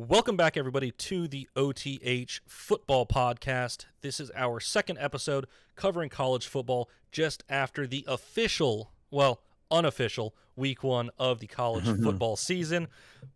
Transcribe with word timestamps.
Welcome 0.00 0.36
back, 0.36 0.56
everybody, 0.56 0.92
to 0.92 1.26
the 1.26 1.48
OTH 1.56 2.38
Football 2.46 3.04
Podcast. 3.04 3.86
This 4.00 4.20
is 4.20 4.30
our 4.36 4.60
second 4.60 4.98
episode 5.00 5.48
covering 5.74 6.08
college 6.08 6.46
football 6.46 6.88
just 7.10 7.42
after 7.48 7.84
the 7.84 8.04
official, 8.06 8.92
well, 9.10 9.40
unofficial 9.72 10.36
week 10.54 10.84
one 10.84 11.10
of 11.18 11.40
the 11.40 11.48
college 11.48 11.84
football 12.04 12.36
season. 12.36 12.86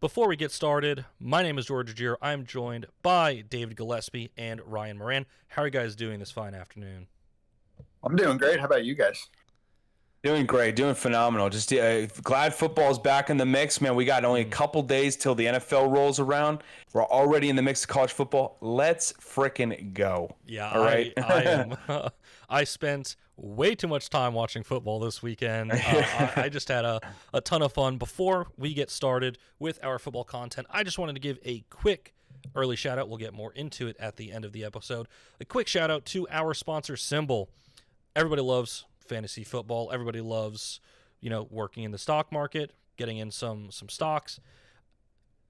Before 0.00 0.28
we 0.28 0.36
get 0.36 0.52
started, 0.52 1.04
my 1.18 1.42
name 1.42 1.58
is 1.58 1.66
George 1.66 1.96
Gier. 1.96 2.16
I'm 2.22 2.46
joined 2.46 2.86
by 3.02 3.40
David 3.40 3.76
Gillespie 3.76 4.30
and 4.38 4.60
Ryan 4.64 4.98
Moran. 4.98 5.26
How 5.48 5.62
are 5.62 5.66
you 5.66 5.72
guys 5.72 5.96
doing 5.96 6.20
this 6.20 6.30
fine 6.30 6.54
afternoon? 6.54 7.08
I'm 8.04 8.14
doing 8.14 8.38
great. 8.38 8.60
How 8.60 8.66
about 8.66 8.84
you 8.84 8.94
guys? 8.94 9.26
Doing 10.22 10.46
great, 10.46 10.76
doing 10.76 10.94
phenomenal. 10.94 11.50
Just 11.50 11.72
uh, 11.72 12.06
glad 12.22 12.54
football's 12.54 12.96
back 12.96 13.28
in 13.28 13.38
the 13.38 13.46
mix, 13.46 13.80
man. 13.80 13.96
We 13.96 14.04
got 14.04 14.24
only 14.24 14.42
a 14.42 14.44
couple 14.44 14.80
days 14.82 15.16
till 15.16 15.34
the 15.34 15.46
NFL 15.46 15.92
rolls 15.92 16.20
around. 16.20 16.62
We're 16.92 17.04
already 17.04 17.48
in 17.48 17.56
the 17.56 17.62
mix 17.62 17.82
of 17.82 17.88
college 17.88 18.12
football. 18.12 18.56
Let's 18.60 19.12
fricking 19.14 19.94
go. 19.94 20.36
Yeah, 20.46 20.70
All 20.70 20.84
right. 20.84 21.12
I, 21.16 21.22
I 21.22 21.40
am. 21.42 21.74
I 22.48 22.62
spent 22.62 23.16
way 23.36 23.74
too 23.74 23.88
much 23.88 24.10
time 24.10 24.32
watching 24.32 24.62
football 24.62 25.00
this 25.00 25.24
weekend. 25.24 25.72
Uh, 25.72 25.76
I, 25.80 26.32
I 26.36 26.48
just 26.48 26.68
had 26.68 26.84
a, 26.84 27.00
a 27.34 27.40
ton 27.40 27.60
of 27.60 27.72
fun. 27.72 27.98
Before 27.98 28.46
we 28.56 28.74
get 28.74 28.90
started 28.90 29.38
with 29.58 29.82
our 29.82 29.98
football 29.98 30.22
content, 30.22 30.68
I 30.70 30.84
just 30.84 31.00
wanted 31.00 31.14
to 31.14 31.20
give 31.20 31.40
a 31.44 31.64
quick 31.68 32.14
early 32.54 32.76
shout 32.76 32.96
out. 32.96 33.08
We'll 33.08 33.18
get 33.18 33.34
more 33.34 33.52
into 33.54 33.88
it 33.88 33.96
at 33.98 34.18
the 34.18 34.30
end 34.30 34.44
of 34.44 34.52
the 34.52 34.64
episode. 34.64 35.08
A 35.40 35.44
quick 35.44 35.66
shout 35.66 35.90
out 35.90 36.04
to 36.06 36.28
our 36.30 36.54
sponsor, 36.54 36.96
Symbol. 36.96 37.50
Everybody 38.14 38.42
loves 38.42 38.84
fantasy 39.02 39.44
football. 39.44 39.90
Everybody 39.92 40.20
loves, 40.20 40.80
you 41.20 41.30
know, 41.30 41.46
working 41.50 41.84
in 41.84 41.90
the 41.90 41.98
stock 41.98 42.32
market, 42.32 42.72
getting 42.96 43.18
in 43.18 43.30
some 43.30 43.70
some 43.70 43.88
stocks. 43.88 44.40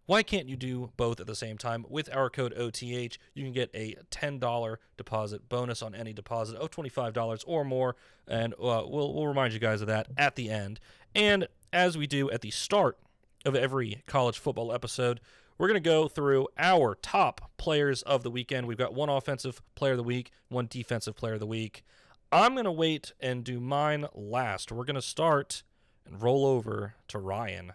Why 0.07 0.23
can't 0.23 0.49
you 0.49 0.57
do 0.57 0.91
both 0.97 1.21
at 1.21 1.27
the 1.27 1.37
same 1.37 1.57
time? 1.57 1.87
With 1.89 2.15
our 2.15 2.29
code 2.29 2.53
OTH, 2.55 2.83
you 2.83 3.45
can 3.45 3.53
get 3.53 3.71
a 3.73 3.95
$10 4.11 4.77
deposit 4.97 5.49
bonus 5.49 5.81
on 5.81 5.95
any 5.95 6.13
deposit 6.13 6.57
of 6.57 6.71
$25 6.73 7.45
or 7.47 7.65
more, 7.65 7.95
and 8.27 8.53
uh, 8.55 8.83
we'll, 8.85 9.15
we'll 9.15 9.29
remind 9.29 9.53
you 9.55 9.61
guys 9.61 9.81
of 9.81 9.87
that 9.87 10.09
at 10.19 10.35
the 10.35 10.51
end. 10.51 10.81
And 11.15 11.47
as 11.73 11.97
we 11.97 12.09
do 12.09 12.31
at 12.31 12.41
the 12.41 12.51
start 12.51 12.99
of 13.45 13.55
every 13.55 14.03
college 14.07 14.39
football 14.39 14.73
episode, 14.73 15.21
we're 15.57 15.69
going 15.69 15.83
to 15.83 15.89
go 15.89 16.09
through 16.09 16.49
our 16.59 16.97
top 16.97 17.53
players 17.57 18.03
of 18.03 18.25
the 18.25 18.31
weekend. 18.31 18.67
We've 18.67 18.77
got 18.77 18.95
one 18.95 19.09
offensive 19.09 19.63
player 19.77 19.93
of 19.93 19.99
the 19.99 20.03
week, 20.03 20.33
one 20.49 20.67
defensive 20.69 21.15
player 21.15 21.35
of 21.35 21.41
the 21.41 21.47
week. 21.47 21.85
I'm 22.33 22.55
going 22.55 22.65
to 22.65 22.73
wait 22.73 23.13
and 23.21 23.45
do 23.45 23.61
mine 23.61 24.07
last. 24.15 24.73
We're 24.73 24.87
going 24.87 24.95
to 24.95 25.03
start 25.03 25.63
and 26.07 26.21
roll 26.21 26.47
over 26.47 26.95
to 27.09 27.19
Ryan. 27.19 27.75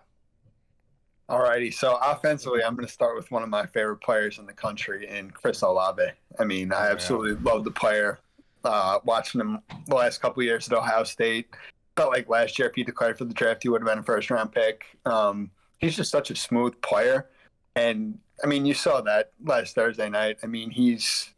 All 1.30 1.44
righty. 1.44 1.69
so 1.69 2.00
offensively, 2.02 2.63
I'm 2.63 2.75
going 2.75 2.88
to 2.88 2.91
start 2.91 3.16
with 3.16 3.30
one 3.30 3.44
of 3.44 3.50
my 3.50 3.67
favorite 3.67 3.97
players 3.97 4.39
in 4.39 4.47
the 4.47 4.53
country, 4.53 5.08
in 5.08 5.30
Chris 5.30 5.61
Olave. 5.61 6.02
I 6.39 6.44
mean, 6.44 6.73
I 6.73 6.89
absolutely 6.89 7.35
love 7.44 7.66
the 7.66 7.72
player. 7.72 8.19
Uh, 8.63 9.00
watching 9.03 9.39
him 9.41 9.59
the 9.88 9.95
last 9.95 10.22
couple 10.22 10.41
of 10.41 10.45
years 10.45 10.67
at 10.67 10.75
Ohio 10.75 11.03
State, 11.03 11.47
felt 11.95 12.11
like 12.11 12.28
last 12.28 12.58
year 12.58 12.67
if 12.67 12.75
he 12.75 12.83
declared 12.83 13.17
for 13.17 13.25
the 13.25 13.33
draft, 13.33 13.61
he 13.61 13.69
would 13.69 13.81
have 13.81 13.88
been 13.88 14.00
a 14.00 14.03
first 14.03 14.31
round 14.31 14.52
pick. 14.52 14.85
Um, 15.05 15.52
he's 15.78 15.95
just 15.95 16.09
such 16.09 16.31
a 16.31 16.35
smooth 16.35 16.80
player, 16.81 17.30
and 17.75 18.17
I 18.44 18.47
mean, 18.47 18.66
you 18.66 18.73
saw 18.73 19.02
that 19.02 19.31
last 19.44 19.75
Thursday 19.75 20.09
night. 20.09 20.38
I 20.44 20.47
mean, 20.47 20.72
he's 20.72 21.33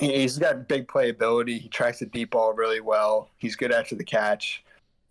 he's 0.00 0.38
got 0.38 0.68
big 0.68 0.88
playability. 0.88 1.60
He 1.60 1.68
tracks 1.68 2.00
the 2.00 2.06
deep 2.06 2.30
ball 2.30 2.52
really 2.52 2.80
well. 2.80 3.30
He's 3.36 3.56
good 3.56 3.72
after 3.72 3.94
the 3.94 4.04
catch. 4.04 4.64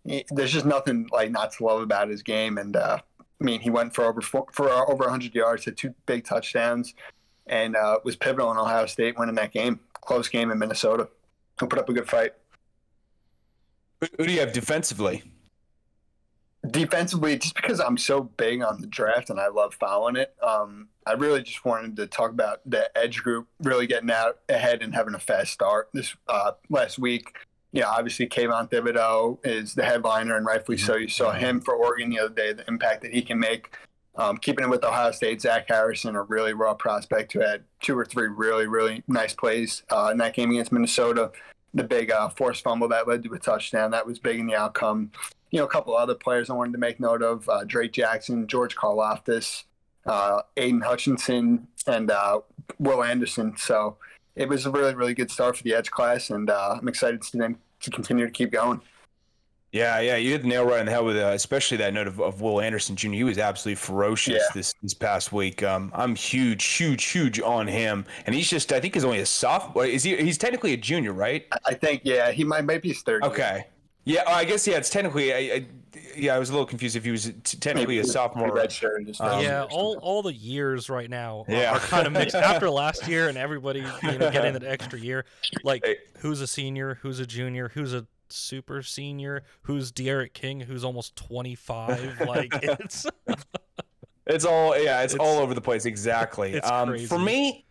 He, 0.04 0.24
there's 0.30 0.52
just 0.52 0.66
nothing 0.66 1.08
like 1.12 1.30
not 1.30 1.52
to 1.52 1.64
love 1.64 1.80
about 1.80 2.08
his 2.08 2.22
game, 2.22 2.58
and 2.58 2.76
uh, 2.76 2.98
I 3.40 3.44
mean, 3.44 3.60
he 3.60 3.70
went 3.70 3.94
for 3.94 4.04
over 4.04 4.20
four, 4.20 4.46
for 4.52 4.70
over 4.70 5.04
100 5.04 5.34
yards, 5.34 5.64
had 5.64 5.76
two 5.76 5.94
big 6.06 6.24
touchdowns, 6.24 6.94
and 7.46 7.76
uh, 7.76 7.98
was 8.04 8.16
pivotal 8.16 8.50
in 8.50 8.58
Ohio 8.58 8.86
State 8.86 9.18
winning 9.18 9.34
that 9.36 9.52
game. 9.52 9.80
Close 10.00 10.28
game 10.28 10.50
in 10.50 10.58
Minnesota. 10.58 11.08
He'll 11.58 11.68
put 11.68 11.78
up 11.78 11.88
a 11.88 11.92
good 11.92 12.08
fight. 12.08 12.32
Who 14.18 14.26
do 14.26 14.32
you 14.32 14.40
have 14.40 14.52
defensively? 14.52 15.22
Defensively, 16.70 17.36
just 17.36 17.54
because 17.54 17.78
I'm 17.78 17.98
so 17.98 18.22
big 18.22 18.62
on 18.62 18.80
the 18.80 18.86
draft 18.86 19.28
and 19.28 19.38
I 19.38 19.48
love 19.48 19.74
following 19.74 20.16
it, 20.16 20.34
um, 20.42 20.88
I 21.06 21.12
really 21.12 21.42
just 21.42 21.64
wanted 21.64 21.96
to 21.96 22.06
talk 22.06 22.30
about 22.30 22.60
the 22.64 22.90
edge 22.96 23.22
group 23.22 23.48
really 23.62 23.86
getting 23.86 24.10
out 24.10 24.38
ahead 24.48 24.82
and 24.82 24.94
having 24.94 25.14
a 25.14 25.18
fast 25.18 25.52
start 25.52 25.90
this 25.92 26.14
uh, 26.26 26.52
last 26.70 26.98
week. 26.98 27.36
You 27.72 27.82
know, 27.82 27.88
obviously 27.88 28.28
Kayvon 28.28 28.70
Thibodeaux 28.70 29.44
is 29.44 29.74
the 29.74 29.84
headliner, 29.84 30.36
and 30.36 30.46
rightfully 30.46 30.78
so. 30.78 30.96
You 30.96 31.08
saw 31.08 31.32
him 31.32 31.60
for 31.60 31.74
Oregon 31.74 32.08
the 32.08 32.20
other 32.20 32.34
day, 32.34 32.52
the 32.52 32.64
impact 32.66 33.02
that 33.02 33.12
he 33.12 33.20
can 33.20 33.38
make. 33.38 33.76
Um, 34.16 34.38
keeping 34.38 34.64
it 34.64 34.70
with 34.70 34.84
Ohio 34.84 35.10
State, 35.10 35.42
Zach 35.42 35.66
Harrison, 35.68 36.14
a 36.14 36.22
really 36.22 36.54
raw 36.54 36.72
prospect 36.72 37.32
who 37.32 37.40
had 37.40 37.64
two 37.80 37.98
or 37.98 38.04
three 38.04 38.28
really, 38.28 38.68
really 38.68 39.02
nice 39.08 39.34
plays 39.34 39.82
uh, 39.90 40.10
in 40.12 40.18
that 40.18 40.34
game 40.34 40.50
against 40.52 40.70
Minnesota. 40.70 41.32
The 41.74 41.82
big 41.82 42.12
uh, 42.12 42.28
forced 42.28 42.62
fumble 42.62 42.86
that 42.88 43.08
led 43.08 43.24
to 43.24 43.34
a 43.34 43.38
touchdown 43.40 43.90
that 43.90 44.06
was 44.06 44.20
big 44.20 44.38
in 44.38 44.46
the 44.46 44.54
outcome. 44.54 45.10
You 45.54 45.60
know, 45.60 45.66
a 45.66 45.68
couple 45.68 45.96
other 45.96 46.16
players 46.16 46.50
I 46.50 46.54
wanted 46.54 46.72
to 46.72 46.78
make 46.78 46.98
note 46.98 47.22
of: 47.22 47.48
uh, 47.48 47.62
Drake 47.62 47.92
Jackson, 47.92 48.48
George 48.48 48.74
Karlaftis, 48.74 49.62
uh, 50.04 50.42
Aidan 50.56 50.80
Hutchinson, 50.80 51.68
and 51.86 52.10
uh, 52.10 52.40
Will 52.80 53.04
Anderson. 53.04 53.54
So 53.56 53.96
it 54.34 54.48
was 54.48 54.66
a 54.66 54.72
really, 54.72 54.96
really 54.96 55.14
good 55.14 55.30
start 55.30 55.56
for 55.56 55.62
the 55.62 55.72
edge 55.72 55.92
class, 55.92 56.30
and 56.30 56.50
uh, 56.50 56.78
I'm 56.80 56.88
excited 56.88 57.22
to 57.22 57.38
them 57.38 57.60
to 57.82 57.90
continue 57.92 58.26
to 58.26 58.32
keep 58.32 58.50
going. 58.50 58.80
Yeah, 59.70 60.00
yeah, 60.00 60.16
you 60.16 60.32
hit 60.32 60.42
the 60.42 60.48
nail 60.48 60.64
right 60.64 60.80
on 60.80 60.86
the 60.86 60.92
head 60.92 61.04
with 61.04 61.16
uh, 61.16 61.30
especially 61.34 61.76
that 61.76 61.94
note 61.94 62.08
of, 62.08 62.20
of 62.20 62.40
Will 62.40 62.60
Anderson 62.60 62.96
Jr. 62.96 63.10
He 63.10 63.22
was 63.22 63.38
absolutely 63.38 63.76
ferocious 63.76 64.34
Yeah. 64.34 64.54
this 64.56 64.74
this 64.82 64.94
past 64.94 65.32
week. 65.32 65.62
Um, 65.62 65.92
I'm 65.94 66.16
huge, 66.16 66.64
huge, 66.64 67.04
huge 67.04 67.38
on 67.40 67.68
him, 67.68 68.06
and 68.26 68.34
he's 68.34 68.50
just 68.50 68.72
I 68.72 68.80
think 68.80 68.94
he's 68.94 69.04
only 69.04 69.20
a 69.20 69.26
sophomore. 69.26 69.86
Is 69.86 70.02
he? 70.02 70.16
He's 70.16 70.36
technically 70.36 70.72
a 70.72 70.76
junior, 70.76 71.12
right? 71.12 71.46
I 71.64 71.74
think, 71.74 72.00
yeah, 72.02 72.32
he 72.32 72.42
might 72.42 72.64
maybe 72.64 72.88
his 72.88 73.02
third. 73.02 73.22
year. 73.54 73.66
Okay. 74.06 74.14
Yeah, 74.14 74.22
I 74.26 74.44
guess 74.44 74.66
yeah. 74.66 74.76
It's 74.76 74.90
technically. 74.90 75.32
I, 75.32 75.36
I, 75.56 75.66
yeah, 76.16 76.34
I 76.34 76.38
was 76.38 76.48
a 76.50 76.52
little 76.52 76.66
confused 76.66 76.94
if 76.96 77.04
he 77.04 77.10
was 77.10 77.32
t- 77.44 77.56
technically 77.58 77.98
a 77.98 78.04
sophomore. 78.04 78.52
red 78.52 78.70
shirt 78.70 78.98
and 78.98 79.06
just 79.06 79.20
Um, 79.20 79.42
yeah, 79.42 79.64
all 79.70 79.98
all 80.02 80.22
the 80.22 80.32
years 80.32 80.88
right 80.90 81.08
now 81.10 81.44
are, 81.48 81.52
Yeah. 81.54 81.72
are 81.74 81.78
kind 81.80 82.06
of 82.06 82.12
mixed. 82.12 82.34
After 82.36 82.68
last 82.82 83.08
year 83.08 83.28
and 83.28 83.38
everybody 83.38 83.80
you 83.80 84.18
know 84.18 84.30
getting 84.30 84.52
that 84.52 84.64
extra 84.64 84.98
year, 84.98 85.24
like 85.64 85.84
Hey. 85.84 85.96
who's 86.18 86.40
a 86.40 86.46
senior, 86.46 86.98
who's 87.02 87.18
a 87.20 87.26
junior, 87.26 87.68
who's 87.70 87.94
a 87.94 88.06
super 88.28 88.82
senior, 88.82 89.42
who's 89.62 89.90
D'Eriq 89.92 90.32
King, 90.32 90.60
who's 90.60 90.84
almost 90.84 91.16
twenty 91.16 91.54
five. 91.54 92.20
Like 92.20 92.52
it's 92.62 93.06
It's 94.26 94.44
all 94.44 94.76
yeah, 94.78 95.02
it's, 95.02 95.14
It's- 95.14 95.26
all 95.26 95.38
over 95.40 95.54
the 95.54 95.60
place. 95.60 95.84
Exactly. 95.84 96.54
it's 96.54 96.70
um, 96.70 96.88
crazy. 96.90 97.06
For 97.06 97.18
me, 97.18 97.64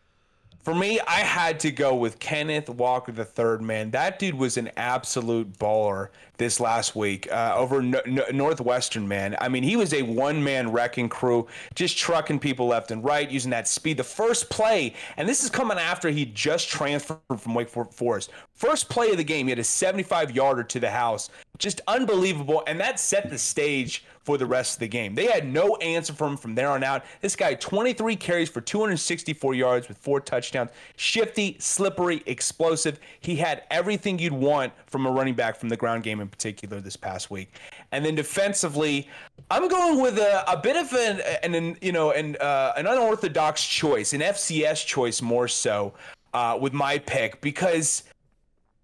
for 0.63 0.73
me, 0.73 0.99
I 1.01 1.19
had 1.19 1.59
to 1.61 1.71
go 1.71 1.93
with 1.93 2.19
Kenneth 2.19 2.69
Walker 2.69 3.11
the 3.11 3.25
third. 3.25 3.61
Man, 3.61 3.91
that 3.91 4.17
dude 4.17 4.35
was 4.35 4.57
an 4.57 4.71
absolute 4.77 5.59
baller 5.59 6.07
this 6.37 6.59
last 6.59 6.95
week 6.95 7.31
uh, 7.31 7.53
over 7.55 7.81
no- 7.81 8.01
no- 8.05 8.25
Northwestern. 8.31 9.07
Man, 9.07 9.35
I 9.39 9.49
mean, 9.49 9.63
he 9.63 9.75
was 9.75 9.93
a 9.93 10.01
one 10.01 10.43
man 10.43 10.71
wrecking 10.71 11.09
crew, 11.09 11.47
just 11.75 11.97
trucking 11.97 12.39
people 12.39 12.67
left 12.67 12.91
and 12.91 13.03
right, 13.03 13.29
using 13.29 13.51
that 13.51 13.67
speed. 13.67 13.97
The 13.97 14.03
first 14.03 14.49
play, 14.49 14.93
and 15.17 15.27
this 15.27 15.43
is 15.43 15.49
coming 15.49 15.77
after 15.77 16.09
he 16.09 16.25
just 16.25 16.69
transferred 16.69 17.19
from 17.37 17.53
Wake 17.53 17.69
Forest. 17.69 18.31
First 18.55 18.89
play 18.89 19.11
of 19.11 19.17
the 19.17 19.23
game, 19.23 19.47
he 19.47 19.51
had 19.51 19.59
a 19.59 19.63
75 19.63 20.31
yarder 20.31 20.63
to 20.63 20.79
the 20.79 20.89
house, 20.89 21.29
just 21.57 21.81
unbelievable, 21.87 22.63
and 22.67 22.79
that 22.79 22.99
set 22.99 23.29
the 23.29 23.37
stage 23.37 24.03
for 24.23 24.37
the 24.37 24.45
rest 24.45 24.75
of 24.75 24.79
the 24.79 24.87
game. 24.87 25.15
They 25.15 25.25
had 25.25 25.45
no 25.45 25.75
answer 25.77 26.13
for 26.13 26.27
him 26.27 26.37
from 26.37 26.55
there 26.55 26.69
on 26.69 26.83
out. 26.83 27.03
This 27.19 27.35
guy, 27.35 27.55
23 27.55 28.15
carries 28.15 28.49
for 28.49 28.61
264 28.61 29.53
yards 29.53 29.87
with 29.89 29.97
four 29.97 30.21
touchdowns. 30.21 30.71
Shifty, 30.95 31.57
slippery, 31.59 32.23
explosive. 32.25 32.99
He 33.19 33.35
had 33.35 33.63
everything 33.69 34.19
you'd 34.19 34.33
want 34.33 34.71
from 34.87 35.05
a 35.05 35.11
running 35.11 35.33
back 35.33 35.57
from 35.57 35.69
the 35.69 35.77
ground 35.77 36.03
game 36.03 36.21
in 36.23 36.29
particular 36.29 36.81
this 36.81 36.95
past 36.95 37.29
week. 37.29 37.53
And 37.91 38.03
then 38.03 38.15
defensively, 38.15 39.07
I'm 39.51 39.67
going 39.67 40.01
with 40.01 40.17
a, 40.17 40.51
a 40.51 40.57
bit 40.57 40.75
of 40.75 40.91
an, 40.93 41.21
an, 41.43 41.53
an 41.53 41.77
you 41.81 41.91
know 41.91 42.11
an 42.11 42.35
uh, 42.37 42.73
an 42.75 42.87
unorthodox 42.87 43.63
choice, 43.63 44.13
an 44.13 44.21
FCS 44.21 44.85
choice 44.85 45.21
more 45.21 45.47
so 45.47 45.93
uh, 46.33 46.57
with 46.59 46.73
my 46.73 46.97
pick 46.97 47.39
because 47.41 48.03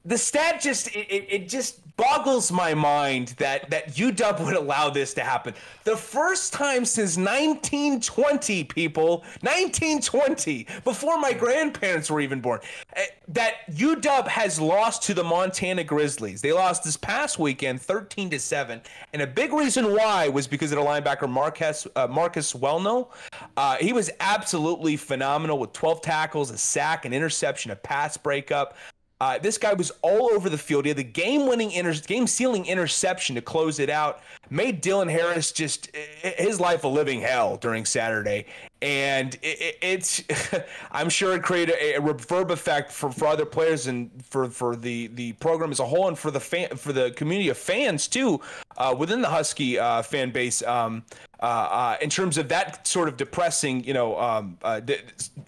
the 0.05 0.17
stat 0.17 0.61
just 0.61 0.87
it, 0.95 1.25
it, 1.29 1.49
just 1.49 1.81
boggles 1.97 2.51
my 2.51 2.73
mind 2.73 3.35
that 3.37 3.69
that 3.69 3.89
UW 3.95 4.45
would 4.45 4.55
allow 4.55 4.89
this 4.89 5.13
to 5.15 5.21
happen. 5.21 5.53
The 5.83 5.97
first 5.97 6.53
time 6.53 6.85
since 6.85 7.17
1920, 7.17 8.63
people, 8.63 9.19
1920, 9.41 10.67
before 10.85 11.19
my 11.19 11.33
grandparents 11.33 12.09
were 12.09 12.21
even 12.21 12.39
born, 12.39 12.61
eh, 12.95 13.07
that 13.27 13.55
UW 13.71 14.27
has 14.27 14.61
lost 14.61 15.03
to 15.03 15.13
the 15.13 15.23
Montana 15.23 15.83
Grizzlies. 15.83 16.41
They 16.41 16.53
lost 16.53 16.85
this 16.85 16.95
past 16.95 17.37
weekend, 17.37 17.81
13 17.81 18.29
to 18.29 18.39
seven, 18.39 18.81
and 19.11 19.21
a 19.21 19.27
big 19.27 19.51
reason 19.51 19.93
why 19.93 20.29
was 20.29 20.47
because 20.47 20.71
of 20.71 20.77
the 20.77 20.85
linebacker 20.85 21.29
Marcus 21.29 21.85
uh, 21.97 22.07
Marcus 22.07 22.53
Welnel. 22.53 23.09
Uh, 23.57 23.75
he 23.81 23.91
was 23.91 24.09
absolutely 24.21 24.95
phenomenal 24.95 25.59
with 25.59 25.73
12 25.73 26.01
tackles, 26.01 26.51
a 26.51 26.57
sack, 26.57 27.03
an 27.03 27.11
interception, 27.11 27.71
a 27.71 27.75
pass 27.75 28.15
breakup. 28.15 28.77
Uh, 29.21 29.37
this 29.37 29.57
guy 29.57 29.73
was 29.73 29.91
all 30.01 30.31
over 30.33 30.49
the 30.49 30.57
field. 30.57 30.85
He 30.85 30.89
had 30.89 30.97
the 30.97 31.03
game-winning, 31.03 31.71
inter- 31.71 31.93
game-sealing 31.93 32.65
interception 32.65 33.35
to 33.35 33.41
close 33.41 33.79
it 33.79 33.89
out. 33.89 34.21
Made 34.49 34.81
Dylan 34.81 35.11
Harris 35.11 35.51
just 35.51 35.93
his 35.93 36.59
life 36.59 36.85
a 36.85 36.87
living 36.87 37.19
hell 37.21 37.57
during 37.57 37.83
Saturday. 37.85 38.45
And 38.81 39.37
it, 39.41 39.77
it's 39.81 40.23
I'm 40.91 41.09
sure 41.09 41.35
it 41.35 41.43
created 41.43 41.75
a, 41.79 41.95
a 41.95 42.01
reverb 42.01 42.49
effect 42.49 42.91
for, 42.91 43.11
for 43.11 43.27
other 43.27 43.45
players 43.45 43.87
and 43.87 44.09
for, 44.25 44.49
for 44.49 44.75
the, 44.75 45.07
the 45.07 45.33
program 45.33 45.71
as 45.71 45.79
a 45.79 45.85
whole 45.85 46.07
and 46.07 46.17
for 46.17 46.31
the 46.31 46.39
fan 46.39 46.69
for 46.77 46.93
the 46.93 47.11
community 47.11 47.49
of 47.49 47.57
fans 47.57 48.07
too 48.07 48.39
uh, 48.77 48.95
within 48.97 49.21
the 49.21 49.29
Husky 49.29 49.77
uh, 49.77 50.01
fan 50.01 50.31
base 50.31 50.63
um, 50.63 51.03
uh, 51.41 51.45
uh 51.45 51.97
in 52.01 52.09
terms 52.09 52.37
of 52.37 52.49
that 52.49 52.85
sort 52.87 53.07
of 53.07 53.17
depressing 53.17 53.83
you 53.83 53.93
know 53.93 54.19
um, 54.19 54.57
uh, 54.63 54.81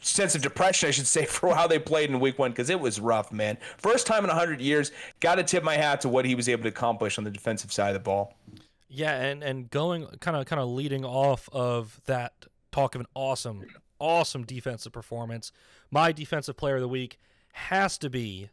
sense 0.02 0.36
of 0.36 0.42
depression 0.42 0.88
I 0.88 0.92
should 0.92 1.08
say 1.08 1.26
for 1.28 1.56
how 1.56 1.68
they 1.68 1.80
played 1.80 2.10
in 2.10 2.20
week 2.20 2.38
one 2.38 2.52
because 2.52 2.70
it 2.70 2.80
was 2.80 3.00
rough 3.00 3.32
man 3.32 3.58
first 3.78 4.08
time 4.08 4.24
in 4.24 4.30
hundred 4.30 4.62
years 4.62 4.92
got 5.20 5.36
to 5.36 5.44
tip 5.44 5.64
my 5.64 5.76
hat 5.76 6.02
to 6.02 6.10
what 6.10 6.26
he 6.26 6.36
was 6.36 6.50
able 6.50 6.64
to 6.64 6.70
accomplish 6.70 7.18
on 7.18 7.24
the 7.24 7.32
defensive 7.32 7.72
side 7.72 7.90
of 7.90 7.94
the 7.94 8.00
ball. 8.00 8.36
Yeah, 8.94 9.16
and 9.16 9.42
and 9.42 9.70
going 9.70 10.06
kind 10.20 10.36
of 10.36 10.46
kind 10.46 10.60
of 10.60 10.68
leading 10.68 11.06
off 11.06 11.48
of 11.54 12.02
that 12.08 12.34
talk 12.72 12.96
of 12.96 13.02
an 13.02 13.08
awesome, 13.16 13.66
awesome 14.00 14.44
defensive 14.44 14.92
performance. 14.92 15.52
My 15.90 16.12
defensive 16.12 16.58
player 16.58 16.76
of 16.76 16.82
the 16.82 16.88
week 16.88 17.20
has 17.54 17.98
to 18.00 18.10
be 18.10 18.50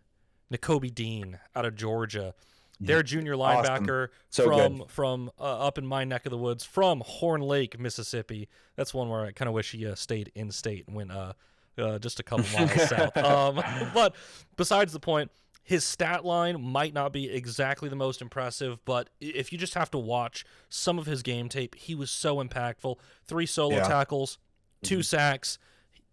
Nakobe 0.52 0.94
Dean 0.94 1.38
out 1.54 1.64
of 1.64 1.74
Georgia. 1.76 2.34
Their 2.80 3.02
junior 3.02 3.34
linebacker 3.34 4.04
awesome. 4.04 4.10
so 4.30 4.44
from 4.44 4.78
good. 4.78 4.90
from 4.90 5.30
uh, 5.40 5.66
up 5.66 5.78
in 5.78 5.86
my 5.86 6.04
neck 6.04 6.26
of 6.26 6.30
the 6.30 6.38
woods 6.38 6.62
from 6.62 7.02
Horn 7.04 7.40
Lake, 7.40 7.78
Mississippi. 7.78 8.48
That's 8.76 8.94
one 8.94 9.08
where 9.08 9.24
I 9.24 9.32
kind 9.32 9.48
of 9.48 9.54
wish 9.54 9.72
he 9.72 9.84
uh, 9.84 9.96
stayed 9.96 10.30
in 10.36 10.52
state 10.52 10.86
and 10.86 10.94
went 10.94 11.10
uh, 11.10 11.32
uh, 11.76 11.98
just 11.98 12.20
a 12.20 12.22
couple 12.22 12.44
miles 12.56 12.72
south. 12.88 13.16
Um, 13.16 13.60
but 13.94 14.14
besides 14.56 14.92
the 14.92 15.00
point, 15.00 15.32
his 15.68 15.84
stat 15.84 16.24
line 16.24 16.62
might 16.62 16.94
not 16.94 17.12
be 17.12 17.28
exactly 17.28 17.90
the 17.90 17.94
most 17.94 18.22
impressive, 18.22 18.82
but 18.86 19.10
if 19.20 19.52
you 19.52 19.58
just 19.58 19.74
have 19.74 19.90
to 19.90 19.98
watch 19.98 20.46
some 20.70 20.98
of 20.98 21.04
his 21.04 21.22
game 21.22 21.50
tape, 21.50 21.74
he 21.74 21.94
was 21.94 22.10
so 22.10 22.42
impactful. 22.42 22.96
Three 23.26 23.44
solo 23.44 23.76
yeah. 23.76 23.86
tackles, 23.86 24.38
2 24.84 24.94
mm-hmm. 24.94 25.02
sacks, 25.02 25.58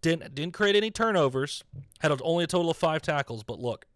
didn't 0.02 0.34
didn't 0.34 0.52
create 0.52 0.76
any 0.76 0.90
turnovers, 0.90 1.64
had 2.00 2.12
only 2.20 2.44
a 2.44 2.46
total 2.46 2.70
of 2.70 2.76
five 2.76 3.00
tackles. 3.00 3.44
But 3.44 3.58
look, 3.58 3.86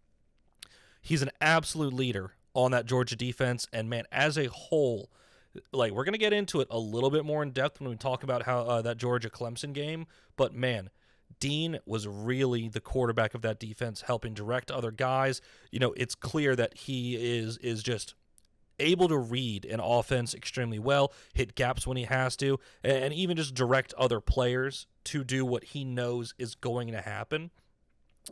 he's 0.99 1.21
an 1.21 1.29
absolute 1.39 1.93
leader 1.93 2.31
on 2.55 2.71
that 2.71 2.87
Georgia 2.87 3.15
defense, 3.15 3.67
and 3.71 3.87
man, 3.87 4.05
as 4.11 4.39
a 4.39 4.47
whole, 4.47 5.11
like 5.71 5.91
we're 5.91 6.05
gonna 6.05 6.17
get 6.17 6.33
into 6.33 6.61
it 6.61 6.69
a 6.71 6.79
little 6.79 7.11
bit 7.11 7.23
more 7.23 7.43
in 7.43 7.51
depth 7.51 7.79
when 7.79 7.91
we 7.91 7.95
talk 7.97 8.23
about 8.23 8.41
how 8.41 8.61
uh, 8.61 8.81
that 8.81 8.97
Georgia 8.97 9.29
Clemson 9.29 9.73
game. 9.73 10.07
But 10.37 10.55
man, 10.55 10.89
Dean 11.41 11.79
was 11.85 12.07
really 12.07 12.69
the 12.69 12.79
quarterback 12.79 13.33
of 13.33 13.41
that 13.41 13.59
defense, 13.59 14.01
helping 14.01 14.33
direct 14.33 14.71
other 14.71 14.91
guys. 14.91 15.41
You 15.71 15.79
know, 15.79 15.93
it's 15.97 16.15
clear 16.15 16.55
that 16.55 16.77
he 16.77 17.15
is 17.15 17.57
is 17.57 17.83
just 17.83 18.13
able 18.79 19.07
to 19.09 19.17
read 19.17 19.65
an 19.65 19.79
offense 19.79 20.33
extremely 20.33 20.79
well, 20.79 21.11
hit 21.33 21.55
gaps 21.55 21.85
when 21.85 21.97
he 21.97 22.05
has 22.05 22.35
to, 22.37 22.59
and 22.83 23.13
even 23.13 23.37
just 23.37 23.53
direct 23.53 23.93
other 23.95 24.21
players 24.21 24.87
to 25.03 25.23
do 25.23 25.43
what 25.43 25.65
he 25.65 25.83
knows 25.83 26.33
is 26.37 26.55
going 26.55 26.91
to 26.91 27.01
happen. 27.01 27.51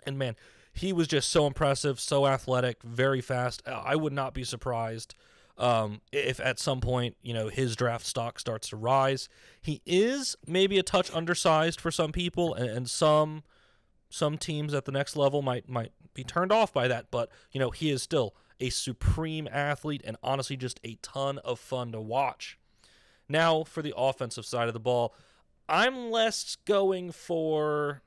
And 0.05 0.17
man, 0.17 0.35
he 0.71 0.93
was 0.93 1.07
just 1.07 1.29
so 1.29 1.45
impressive, 1.45 1.99
so 1.99 2.25
athletic, 2.27 2.83
very 2.83 3.21
fast. 3.21 3.61
I 3.67 3.95
would 3.95 4.13
not 4.13 4.33
be 4.33 4.43
surprised 4.43 5.15
um, 5.59 5.99
if 6.13 6.39
at 6.39 6.57
some 6.57 6.79
point, 6.79 7.17
you 7.21 7.33
know, 7.33 7.49
his 7.49 7.75
draft 7.75 8.05
stock 8.05 8.39
starts 8.39 8.69
to 8.69 8.77
rise, 8.77 9.27
he 9.61 9.81
is 9.85 10.37
maybe 10.47 10.79
a 10.79 10.83
touch 10.83 11.13
undersized 11.13 11.81
for 11.81 11.91
some 11.91 12.13
people, 12.13 12.53
and, 12.53 12.69
and 12.69 12.89
some 12.89 13.43
some 14.09 14.37
teams 14.37 14.73
at 14.73 14.85
the 14.85 14.91
next 14.91 15.15
level 15.17 15.41
might 15.41 15.69
might 15.69 15.91
be 16.13 16.23
turned 16.23 16.53
off 16.53 16.73
by 16.73 16.87
that. 16.87 17.11
But 17.11 17.29
you 17.51 17.59
know, 17.59 17.71
he 17.71 17.89
is 17.89 18.01
still 18.01 18.35
a 18.61 18.69
supreme 18.69 19.49
athlete, 19.51 20.01
and 20.05 20.15
honestly, 20.23 20.55
just 20.55 20.79
a 20.85 20.97
ton 21.01 21.39
of 21.39 21.59
fun 21.59 21.91
to 21.91 21.99
watch. 21.99 22.57
Now, 23.27 23.63
for 23.65 23.81
the 23.81 23.93
offensive 23.95 24.45
side 24.45 24.69
of 24.69 24.73
the 24.73 24.79
ball, 24.79 25.13
I'm 25.67 26.09
less 26.09 26.55
going 26.65 27.11
for. 27.11 28.01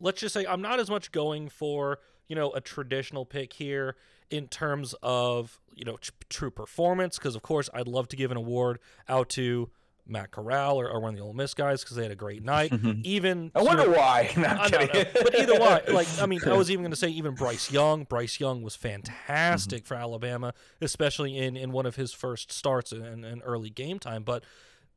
Let's 0.00 0.20
just 0.20 0.32
say 0.32 0.46
I'm 0.46 0.62
not 0.62 0.78
as 0.78 0.88
much 0.88 1.10
going 1.10 1.48
for 1.48 1.98
you 2.28 2.36
know 2.36 2.52
a 2.52 2.60
traditional 2.60 3.26
pick 3.26 3.54
here 3.54 3.96
in 4.30 4.48
terms 4.48 4.94
of 5.02 5.60
you 5.74 5.84
know 5.84 5.98
true 6.28 6.50
performance 6.50 7.18
because 7.18 7.34
of 7.34 7.42
course 7.42 7.70
I'd 7.72 7.88
love 7.88 8.08
to 8.08 8.16
give 8.16 8.30
an 8.30 8.36
award 8.36 8.78
out 9.08 9.28
to 9.30 9.70
Matt 10.08 10.30
Corral 10.30 10.80
or, 10.80 10.88
or 10.88 11.00
one 11.00 11.10
of 11.10 11.18
the 11.18 11.24
Ole 11.24 11.34
Miss 11.34 11.54
guys 11.54 11.82
because 11.82 11.96
they 11.96 12.02
had 12.02 12.10
a 12.10 12.16
great 12.16 12.42
night. 12.42 12.72
even 13.04 13.52
I 13.54 13.62
wonder 13.62 13.90
why. 13.90 14.30
No, 14.38 14.46
I 14.46 14.68
know, 14.68 15.04
but 15.12 15.38
either 15.38 15.54
way, 15.60 15.80
like 15.88 16.06
I 16.20 16.26
mean, 16.26 16.40
I 16.46 16.54
was 16.54 16.70
even 16.70 16.82
going 16.82 16.92
to 16.92 16.96
say 16.96 17.08
even 17.08 17.34
Bryce 17.34 17.70
Young. 17.70 18.04
Bryce 18.04 18.40
Young 18.40 18.62
was 18.62 18.76
fantastic 18.76 19.82
mm-hmm. 19.82 19.86
for 19.86 19.94
Alabama, 19.94 20.54
especially 20.80 21.36
in 21.36 21.56
in 21.56 21.72
one 21.72 21.86
of 21.86 21.96
his 21.96 22.12
first 22.12 22.52
starts 22.52 22.92
in, 22.92 23.24
in 23.24 23.42
early 23.42 23.70
game 23.70 23.98
time. 23.98 24.22
But 24.22 24.44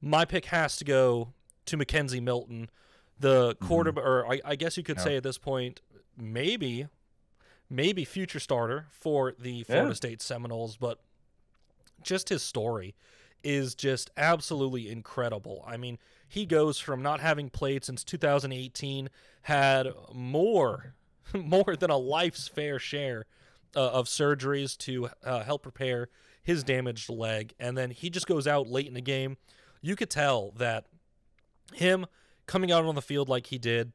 my 0.02 0.26
pick 0.26 0.46
has 0.46 0.78
to 0.78 0.86
go 0.86 1.34
to 1.66 1.78
McKenzie 1.78 2.22
Milton, 2.22 2.70
the 3.20 3.56
quarterback, 3.56 4.04
mm-hmm. 4.04 4.28
or 4.28 4.34
I, 4.34 4.42
I, 4.44 4.56
guess 4.56 4.78
you 4.78 4.84
could 4.84 4.98
yeah. 4.98 5.04
say 5.04 5.16
at 5.18 5.24
this 5.24 5.38
point, 5.38 5.82
maybe 6.18 6.88
maybe 7.72 8.04
future 8.04 8.40
starter 8.40 8.88
for 8.92 9.34
the 9.40 9.64
Florida 9.64 9.90
yeah. 9.90 9.94
State 9.96 10.22
Seminoles, 10.22 10.76
but 10.78 11.00
just 12.04 12.30
his 12.30 12.44
story 12.44 12.94
is 13.44 13.74
just 13.74 14.12
absolutely 14.18 14.90
incredible. 14.90 15.64
I 15.66 15.78
mean, 15.78 15.98
he 16.28 16.46
goes 16.46 16.78
from 16.78 17.02
not 17.02 17.22
having 17.22 17.50
played 17.50 17.84
since 17.84 18.04
2018, 18.04 19.10
had 19.44 19.88
more 20.14 20.94
more 21.34 21.76
than 21.76 21.90
a 21.90 21.98
life's 21.98 22.48
fair 22.48 22.78
share 22.78 23.26
uh, 23.76 23.90
of 23.92 24.08
surgeries 24.08 24.78
to 24.80 25.10
uh, 25.24 25.44
help 25.44 25.66
repair 25.66 26.10
his 26.44 26.64
damaged 26.64 27.10
leg, 27.10 27.54
and 27.60 27.78
then 27.78 27.92
he 27.92 28.10
just 28.10 28.28
goes 28.28 28.48
out 28.48 28.68
late 28.68 28.88
in 28.88 28.96
the 28.96 29.02
game. 29.02 29.38
You 29.82 29.96
could 29.96 30.10
tell 30.10 30.52
that 30.58 30.86
him 31.74 32.06
coming 32.48 32.72
out 32.72 32.86
on 32.86 32.96
the 32.96 33.02
field 33.02 33.30
like 33.30 33.48
he 33.48 33.58
did 33.58 33.94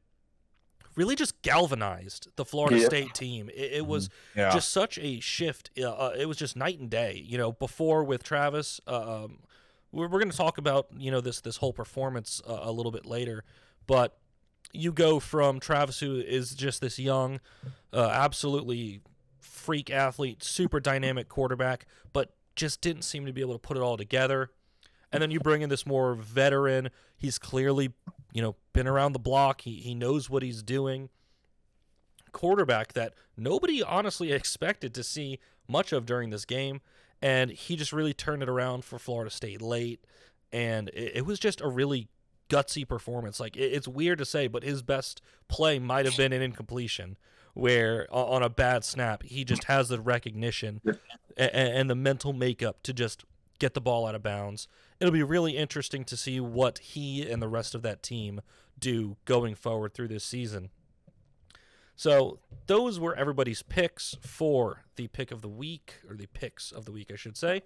really 0.96 1.14
just 1.14 1.40
galvanized 1.42 2.28
the 2.36 2.44
Florida 2.44 2.78
yep. 2.78 2.86
State 2.86 3.14
team. 3.14 3.48
It, 3.54 3.72
it 3.74 3.86
was 3.86 4.08
mm-hmm. 4.08 4.40
yeah. 4.40 4.50
just 4.50 4.70
such 4.70 4.98
a 4.98 5.20
shift. 5.20 5.70
Uh, 5.78 6.12
it 6.18 6.26
was 6.26 6.36
just 6.36 6.56
night 6.56 6.78
and 6.78 6.90
day. 6.90 7.22
You 7.24 7.38
know, 7.38 7.52
before 7.52 8.02
with 8.02 8.22
Travis, 8.22 8.80
uh, 8.88 9.24
um, 9.24 9.38
we're, 9.92 10.08
we're 10.08 10.18
going 10.18 10.30
to 10.30 10.36
talk 10.36 10.58
about 10.58 10.88
you 10.96 11.10
know 11.10 11.20
this 11.20 11.40
this 11.40 11.58
whole 11.58 11.72
performance 11.72 12.42
uh, 12.46 12.60
a 12.62 12.72
little 12.72 12.92
bit 12.92 13.06
later, 13.06 13.44
but 13.86 14.18
you 14.72 14.92
go 14.92 15.20
from 15.20 15.60
Travis, 15.60 16.00
who 16.00 16.16
is 16.16 16.54
just 16.54 16.80
this 16.80 16.98
young, 16.98 17.40
uh, 17.92 18.10
absolutely 18.12 19.00
freak 19.40 19.90
athlete, 19.90 20.42
super 20.42 20.80
dynamic 20.80 21.28
quarterback, 21.28 21.86
but 22.12 22.34
just 22.56 22.80
didn't 22.80 23.02
seem 23.02 23.26
to 23.26 23.32
be 23.32 23.40
able 23.40 23.52
to 23.52 23.58
put 23.58 23.76
it 23.76 23.80
all 23.80 23.96
together. 23.96 24.50
And 25.12 25.22
then 25.22 25.30
you 25.30 25.40
bring 25.40 25.62
in 25.62 25.68
this 25.68 25.86
more 25.86 26.14
veteran. 26.14 26.90
He's 27.16 27.38
clearly 27.38 27.92
you 28.36 28.42
know, 28.42 28.54
been 28.74 28.86
around 28.86 29.12
the 29.12 29.18
block. 29.18 29.62
He 29.62 29.76
he 29.76 29.94
knows 29.94 30.28
what 30.28 30.42
he's 30.42 30.62
doing. 30.62 31.08
Quarterback 32.32 32.92
that 32.92 33.14
nobody 33.34 33.82
honestly 33.82 34.30
expected 34.40 34.92
to 34.92 35.02
see 35.02 35.38
much 35.66 35.90
of 35.90 36.04
during 36.04 36.28
this 36.28 36.44
game, 36.44 36.82
and 37.22 37.50
he 37.50 37.76
just 37.76 37.94
really 37.94 38.12
turned 38.12 38.42
it 38.42 38.48
around 38.50 38.84
for 38.84 38.98
Florida 38.98 39.30
State 39.30 39.62
late, 39.62 40.04
and 40.52 40.90
it, 40.90 41.12
it 41.14 41.26
was 41.26 41.38
just 41.38 41.62
a 41.62 41.68
really 41.68 42.08
gutsy 42.50 42.86
performance. 42.86 43.40
Like 43.40 43.56
it, 43.56 43.72
it's 43.72 43.88
weird 43.88 44.18
to 44.18 44.26
say, 44.26 44.48
but 44.48 44.62
his 44.62 44.82
best 44.82 45.22
play 45.48 45.78
might 45.78 46.04
have 46.04 46.18
been 46.18 46.34
an 46.34 46.42
incompletion, 46.42 47.16
where 47.54 48.06
on 48.10 48.42
a 48.42 48.50
bad 48.50 48.84
snap 48.84 49.22
he 49.22 49.44
just 49.44 49.64
has 49.64 49.88
the 49.88 49.98
recognition 49.98 50.82
and, 51.38 51.50
and 51.54 51.90
the 51.90 51.94
mental 51.94 52.34
makeup 52.34 52.82
to 52.82 52.92
just 52.92 53.24
get 53.58 53.74
the 53.74 53.80
ball 53.80 54.06
out 54.06 54.14
of 54.14 54.22
bounds 54.22 54.68
it'll 55.00 55.12
be 55.12 55.22
really 55.22 55.56
interesting 55.56 56.04
to 56.04 56.16
see 56.16 56.40
what 56.40 56.78
he 56.78 57.28
and 57.28 57.42
the 57.42 57.48
rest 57.48 57.74
of 57.74 57.82
that 57.82 58.02
team 58.02 58.40
do 58.78 59.16
going 59.24 59.54
forward 59.54 59.94
through 59.94 60.08
this 60.08 60.24
season. 60.24 60.70
So 61.98 62.40
those 62.66 63.00
were 63.00 63.14
everybody's 63.14 63.62
picks 63.62 64.16
for 64.20 64.84
the 64.96 65.08
pick 65.08 65.30
of 65.30 65.40
the 65.40 65.48
week, 65.48 65.94
or 66.08 66.14
the 66.14 66.26
picks 66.26 66.70
of 66.70 66.84
the 66.84 66.92
week, 66.92 67.10
I 67.10 67.16
should 67.16 67.38
say. 67.38 67.62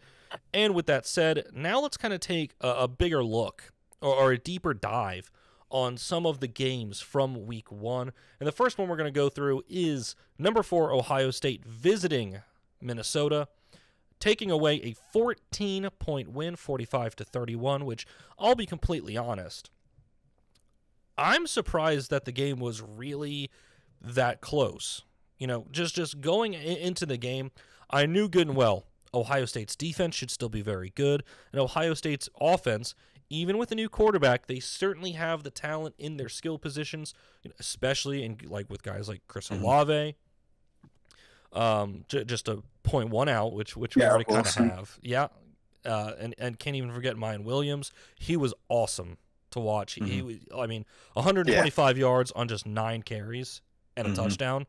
And 0.55 0.73
with 0.75 0.87
that 0.87 1.05
said, 1.05 1.47
now 1.53 1.81
let's 1.81 1.97
kind 1.97 2.15
of 2.15 2.21
take 2.21 2.55
a, 2.61 2.69
a 2.69 2.89
bigger 2.89 3.25
look 3.25 3.73
or, 4.01 4.15
or, 4.15 4.33
a 4.33 4.39
deeper 4.39 4.73
dive 4.73 5.33
on 5.69 5.97
some 5.97 6.27
of 6.27 6.39
the 6.39 6.47
games 6.47 7.01
from 7.01 7.45
week 7.45 7.73
one. 7.73 8.13
And 8.39 8.47
the 8.47 8.53
first 8.53 8.79
one 8.79 8.89
we're 8.89 8.97
going 8.97 9.13
to 9.13 9.19
go 9.19 9.29
through 9.29 9.65
is 9.69 10.15
number 10.39 10.63
four, 10.63 10.93
Ohio 10.93 11.33
State 11.33 11.65
visiting 11.65 12.39
Minnesota 12.81 13.49
taking 14.21 14.51
away 14.51 14.77
a 14.83 14.95
14 15.13 15.89
point 15.99 16.31
win, 16.31 16.57
45 16.57 17.17
to 17.17 17.25
31, 17.25 17.85
which 17.85 18.07
I'll 18.39 18.55
be 18.55 18.67
completely 18.67 19.17
honest. 19.17 19.71
I'm 21.19 21.47
surprised 21.47 22.11
that 22.11 22.25
the 22.25 22.33
game 22.33 22.61
was 22.61 22.81
really 22.81 23.51
that 24.01 24.41
close. 24.41 25.03
You 25.39 25.47
know, 25.47 25.67
just 25.71 25.95
just 25.95 26.21
going 26.21 26.55
into 26.55 27.07
the 27.07 27.17
game, 27.17 27.51
I 27.91 28.07
knew 28.07 28.29
good 28.29 28.47
and 28.47 28.57
well 28.57 28.87
Ohio 29.13 29.45
State's 29.45 29.75
defense 29.75 30.15
should 30.15 30.31
still 30.31 30.49
be 30.49 30.63
very 30.63 30.91
good, 30.91 31.25
and 31.53 31.61
Ohio 31.61 31.95
State's 31.95 32.29
offense, 32.41 32.95
even 33.29 33.59
with 33.59 33.73
a 33.73 33.75
new 33.75 33.89
quarterback, 33.89 34.47
they 34.47 34.61
certainly 34.61 35.13
have 35.13 35.43
the 35.43 35.51
talent 35.51 35.95
in 35.99 36.17
their 36.17 36.29
skill 36.29 36.59
positions, 36.59 37.15
especially 37.59 38.25
in 38.25 38.39
like 38.47 38.71
with 38.71 38.83
guys 38.83 39.09
like 39.09 39.23
Chris 39.29 39.49
mm-hmm. 39.49 39.65
Olave, 39.65 40.17
um, 41.53 42.05
j- 42.09 42.25
just 42.25 42.47
to 42.47 42.63
point 42.83 43.11
one 43.11 43.29
out, 43.29 43.53
which 43.53 43.77
which 43.77 43.97
we 43.97 44.03
already 44.05 44.25
kind 44.25 44.47
of 44.47 44.55
have. 44.55 44.99
Yeah, 45.03 45.29
uh, 45.85 46.13
and 46.19 46.35
and 46.39 46.59
can't 46.59 46.77
even 46.77 46.93
forget 46.93 47.17
Miyan 47.17 47.45
Williams. 47.45 47.91
He 48.17 48.37
was 48.37 48.55
awesome 48.69 49.19
to 49.51 49.59
watch. 49.61 49.95
He, 49.95 50.05
he 50.05 50.23
was, 50.23 50.37
I 50.57 50.67
mean, 50.67 50.85
125 51.15 51.99
yards 51.99 52.31
on 52.33 52.47
just 52.49 52.67
nine 52.67 53.03
carries 53.03 53.63
and 53.97 54.07
a 54.07 54.11
Mhm. 54.11 54.15
touchdown. 54.15 54.67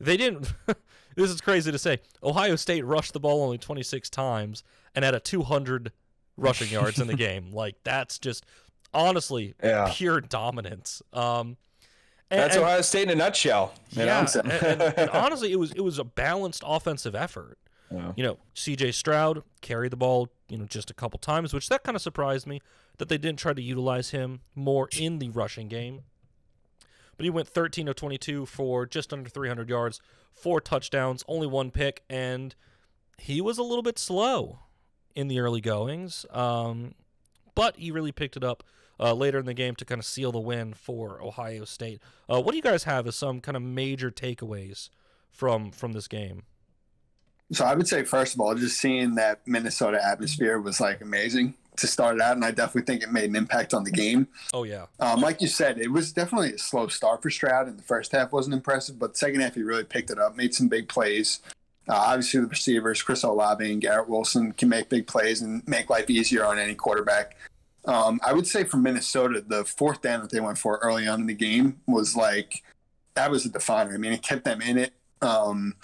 They 0.00 0.16
didn't. 0.16 0.52
this 1.14 1.30
is 1.30 1.40
crazy 1.42 1.70
to 1.70 1.78
say. 1.78 2.00
Ohio 2.22 2.56
State 2.56 2.84
rushed 2.86 3.12
the 3.12 3.20
ball 3.20 3.42
only 3.42 3.58
26 3.58 4.08
times 4.10 4.62
and 4.94 5.04
had 5.04 5.14
a 5.14 5.20
200 5.20 5.92
rushing 6.38 6.68
yards 6.70 6.98
in 7.00 7.06
the 7.06 7.14
game. 7.28 7.52
Like 7.52 7.76
that's 7.84 8.18
just 8.18 8.44
honestly 8.94 9.54
Yeah. 9.62 9.90
pure 9.94 10.20
dominance. 10.22 11.02
Um, 11.12 11.56
and- 12.30 12.40
That's 12.40 12.56
and- 12.56 12.64
Ohio 12.64 12.80
State 12.82 13.04
in 13.04 13.10
a 13.10 13.14
nutshell. 13.14 13.74
you 13.90 14.04
yeah, 14.04 14.26
and- 14.34 14.82
and 14.98 15.10
honestly, 15.10 15.52
it 15.52 15.58
was 15.58 15.72
it 15.72 15.80
was 15.82 15.98
a 15.98 16.04
balanced 16.04 16.62
offensive 16.66 17.14
effort. 17.14 17.58
Yeah. 17.90 18.12
You 18.16 18.24
know, 18.24 18.38
C.J. 18.54 18.92
Stroud 18.92 19.42
carried 19.60 19.92
the 19.92 19.96
ball, 19.96 20.28
you 20.48 20.58
know, 20.58 20.64
just 20.64 20.90
a 20.90 20.94
couple 20.94 21.18
times, 21.18 21.52
which 21.54 21.68
that 21.68 21.84
kind 21.84 21.94
of 21.94 22.02
surprised 22.02 22.46
me 22.46 22.60
that 22.98 23.08
they 23.08 23.18
didn't 23.18 23.38
try 23.38 23.52
to 23.52 23.62
utilize 23.62 24.10
him 24.10 24.40
more 24.54 24.88
in 24.98 25.18
the 25.20 25.28
rushing 25.28 25.68
game. 25.68 26.00
But 27.16 27.24
he 27.24 27.30
went 27.30 27.46
13 27.46 27.86
of 27.86 27.94
22 27.94 28.46
for 28.46 28.86
just 28.86 29.12
under 29.12 29.28
300 29.30 29.68
yards, 29.68 30.00
four 30.32 30.60
touchdowns, 30.60 31.22
only 31.28 31.46
one 31.46 31.70
pick, 31.70 32.02
and 32.10 32.54
he 33.18 33.40
was 33.40 33.58
a 33.58 33.62
little 33.62 33.82
bit 33.82 33.98
slow 33.98 34.58
in 35.14 35.28
the 35.28 35.38
early 35.38 35.60
goings. 35.60 36.26
Um, 36.30 36.94
but 37.54 37.76
he 37.76 37.92
really 37.92 38.10
picked 38.12 38.36
it 38.36 38.42
up 38.42 38.64
uh, 38.98 39.14
later 39.14 39.38
in 39.38 39.46
the 39.46 39.54
game 39.54 39.74
to 39.76 39.84
kind 39.84 39.98
of 39.98 40.04
seal 40.04 40.32
the 40.32 40.40
win 40.40 40.74
for 40.74 41.22
Ohio 41.22 41.64
State. 41.64 42.00
Uh, 42.28 42.40
what 42.40 42.52
do 42.52 42.56
you 42.56 42.62
guys 42.62 42.84
have 42.84 43.06
as 43.06 43.16
some 43.16 43.40
kind 43.40 43.56
of 43.56 43.62
major 43.62 44.10
takeaways 44.10 44.88
from 45.30 45.70
from 45.70 45.92
this 45.92 46.08
game? 46.08 46.42
So 47.52 47.64
I 47.64 47.74
would 47.74 47.86
say, 47.86 48.04
first 48.04 48.34
of 48.34 48.40
all, 48.40 48.54
just 48.54 48.78
seeing 48.78 49.16
that 49.16 49.40
Minnesota 49.46 50.04
atmosphere 50.04 50.58
was 50.58 50.80
like 50.80 51.00
amazing 51.00 51.54
to 51.76 51.86
start 51.86 52.20
out, 52.20 52.36
and 52.36 52.44
I 52.44 52.52
definitely 52.52 52.82
think 52.82 53.02
it 53.02 53.12
made 53.12 53.28
an 53.28 53.36
impact 53.36 53.74
on 53.74 53.84
the 53.84 53.90
game. 53.90 54.28
Oh 54.52 54.62
yeah, 54.62 54.86
Um, 55.00 55.20
like 55.20 55.42
you 55.42 55.48
said, 55.48 55.78
it 55.78 55.90
was 55.90 56.12
definitely 56.12 56.52
a 56.54 56.58
slow 56.58 56.86
start 56.86 57.22
for 57.22 57.30
Stroud, 57.30 57.66
and 57.66 57.78
the 57.78 57.82
first 57.82 58.12
half 58.12 58.32
wasn't 58.32 58.54
impressive, 58.54 58.98
but 58.98 59.16
second 59.16 59.40
half 59.40 59.54
he 59.54 59.62
really 59.62 59.84
picked 59.84 60.10
it 60.10 60.18
up, 60.18 60.36
made 60.36 60.54
some 60.54 60.68
big 60.68 60.88
plays. 60.88 61.40
Uh, 61.88 61.94
obviously, 61.94 62.40
the 62.40 62.46
receivers, 62.46 63.02
Chris 63.02 63.24
Olave 63.24 63.70
and 63.70 63.82
Garrett 63.82 64.08
Wilson, 64.08 64.52
can 64.52 64.68
make 64.68 64.88
big 64.88 65.06
plays 65.06 65.42
and 65.42 65.66
make 65.68 65.90
life 65.90 66.08
easier 66.08 66.44
on 66.46 66.58
any 66.58 66.74
quarterback. 66.74 67.36
Um, 67.86 68.20
I 68.24 68.32
would 68.32 68.46
say 68.46 68.64
for 68.64 68.78
Minnesota, 68.78 69.44
the 69.46 69.64
fourth 69.64 70.00
down 70.00 70.22
that 70.22 70.30
they 70.30 70.40
went 70.40 70.58
for 70.58 70.78
early 70.78 71.06
on 71.06 71.20
in 71.20 71.26
the 71.26 71.34
game 71.34 71.80
was 71.86 72.16
like 72.16 72.62
that 73.14 73.30
was 73.30 73.44
a 73.44 73.50
definer. 73.50 73.94
I 73.94 73.98
mean, 73.98 74.12
it 74.12 74.22
kept 74.22 74.44
them 74.44 74.62
in 74.62 74.78
it. 74.78 74.92
Um, 75.22 75.74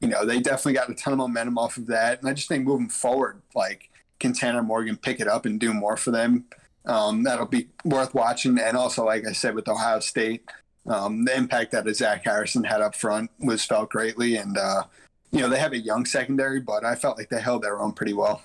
you 0.00 0.08
know, 0.08 0.24
they 0.24 0.40
definitely 0.40 0.74
got 0.74 0.90
a 0.90 0.94
ton 0.94 1.12
of 1.12 1.18
momentum 1.18 1.58
off 1.58 1.76
of 1.76 1.86
that, 1.86 2.20
and 2.20 2.28
I 2.28 2.32
just 2.32 2.48
think 2.48 2.64
moving 2.64 2.88
forward, 2.88 3.40
like 3.54 3.90
can 4.20 4.32
Tanner 4.32 4.62
Morgan 4.62 4.96
pick 4.96 5.18
it 5.18 5.26
up 5.26 5.46
and 5.46 5.58
do 5.58 5.72
more 5.72 5.96
for 5.96 6.12
them? 6.12 6.44
Um, 6.86 7.24
that'll 7.24 7.46
be 7.46 7.68
worth 7.84 8.14
watching. 8.14 8.58
And 8.58 8.76
also, 8.76 9.04
like 9.04 9.26
I 9.26 9.32
said, 9.32 9.54
with 9.54 9.68
Ohio 9.68 9.98
State, 10.00 10.48
um, 10.86 11.24
the 11.24 11.36
impact 11.36 11.72
that 11.72 11.88
Zach 11.96 12.24
Harrison 12.24 12.62
had 12.62 12.80
up 12.80 12.94
front 12.94 13.30
was 13.40 13.64
felt 13.64 13.90
greatly. 13.90 14.36
And, 14.36 14.56
uh, 14.56 14.84
you 15.32 15.40
know, 15.40 15.48
they 15.48 15.58
have 15.58 15.72
a 15.72 15.78
young 15.78 16.04
secondary, 16.04 16.60
but 16.60 16.84
I 16.84 16.94
felt 16.94 17.18
like 17.18 17.28
they 17.28 17.40
held 17.40 17.62
their 17.62 17.80
own 17.80 17.92
pretty 17.92 18.12
well. 18.12 18.42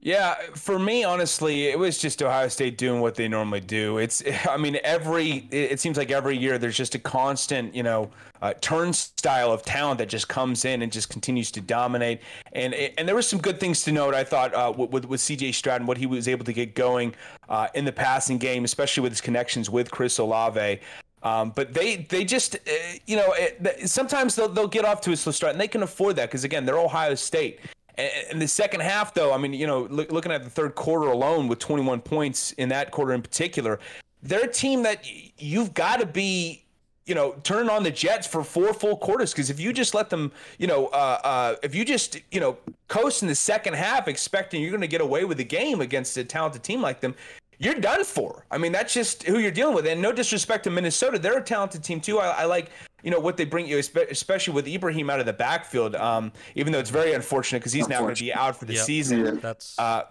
Yeah, 0.00 0.36
for 0.54 0.78
me, 0.78 1.02
honestly, 1.02 1.66
it 1.66 1.78
was 1.78 1.98
just 1.98 2.22
Ohio 2.22 2.46
State 2.46 2.78
doing 2.78 3.00
what 3.00 3.16
they 3.16 3.26
normally 3.26 3.60
do. 3.60 3.98
It's, 3.98 4.22
I 4.48 4.56
mean, 4.56 4.78
every, 4.84 5.48
it 5.50 5.80
seems 5.80 5.96
like 5.96 6.10
every 6.10 6.36
year 6.36 6.56
there's 6.56 6.76
just 6.76 6.94
a 6.94 7.00
constant, 7.00 7.74
you 7.74 7.82
know, 7.82 8.10
uh, 8.40 8.54
turnstile 8.60 9.50
of 9.52 9.64
talent 9.64 9.98
that 9.98 10.08
just 10.08 10.28
comes 10.28 10.64
in 10.64 10.82
and 10.82 10.92
just 10.92 11.08
continues 11.08 11.50
to 11.50 11.60
dominate. 11.60 12.20
And 12.52 12.72
and 12.72 13.08
there 13.08 13.16
were 13.16 13.22
some 13.22 13.40
good 13.40 13.58
things 13.58 13.82
to 13.82 13.92
note, 13.92 14.14
I 14.14 14.22
thought, 14.22 14.54
uh, 14.54 14.72
with, 14.76 14.90
with, 14.90 15.04
with 15.06 15.20
CJ 15.20 15.54
Stroud 15.54 15.80
and 15.80 15.88
what 15.88 15.98
he 15.98 16.06
was 16.06 16.28
able 16.28 16.44
to 16.44 16.52
get 16.52 16.76
going 16.76 17.14
uh, 17.48 17.66
in 17.74 17.84
the 17.84 17.92
passing 17.92 18.38
game, 18.38 18.64
especially 18.64 19.02
with 19.02 19.10
his 19.10 19.20
connections 19.20 19.68
with 19.68 19.90
Chris 19.90 20.18
Olave. 20.18 20.78
Um, 21.24 21.50
but 21.50 21.74
they 21.74 21.96
they 21.96 22.24
just 22.24 22.54
uh, 22.54 22.70
you 23.06 23.16
know 23.16 23.34
it, 23.36 23.88
sometimes 23.88 24.36
they'll 24.36 24.48
they'll 24.48 24.68
get 24.68 24.84
off 24.84 25.00
to 25.00 25.10
a 25.10 25.16
slow 25.16 25.32
start 25.32 25.52
and 25.52 25.60
they 25.60 25.66
can 25.66 25.82
afford 25.82 26.14
that 26.14 26.28
because 26.28 26.44
again 26.44 26.64
they're 26.64 26.78
Ohio 26.78 27.16
State. 27.16 27.58
And 27.98 28.10
in 28.30 28.38
the 28.38 28.48
second 28.48 28.80
half, 28.80 29.12
though, 29.12 29.32
I 29.32 29.38
mean, 29.38 29.52
you 29.52 29.66
know, 29.66 29.82
look, 29.90 30.12
looking 30.12 30.30
at 30.30 30.44
the 30.44 30.50
third 30.50 30.76
quarter 30.76 31.08
alone 31.08 31.48
with 31.48 31.58
21 31.58 32.00
points 32.00 32.52
in 32.52 32.68
that 32.68 32.92
quarter 32.92 33.12
in 33.12 33.22
particular, 33.22 33.80
they're 34.22 34.44
a 34.44 34.52
team 34.52 34.84
that 34.84 35.04
you've 35.36 35.74
got 35.74 35.98
to 35.98 36.06
be, 36.06 36.64
you 37.06 37.14
know, 37.14 37.34
turning 37.42 37.68
on 37.68 37.82
the 37.82 37.90
Jets 37.90 38.26
for 38.26 38.44
four 38.44 38.72
full 38.72 38.96
quarters. 38.96 39.32
Because 39.32 39.50
if 39.50 39.58
you 39.58 39.72
just 39.72 39.94
let 39.94 40.10
them, 40.10 40.30
you 40.58 40.68
know, 40.68 40.86
uh, 40.88 41.18
uh, 41.24 41.54
if 41.62 41.74
you 41.74 41.84
just, 41.84 42.20
you 42.30 42.38
know, 42.38 42.56
coast 42.86 43.22
in 43.22 43.28
the 43.28 43.34
second 43.34 43.74
half 43.74 44.06
expecting 44.06 44.62
you're 44.62 44.70
going 44.70 44.80
to 44.80 44.86
get 44.86 45.00
away 45.00 45.24
with 45.24 45.38
the 45.38 45.44
game 45.44 45.80
against 45.80 46.16
a 46.16 46.24
talented 46.24 46.62
team 46.62 46.80
like 46.80 47.00
them, 47.00 47.16
you're 47.58 47.74
done 47.74 48.04
for. 48.04 48.46
I 48.52 48.58
mean, 48.58 48.70
that's 48.70 48.94
just 48.94 49.24
who 49.24 49.40
you're 49.40 49.50
dealing 49.50 49.74
with. 49.74 49.86
And 49.86 50.00
no 50.00 50.12
disrespect 50.12 50.64
to 50.64 50.70
Minnesota, 50.70 51.18
they're 51.18 51.38
a 51.38 51.42
talented 51.42 51.82
team 51.82 52.00
too. 52.00 52.20
I, 52.20 52.42
I 52.42 52.44
like, 52.44 52.70
you 53.02 53.10
know, 53.10 53.20
what 53.20 53.36
they 53.36 53.44
bring 53.44 53.66
you, 53.68 53.78
especially 53.78 54.54
with 54.54 54.66
Ibrahim 54.66 55.08
out 55.10 55.20
of 55.20 55.26
the 55.26 55.32
backfield. 55.32 55.94
Um, 55.94 56.32
even 56.54 56.72
though 56.72 56.78
it's 56.80 56.90
very 56.90 57.12
unfortunate 57.12 57.60
because 57.60 57.72
he's 57.72 57.88
now 57.88 58.00
going 58.00 58.14
to 58.14 58.22
be 58.24 58.32
out 58.34 58.56
for 58.56 58.64
the 58.64 58.74
Yep. 58.74 58.84
season. 58.84 59.40
that's 59.40 59.78
Uh, 59.78 60.02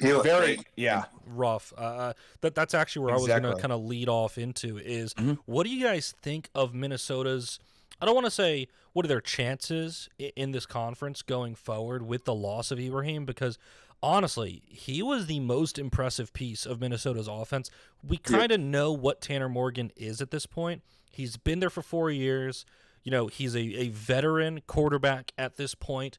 He 0.00 0.12
looked 0.12 0.24
very, 0.26 0.58
yeah. 0.76 1.04
rough. 1.26 1.72
Uh, 1.76 2.14
that 2.40 2.54
that's 2.54 2.74
actually 2.74 3.04
where 3.06 3.14
I 3.14 3.18
was 3.18 3.26
going 3.28 3.42
to 3.42 3.56
kind 3.56 3.72
of 3.72 3.84
lead 3.84 4.08
off 4.08 4.38
into 4.38 4.78
is 4.78 5.12
Mhm. 5.14 5.38
what 5.46 5.64
do 5.64 5.70
you 5.70 5.84
guys 5.84 6.14
think 6.22 6.48
of 6.54 6.74
Minnesota's? 6.74 7.58
I 8.00 8.06
don't 8.06 8.14
want 8.14 8.26
to 8.26 8.30
say 8.30 8.68
what 8.92 9.04
are 9.04 9.08
their 9.08 9.20
chances 9.20 10.08
in 10.18 10.52
this 10.52 10.66
conference 10.66 11.20
going 11.22 11.54
forward 11.54 12.02
with 12.06 12.24
the 12.24 12.34
loss 12.34 12.70
of 12.70 12.78
Ibrahim 12.80 13.24
because 13.24 13.58
honestly, 14.02 14.62
he 14.66 15.02
was 15.02 15.26
the 15.26 15.40
most 15.40 15.78
impressive 15.78 16.32
piece 16.32 16.66
of 16.66 16.80
Minnesota's 16.80 17.28
offense. 17.28 17.70
We 18.02 18.16
kind 18.18 18.52
of 18.52 18.60
know 18.60 18.92
what 18.92 19.20
Tanner 19.20 19.48
Morgan 19.48 19.90
is 19.96 20.20
at 20.20 20.30
this 20.30 20.46
point. 20.46 20.82
He's 21.14 21.36
been 21.36 21.60
there 21.60 21.70
for 21.70 21.82
four 21.82 22.10
years. 22.10 22.66
You 23.02 23.10
know, 23.10 23.26
he's 23.26 23.54
a, 23.54 23.60
a 23.60 23.88
veteran 23.88 24.62
quarterback 24.66 25.32
at 25.36 25.56
this 25.56 25.74
point. 25.74 26.18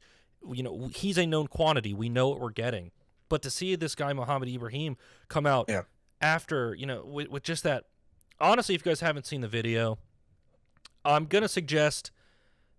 You 0.52 0.62
know, 0.62 0.90
he's 0.94 1.18
a 1.18 1.26
known 1.26 1.46
quantity. 1.48 1.92
We 1.94 2.08
know 2.08 2.28
what 2.28 2.40
we're 2.40 2.50
getting. 2.50 2.92
But 3.28 3.42
to 3.42 3.50
see 3.50 3.74
this 3.74 3.94
guy 3.94 4.12
Mohamed 4.12 4.48
Ibrahim 4.48 4.96
come 5.28 5.46
out 5.46 5.66
Yeah. 5.68 5.82
after, 6.20 6.74
you 6.74 6.86
know, 6.86 7.04
with, 7.04 7.28
with 7.28 7.42
just 7.42 7.64
that 7.64 7.84
honestly, 8.40 8.74
if 8.74 8.84
you 8.86 8.90
guys 8.90 9.00
haven't 9.00 9.26
seen 9.26 9.40
the 9.40 9.48
video, 9.48 9.98
I'm 11.04 11.26
gonna 11.26 11.48
suggest 11.48 12.10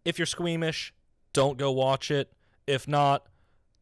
if 0.05 0.17
you're 0.17 0.25
squeamish, 0.25 0.93
don't 1.33 1.57
go 1.57 1.71
watch 1.71 2.11
it. 2.11 2.31
If 2.65 2.87
not, 2.87 3.25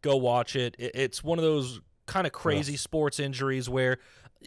go 0.02 0.16
watch 0.16 0.56
it. 0.56 0.76
it 0.80 0.92
it's 0.96 1.24
one 1.24 1.38
of 1.40 1.44
those 1.44 1.82
kind 2.08 2.26
of 2.28 2.34
crazy 2.34 2.78
sports 2.78 3.20
injuries 3.20 3.68
where 3.70 3.98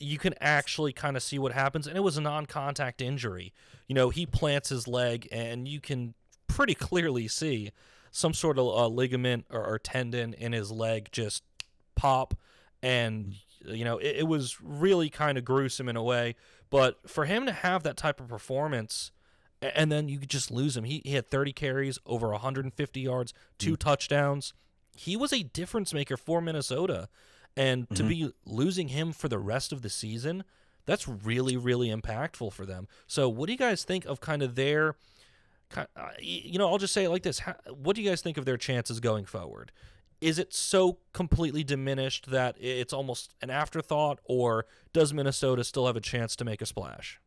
you 0.00 0.18
can 0.18 0.34
actually 0.40 0.92
kind 0.92 1.16
of 1.16 1.22
see 1.22 1.38
what 1.38 1.52
happens, 1.52 1.86
and 1.86 1.96
it 1.96 2.00
was 2.00 2.16
a 2.16 2.20
non-contact 2.20 3.00
injury. 3.00 3.52
You 3.86 3.94
know, 3.94 4.10
he 4.10 4.26
plants 4.26 4.68
his 4.68 4.86
leg, 4.88 5.28
and 5.30 5.66
you 5.66 5.80
can 5.80 6.14
pretty 6.46 6.74
clearly 6.74 7.28
see 7.28 7.70
some 8.10 8.34
sort 8.34 8.58
of 8.58 8.66
uh, 8.66 8.88
ligament 8.88 9.46
or, 9.50 9.64
or 9.64 9.78
tendon 9.78 10.34
in 10.34 10.52
his 10.52 10.70
leg 10.70 11.08
just 11.12 11.42
pop, 11.94 12.34
and 12.82 13.34
you 13.64 13.84
know, 13.84 13.98
it, 13.98 14.16
it 14.18 14.28
was 14.28 14.60
really 14.60 15.10
kind 15.10 15.36
of 15.38 15.44
gruesome 15.44 15.88
in 15.88 15.96
a 15.96 16.02
way. 16.02 16.34
But 16.70 17.08
for 17.08 17.24
him 17.24 17.46
to 17.46 17.52
have 17.52 17.82
that 17.82 17.96
type 17.96 18.20
of 18.20 18.28
performance, 18.28 19.10
and 19.60 19.90
then 19.90 20.08
you 20.08 20.18
could 20.18 20.30
just 20.30 20.50
lose 20.50 20.76
him. 20.76 20.84
He, 20.84 21.02
he 21.04 21.14
had 21.14 21.28
30 21.28 21.52
carries, 21.52 21.98
over 22.06 22.28
150 22.28 23.00
yards, 23.00 23.34
two 23.58 23.76
touchdowns. 23.76 24.52
He 24.96 25.16
was 25.16 25.32
a 25.32 25.42
difference 25.42 25.92
maker 25.92 26.16
for 26.16 26.40
Minnesota. 26.40 27.08
And 27.58 27.90
to 27.96 28.04
Mhm. 28.04 28.08
be 28.08 28.32
losing 28.46 28.88
him 28.88 29.12
for 29.12 29.28
the 29.28 29.38
rest 29.38 29.72
of 29.72 29.82
the 29.82 29.90
season, 29.90 30.44
that's 30.86 31.08
really, 31.08 31.56
really 31.56 31.88
impactful 31.88 32.52
for 32.52 32.64
them. 32.64 32.86
So, 33.08 33.28
what 33.28 33.46
do 33.46 33.52
you 33.52 33.58
guys 33.58 33.82
think 33.82 34.04
of 34.06 34.20
kind 34.20 34.42
of 34.42 34.54
their, 34.54 34.94
ki- 35.74 35.80
uh, 35.80 35.86
y- 35.96 36.12
you 36.20 36.56
know, 36.56 36.68
I'll 36.70 36.78
just 36.78 36.94
say 36.94 37.04
it 37.04 37.10
like 37.10 37.24
this: 37.24 37.40
How, 37.40 37.56
What 37.74 37.96
do 37.96 38.02
you 38.02 38.08
guys 38.08 38.22
think 38.22 38.36
of 38.38 38.44
their 38.44 38.56
chances 38.56 39.00
going 39.00 39.24
forward? 39.24 39.72
Is 40.20 40.38
it 40.38 40.54
so 40.54 40.98
completely 41.12 41.64
diminished 41.64 42.30
that 42.30 42.56
it's 42.60 42.92
almost 42.92 43.34
an 43.42 43.50
afterthought, 43.50 44.20
or 44.24 44.66
does 44.92 45.12
Minnesota 45.12 45.64
still 45.64 45.86
have 45.86 45.96
a 45.96 46.00
chance 46.00 46.36
to 46.36 46.44
make 46.44 46.62
a 46.62 46.66
splash? 46.66 47.20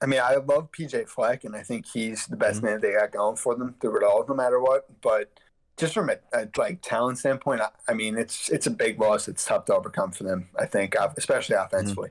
I 0.00 0.06
mean, 0.06 0.20
I 0.20 0.36
love 0.36 0.70
PJ 0.70 1.08
Fleck, 1.08 1.42
and 1.44 1.56
I 1.56 1.62
think 1.62 1.86
he's 1.86 2.26
the 2.26 2.36
best 2.36 2.60
Mhm. 2.60 2.64
man 2.64 2.80
they 2.82 2.92
got 2.92 3.10
going 3.12 3.36
for 3.36 3.56
them 3.56 3.74
through 3.80 3.96
it 3.98 4.02
all, 4.04 4.24
no 4.28 4.34
matter 4.34 4.60
what. 4.60 5.00
But 5.00 5.40
just 5.76 5.94
from 5.94 6.10
a, 6.10 6.16
a 6.32 6.48
like 6.56 6.80
talent 6.82 7.18
standpoint, 7.18 7.60
I, 7.60 7.68
I 7.88 7.94
mean, 7.94 8.16
it's 8.16 8.48
it's 8.48 8.66
a 8.66 8.70
big 8.70 8.98
loss. 9.00 9.28
It's 9.28 9.44
tough 9.44 9.66
to 9.66 9.74
overcome 9.74 10.12
for 10.12 10.24
them. 10.24 10.48
I 10.58 10.66
think, 10.66 10.94
especially 11.16 11.56
offensively. 11.56 12.10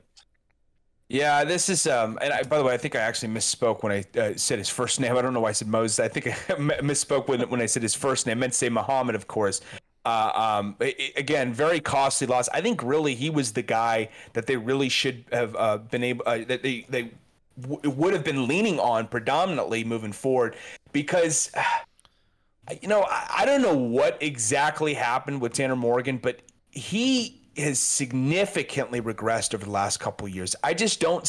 Yeah, 1.08 1.44
this 1.44 1.68
is. 1.68 1.86
Um, 1.86 2.18
and 2.20 2.32
I, 2.32 2.42
by 2.42 2.58
the 2.58 2.64
way, 2.64 2.74
I 2.74 2.78
think 2.78 2.96
I 2.96 3.00
actually 3.00 3.32
misspoke 3.32 3.82
when 3.82 3.92
I 3.92 4.18
uh, 4.18 4.32
said 4.36 4.58
his 4.58 4.68
first 4.68 4.98
name. 5.00 5.16
I 5.16 5.22
don't 5.22 5.34
know 5.34 5.40
why 5.40 5.50
I 5.50 5.52
said 5.52 5.68
Moses. 5.68 6.00
I 6.00 6.08
think 6.08 6.26
I 6.26 6.30
misspoke 6.82 7.28
when 7.28 7.42
when 7.48 7.60
I 7.60 7.66
said 7.66 7.82
his 7.82 7.94
first 7.94 8.26
name. 8.26 8.38
I 8.38 8.40
meant 8.40 8.52
to 8.52 8.58
say 8.58 8.68
Muhammad, 8.68 9.14
of 9.14 9.26
course. 9.26 9.60
Uh, 10.04 10.60
um, 10.60 10.76
again, 11.16 11.52
very 11.52 11.80
costly 11.80 12.28
loss. 12.28 12.48
I 12.50 12.60
think 12.60 12.80
really 12.82 13.16
he 13.16 13.28
was 13.28 13.52
the 13.52 13.62
guy 13.62 14.08
that 14.34 14.46
they 14.46 14.56
really 14.56 14.88
should 14.88 15.24
have 15.32 15.56
uh, 15.56 15.78
been 15.78 16.04
able 16.04 16.22
uh, 16.26 16.38
that 16.46 16.62
they 16.62 16.86
they 16.88 17.10
w- 17.60 17.90
would 17.90 18.12
have 18.12 18.22
been 18.22 18.46
leaning 18.46 18.78
on 18.78 19.08
predominantly 19.08 19.84
moving 19.84 20.12
forward 20.12 20.56
because. 20.92 21.50
You 22.82 22.88
know, 22.88 23.02
I, 23.02 23.26
I 23.38 23.44
don't 23.46 23.62
know 23.62 23.76
what 23.76 24.22
exactly 24.22 24.94
happened 24.94 25.40
with 25.40 25.52
Tanner 25.52 25.76
Morgan, 25.76 26.18
but 26.18 26.40
he 26.70 27.42
has 27.56 27.78
significantly 27.78 29.00
regressed 29.00 29.54
over 29.54 29.64
the 29.64 29.70
last 29.70 29.98
couple 29.98 30.28
years. 30.28 30.54
I 30.62 30.74
just 30.74 31.00
don't 31.00 31.26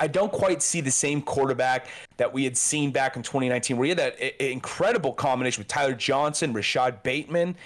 I 0.00 0.06
don't 0.06 0.32
quite 0.32 0.62
see 0.62 0.80
the 0.80 0.90
same 0.90 1.22
quarterback 1.22 1.88
that 2.16 2.32
we 2.32 2.44
had 2.44 2.56
seen 2.56 2.90
back 2.92 3.16
in 3.16 3.22
2019, 3.22 3.76
where 3.76 3.84
he 3.84 3.88
had 3.90 3.98
that 3.98 4.44
incredible 4.44 5.12
combination 5.12 5.60
with 5.60 5.68
Tyler 5.68 5.94
Johnson, 5.94 6.52
Rashod 6.52 7.02
Bateman. 7.02 7.56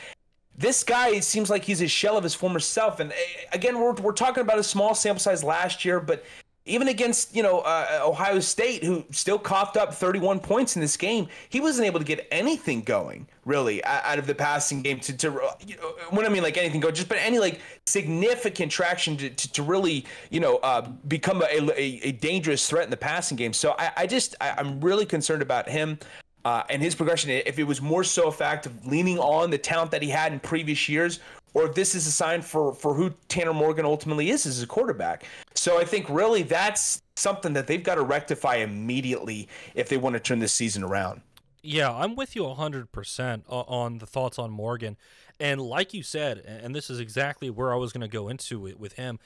This 0.56 0.82
guy 0.82 1.20
seems 1.20 1.50
like 1.50 1.64
he's 1.64 1.82
a 1.82 1.88
shell 1.88 2.16
of 2.16 2.24
his 2.24 2.34
former 2.34 2.58
self. 2.58 3.00
And 3.00 3.12
eh, 3.12 3.16
again, 3.52 3.78
we're, 3.78 3.92
we're 3.92 4.12
talking 4.12 4.40
about 4.40 4.58
a 4.58 4.62
small 4.62 4.94
sample 4.94 5.20
size 5.20 5.44
last 5.44 5.84
year, 5.84 6.00
but 6.00 6.24
even 6.66 6.88
against 6.88 7.34
you 7.34 7.42
know 7.42 7.60
uh, 7.60 8.00
Ohio 8.02 8.40
State, 8.40 8.84
who 8.84 9.04
still 9.10 9.38
coughed 9.38 9.76
up 9.76 9.94
31 9.94 10.40
points 10.40 10.76
in 10.76 10.82
this 10.82 10.96
game, 10.96 11.28
he 11.48 11.60
wasn't 11.60 11.86
able 11.86 12.00
to 12.00 12.04
get 12.04 12.26
anything 12.30 12.82
going 12.82 13.26
really 13.44 13.82
out 13.84 14.18
of 14.18 14.26
the 14.26 14.34
passing 14.34 14.82
game. 14.82 14.98
To, 15.00 15.16
to 15.16 15.40
you 15.64 15.76
know, 15.76 16.22
I 16.22 16.28
mean 16.28 16.42
like 16.42 16.58
anything 16.58 16.80
go, 16.80 16.90
just 16.90 17.08
but 17.08 17.18
any 17.18 17.38
like 17.38 17.60
significant 17.86 18.70
traction 18.70 19.16
to, 19.18 19.30
to, 19.30 19.52
to 19.52 19.62
really 19.62 20.04
you 20.30 20.40
know 20.40 20.56
uh, 20.56 20.82
become 21.08 21.42
a, 21.42 21.46
a, 21.46 22.00
a, 22.02 22.12
dangerous 22.12 22.68
threat 22.68 22.84
in 22.84 22.90
the 22.90 22.96
passing 22.96 23.36
game. 23.36 23.52
So 23.52 23.76
I, 23.78 23.92
I 23.96 24.06
just 24.06 24.34
I, 24.40 24.54
I'm 24.58 24.80
really 24.80 25.06
concerned 25.06 25.42
about 25.42 25.68
him. 25.68 25.98
Uh, 26.44 26.62
and 26.70 26.80
his 26.80 26.94
progression, 26.94 27.28
if 27.28 27.58
it 27.58 27.64
was 27.64 27.82
more 27.82 28.04
so 28.04 28.28
a 28.28 28.32
fact 28.32 28.66
of 28.66 28.86
leaning 28.86 29.18
on 29.18 29.50
the 29.50 29.58
talent 29.58 29.90
that 29.90 30.00
he 30.00 30.08
had 30.08 30.32
in 30.32 30.38
previous 30.38 30.88
years, 30.88 31.18
or 31.56 31.64
if 31.64 31.74
this 31.74 31.94
is 31.94 32.06
a 32.06 32.10
sign 32.10 32.42
for 32.42 32.74
for 32.74 32.92
who 32.92 33.14
Tanner 33.28 33.54
Morgan 33.54 33.86
ultimately 33.86 34.28
is 34.28 34.44
as 34.44 34.62
a 34.62 34.66
quarterback. 34.66 35.24
So 35.54 35.78
I 35.80 35.86
think 35.86 36.06
really 36.10 36.42
that's 36.42 37.00
something 37.16 37.54
that 37.54 37.66
they've 37.66 37.82
got 37.82 37.94
to 37.94 38.02
rectify 38.02 38.56
immediately 38.56 39.48
if 39.74 39.88
they 39.88 39.96
want 39.96 40.12
to 40.12 40.20
turn 40.20 40.38
this 40.38 40.52
season 40.52 40.84
around. 40.84 41.22
Yeah, 41.62 41.90
I'm 41.90 42.14
with 42.14 42.36
you 42.36 42.42
100% 42.42 43.42
on 43.48 43.98
the 43.98 44.06
thoughts 44.06 44.38
on 44.38 44.50
Morgan. 44.50 44.98
And 45.40 45.58
like 45.58 45.94
you 45.94 46.02
said, 46.02 46.40
and 46.46 46.74
this 46.74 46.90
is 46.90 47.00
exactly 47.00 47.48
where 47.48 47.72
I 47.72 47.76
was 47.76 47.90
going 47.90 48.02
to 48.02 48.08
go 48.08 48.28
into 48.28 48.66
it 48.66 48.78
with 48.78 48.92
him, 48.92 49.18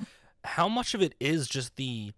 how 0.44 0.68
much 0.68 0.94
of 0.94 1.02
it 1.02 1.16
is 1.18 1.48
just 1.48 1.74
the 1.74 2.12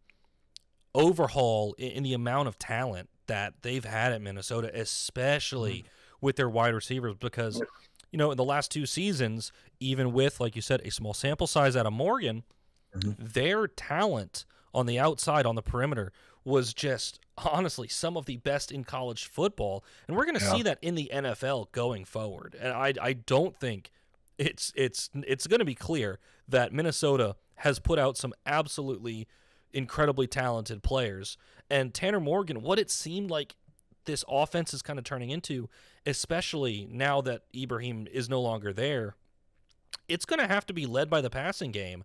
overhaul 0.94 1.74
in 1.78 2.02
the 2.02 2.12
amount 2.12 2.48
of 2.48 2.58
talent 2.58 3.08
that 3.28 3.54
they've 3.62 3.84
had 3.84 4.12
at 4.12 4.20
Minnesota, 4.20 4.70
especially 4.74 5.78
mm-hmm. 5.78 5.88
with 6.20 6.36
their 6.36 6.50
wide 6.50 6.74
receivers 6.74 7.16
because 7.18 7.62
you 8.12 8.18
know, 8.18 8.30
in 8.30 8.36
the 8.36 8.44
last 8.44 8.70
two 8.70 8.86
seasons, 8.86 9.50
even 9.80 10.12
with, 10.12 10.38
like 10.38 10.54
you 10.54 10.62
said, 10.62 10.80
a 10.84 10.90
small 10.90 11.14
sample 11.14 11.46
size 11.46 11.74
out 11.74 11.86
of 11.86 11.92
Morgan, 11.92 12.44
mm-hmm. 12.96 13.12
their 13.18 13.66
talent 13.66 14.44
on 14.74 14.86
the 14.86 14.98
outside, 14.98 15.46
on 15.46 15.56
the 15.56 15.62
perimeter, 15.62 16.12
was 16.44 16.74
just 16.74 17.18
honestly 17.38 17.88
some 17.88 18.16
of 18.16 18.26
the 18.26 18.36
best 18.36 18.70
in 18.70 18.84
college 18.84 19.26
football. 19.26 19.82
And 20.06 20.16
we're 20.16 20.26
going 20.26 20.38
to 20.38 20.44
yeah. 20.44 20.52
see 20.52 20.62
that 20.62 20.78
in 20.82 20.94
the 20.94 21.10
NFL 21.12 21.72
going 21.72 22.04
forward. 22.04 22.54
And 22.60 22.72
I, 22.72 22.92
I 23.00 23.12
don't 23.14 23.58
think 23.58 23.90
it's 24.38 24.72
it's 24.76 25.10
it's 25.26 25.46
going 25.46 25.60
to 25.60 25.64
be 25.64 25.74
clear 25.74 26.18
that 26.48 26.72
Minnesota 26.72 27.36
has 27.56 27.78
put 27.78 27.98
out 27.98 28.16
some 28.16 28.34
absolutely 28.44 29.26
incredibly 29.72 30.26
talented 30.26 30.82
players. 30.82 31.36
And 31.70 31.94
Tanner 31.94 32.20
Morgan, 32.20 32.60
what 32.60 32.78
it 32.78 32.90
seemed 32.90 33.30
like 33.30 33.56
this 34.04 34.24
offense 34.28 34.74
is 34.74 34.82
kind 34.82 34.98
of 34.98 35.04
turning 35.04 35.30
into, 35.30 35.68
especially 36.06 36.88
now 36.90 37.20
that 37.22 37.42
Ibrahim 37.54 38.06
is 38.10 38.28
no 38.28 38.40
longer 38.40 38.72
there, 38.72 39.16
it's 40.08 40.24
going 40.24 40.40
to 40.40 40.46
have 40.46 40.66
to 40.66 40.72
be 40.72 40.86
led 40.86 41.08
by 41.08 41.20
the 41.20 41.30
passing 41.30 41.70
game. 41.70 42.04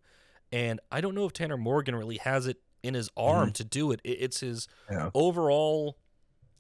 And 0.52 0.80
I 0.92 1.02
don't 1.02 1.16
know 1.16 1.26
if 1.26 1.34
Tanner 1.34 1.58
Morgan 1.58 1.96
really 1.96 2.18
has 2.18 2.48
it 2.48 2.58
in 2.84 2.94
his 2.94 3.10
arm 3.18 3.48
mm-hmm. 3.48 3.54
to 3.54 3.64
do 3.64 3.92
it. 3.92 4.00
It's 4.04 4.40
his 4.40 4.68
yeah. 4.90 5.10
overall, 5.14 5.98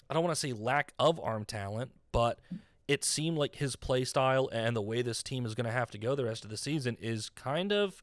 I 0.09 0.13
don't 0.13 0.23
want 0.23 0.35
to 0.35 0.39
say 0.39 0.53
lack 0.53 0.93
of 0.99 1.19
arm 1.19 1.45
talent, 1.45 1.91
but 2.11 2.39
it 2.87 3.03
seemed 3.03 3.37
like 3.37 3.55
his 3.55 3.75
play 3.75 4.03
style 4.03 4.49
and 4.51 4.75
the 4.75 4.81
way 4.81 5.01
this 5.01 5.21
team 5.21 5.45
is 5.45 5.55
going 5.55 5.65
to 5.65 5.71
have 5.71 5.91
to 5.91 5.97
go 5.97 6.15
the 6.15 6.25
rest 6.25 6.43
of 6.43 6.49
the 6.49 6.57
season 6.57 6.97
is 6.99 7.29
kind 7.29 7.71
of 7.71 8.01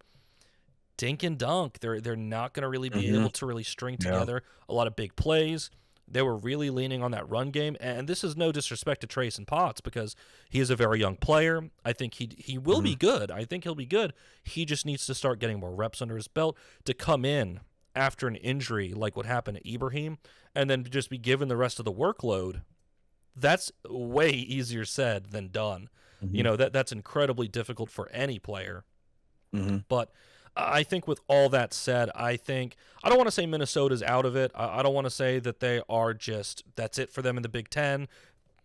dink 0.96 1.22
and 1.22 1.38
dunk. 1.38 1.80
They're 1.80 2.00
they're 2.00 2.16
not 2.16 2.54
going 2.54 2.62
to 2.62 2.68
really 2.68 2.90
be 2.90 3.02
mm-hmm. 3.02 3.20
able 3.20 3.30
to 3.30 3.46
really 3.46 3.62
string 3.62 3.96
together 3.96 4.42
yeah. 4.44 4.64
a 4.68 4.74
lot 4.74 4.86
of 4.86 4.96
big 4.96 5.16
plays. 5.16 5.70
They 6.06 6.22
were 6.22 6.36
really 6.36 6.70
leaning 6.70 7.02
on 7.02 7.12
that 7.12 7.28
run 7.28 7.50
game, 7.50 7.76
and 7.80 8.06
this 8.06 8.22
is 8.22 8.36
no 8.36 8.52
disrespect 8.52 9.00
to 9.00 9.06
Trace 9.06 9.38
and 9.38 9.46
Potts 9.46 9.80
because 9.80 10.14
he 10.50 10.60
is 10.60 10.70
a 10.70 10.76
very 10.76 11.00
young 11.00 11.16
player. 11.16 11.70
I 11.84 11.92
think 11.92 12.14
he 12.14 12.30
he 12.38 12.58
will 12.58 12.76
mm-hmm. 12.76 12.84
be 12.84 12.96
good. 12.96 13.30
I 13.30 13.44
think 13.44 13.64
he'll 13.64 13.74
be 13.74 13.86
good. 13.86 14.12
He 14.42 14.64
just 14.64 14.84
needs 14.84 15.06
to 15.06 15.14
start 15.14 15.38
getting 15.38 15.60
more 15.60 15.74
reps 15.74 16.02
under 16.02 16.16
his 16.16 16.28
belt 16.28 16.58
to 16.84 16.94
come 16.94 17.24
in 17.24 17.60
after 17.96 18.26
an 18.26 18.36
injury 18.36 18.92
like 18.92 19.16
what 19.16 19.26
happened 19.26 19.58
to 19.58 19.72
Ibrahim, 19.72 20.18
and 20.54 20.68
then 20.68 20.84
just 20.84 21.08
be 21.08 21.18
given 21.18 21.48
the 21.48 21.56
rest 21.56 21.78
of 21.78 21.84
the 21.84 21.92
workload. 21.92 22.62
That's 23.34 23.72
way 23.88 24.30
easier 24.30 24.84
said 24.84 25.30
than 25.30 25.48
done. 25.48 25.88
Mm-hmm. 26.22 26.36
You 26.36 26.42
know 26.42 26.56
that 26.56 26.72
that's 26.72 26.92
incredibly 26.92 27.48
difficult 27.48 27.90
for 27.90 28.10
any 28.10 28.38
player. 28.38 28.84
Mm-hmm. 29.54 29.78
But 29.88 30.10
I 30.56 30.82
think 30.82 31.08
with 31.08 31.20
all 31.28 31.48
that 31.48 31.74
said, 31.74 32.10
I 32.14 32.36
think 32.36 32.76
I 33.02 33.08
don't 33.08 33.18
want 33.18 33.26
to 33.26 33.32
say 33.32 33.46
Minnesota's 33.46 34.02
out 34.02 34.24
of 34.24 34.36
it. 34.36 34.52
I, 34.54 34.78
I 34.78 34.82
don't 34.82 34.94
want 34.94 35.06
to 35.06 35.10
say 35.10 35.38
that 35.40 35.60
they 35.60 35.82
are 35.88 36.14
just 36.14 36.64
that's 36.76 36.98
it 36.98 37.10
for 37.10 37.22
them 37.22 37.36
in 37.36 37.42
the 37.42 37.48
Big 37.48 37.70
Ten. 37.70 38.08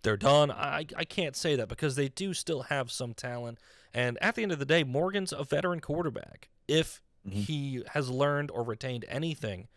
They're 0.03 0.17
done. 0.17 0.51
I 0.51 0.85
I 0.95 1.05
can't 1.05 1.35
say 1.35 1.55
that 1.55 1.67
because 1.67 1.95
they 1.95 2.09
do 2.09 2.33
still 2.33 2.63
have 2.63 2.91
some 2.91 3.13
talent. 3.13 3.59
And 3.93 4.17
at 4.21 4.35
the 4.35 4.43
end 4.43 4.51
of 4.51 4.59
the 4.59 4.65
day, 4.65 4.83
Morgan's 4.83 5.33
a 5.33 5.43
veteran 5.43 5.79
quarterback. 5.79 6.49
If 6.67 7.01
mm-hmm. 7.27 7.39
he 7.39 7.83
has 7.93 8.09
learned 8.09 8.51
or 8.51 8.63
retained 8.63 9.05
anything 9.07 9.67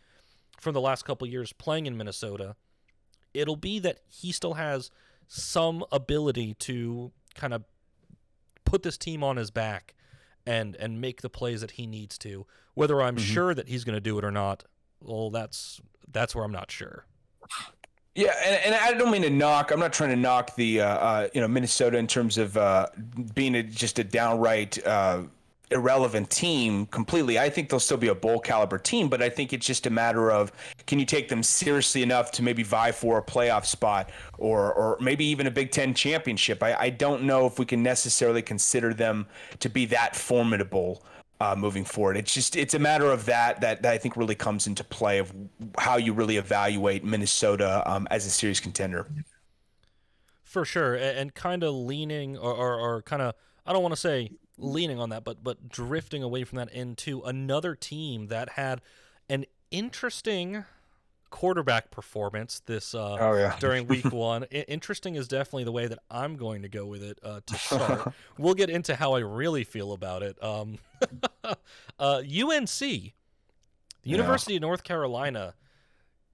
from 0.61 0.75
the 0.75 0.81
last 0.81 1.05
couple 1.05 1.27
years 1.27 1.53
playing 1.53 1.87
in 1.87 1.97
Minnesota, 1.97 2.57
it'll 3.33 3.57
be 3.57 3.79
that 3.79 4.01
he 4.09 4.33
still 4.33 4.55
has 4.55 4.91
some 5.29 5.83
ability 5.91 6.55
to 6.55 7.11
kind 7.35 7.55
of 7.55 7.65
put 8.65 8.83
this 8.83 8.99
team 8.99 9.25
on 9.25 9.37
his 9.37 9.51
back 9.51 9.95
and 10.47 10.77
and 10.77 11.01
make 11.01 11.23
the 11.23 11.31
plays 11.31 11.61
that 11.61 11.73
he 11.73 11.87
needs 11.87 12.19
to. 12.19 12.47
Whether 12.75 13.03
I'm 13.03 13.17
mm-hmm. 13.17 13.25
sure 13.25 13.55
that 13.55 13.69
he's 13.69 13.85
going 13.85 13.97
to 13.97 14.01
do 14.01 14.19
it 14.19 14.25
or 14.25 14.31
not, 14.31 14.65
well, 15.01 15.31
that's 15.31 15.81
that's 16.11 16.35
where 16.35 16.45
I'm 16.45 16.53
not 16.53 16.71
sure. 16.71 17.07
Yeah, 18.15 18.35
and, 18.45 18.67
and 18.67 18.75
I 18.75 18.93
don't 18.93 19.11
mean 19.11 19.23
to 19.23 19.31
knock. 19.31 19.71
I'm 19.71 19.81
not 19.81 19.93
trying 19.93 20.11
to 20.11 20.17
knock 20.17 20.55
the 20.57 20.83
uh, 20.83 20.87
uh, 20.87 21.29
you 21.35 21.41
know 21.41 21.49
Minnesota 21.49 21.97
in 21.97 22.07
terms 22.07 22.39
of 22.39 22.57
uh, 22.57 22.87
being 23.35 23.55
a, 23.55 23.63
just 23.63 23.99
a 23.99 24.05
downright 24.05 24.85
uh, 24.87 25.23
irrelevant 25.73 26.31
team 26.31 26.87
completely. 26.87 27.39
I 27.39 27.51
think 27.51 27.69
they'll 27.69 27.81
still 27.81 27.97
be 27.97 28.09
a 28.09 28.15
bowl 28.15 28.39
caliber 28.39 28.79
team, 28.79 29.09
but 29.09 29.23
I 29.23 29.29
think 29.29 29.53
it's 29.53 29.67
just 29.67 29.87
a 29.87 29.91
matter 29.91 30.31
of 30.31 30.53
can 30.87 30.99
you 30.99 31.07
take 31.07 31.29
them 31.29 31.43
seriously 31.43 32.03
enough 32.03 32.31
to 32.33 32.43
maybe 32.43 32.63
vie 32.63 32.93
for 32.93 33.19
a 33.19 33.23
playoff 33.23 33.67
spot 33.67 34.11
or 34.39 34.73
or 34.73 34.99
maybe 35.01 35.25
even 35.25 35.47
a 35.47 35.51
Big 35.51 35.71
Ten 35.71 35.95
championship. 35.95 36.63
I, 36.63 36.75
I 36.75 36.91
don't 36.91 37.23
know 37.25 37.47
if 37.47 37.59
we 37.59 37.65
can 37.65 37.83
necessarily 37.83 38.43
consider 38.43 38.95
them 38.95 39.27
to 39.61 39.69
be 39.69 39.87
that 39.87 40.15
formidable. 40.17 41.05
Uh, 41.41 41.57
moving 41.57 41.85
forward, 41.85 42.17
it's 42.17 42.33
just 42.33 42.55
it's 42.55 42.75
a 42.75 42.79
matter 42.79 43.11
of 43.11 43.25
that, 43.25 43.61
that 43.63 43.83
that 43.83 43.93
I 43.93 43.99
think 43.99 44.17
really 44.17 44.37
comes 44.37 44.69
into 44.69 44.85
play 44.85 45.19
of 45.19 45.33
how 45.77 45.97
you 45.97 46.13
really 46.13 46.37
evaluate 46.37 47.03
Minnesota 47.03 47.83
um, 47.85 48.07
as 48.13 48.27
a 48.27 48.31
serious 48.31 48.61
contender. 48.61 49.09
For 50.45 50.65
sure, 50.65 50.95
and, 50.95 51.19
and 51.19 51.35
kind 51.35 51.65
of 51.65 51.75
leaning 51.75 52.39
or, 52.39 52.55
or, 52.55 52.79
or 52.79 53.03
kind 53.03 53.23
of 53.23 53.35
I 53.67 53.73
don't 53.73 53.83
want 53.83 53.93
to 53.93 54.01
say 54.01 54.31
leaning 54.59 54.99
on 54.99 55.11
that, 55.11 55.25
but 55.25 55.43
but 55.43 55.69
drifting 55.69 56.23
away 56.23 56.45
from 56.45 56.57
that 56.57 56.73
into 56.73 57.23
another 57.23 57.75
team 57.75 58.29
that 58.29 58.51
had 58.51 58.81
an 59.29 59.45
interesting 59.71 60.65
quarterback 61.31 61.91
performance 61.91 62.61
this 62.67 62.95
uh, 62.95 63.17
oh, 63.19 63.35
yeah. 63.35 63.57
during 63.61 63.89
week 63.89 64.13
one. 64.13 64.45
Interesting 64.45 65.17
is 65.17 65.27
definitely 65.27 65.65
the 65.65 65.73
way 65.73 65.89
that 65.89 65.99
I'm 66.11 66.37
going 66.37 66.63
to 66.63 66.69
go 66.69 66.87
with 66.87 67.03
it 67.03 67.19
uh, 67.25 67.41
to 67.45 67.55
start. 67.57 68.13
we'll 68.39 68.55
get 68.55 68.71
into 68.71 68.95
how 68.95 69.15
I 69.15 69.21
really 69.21 69.65
feel 69.65 69.93
about 69.93 70.23
it. 70.23 70.41
Um, 70.43 70.79
uh, 71.99 72.23
UNC, 72.23 72.79
the 72.79 73.13
yeah. 74.05 74.17
University 74.17 74.57
of 74.57 74.63
North 74.63 74.85
Carolina, 74.85 75.55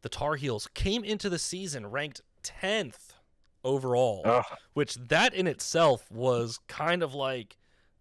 the 0.02 0.08
Tar 0.08 0.34
Heels 0.34 0.68
came 0.74 1.04
into 1.04 1.30
the 1.30 1.38
season 1.38 1.86
ranked 1.86 2.20
10th 2.42 3.12
overall, 3.64 4.22
Ugh. 4.24 4.44
which 4.74 4.96
that 4.96 5.32
in 5.32 5.46
itself 5.46 6.10
was 6.10 6.58
kind 6.66 7.02
of 7.02 7.14
like 7.14 7.57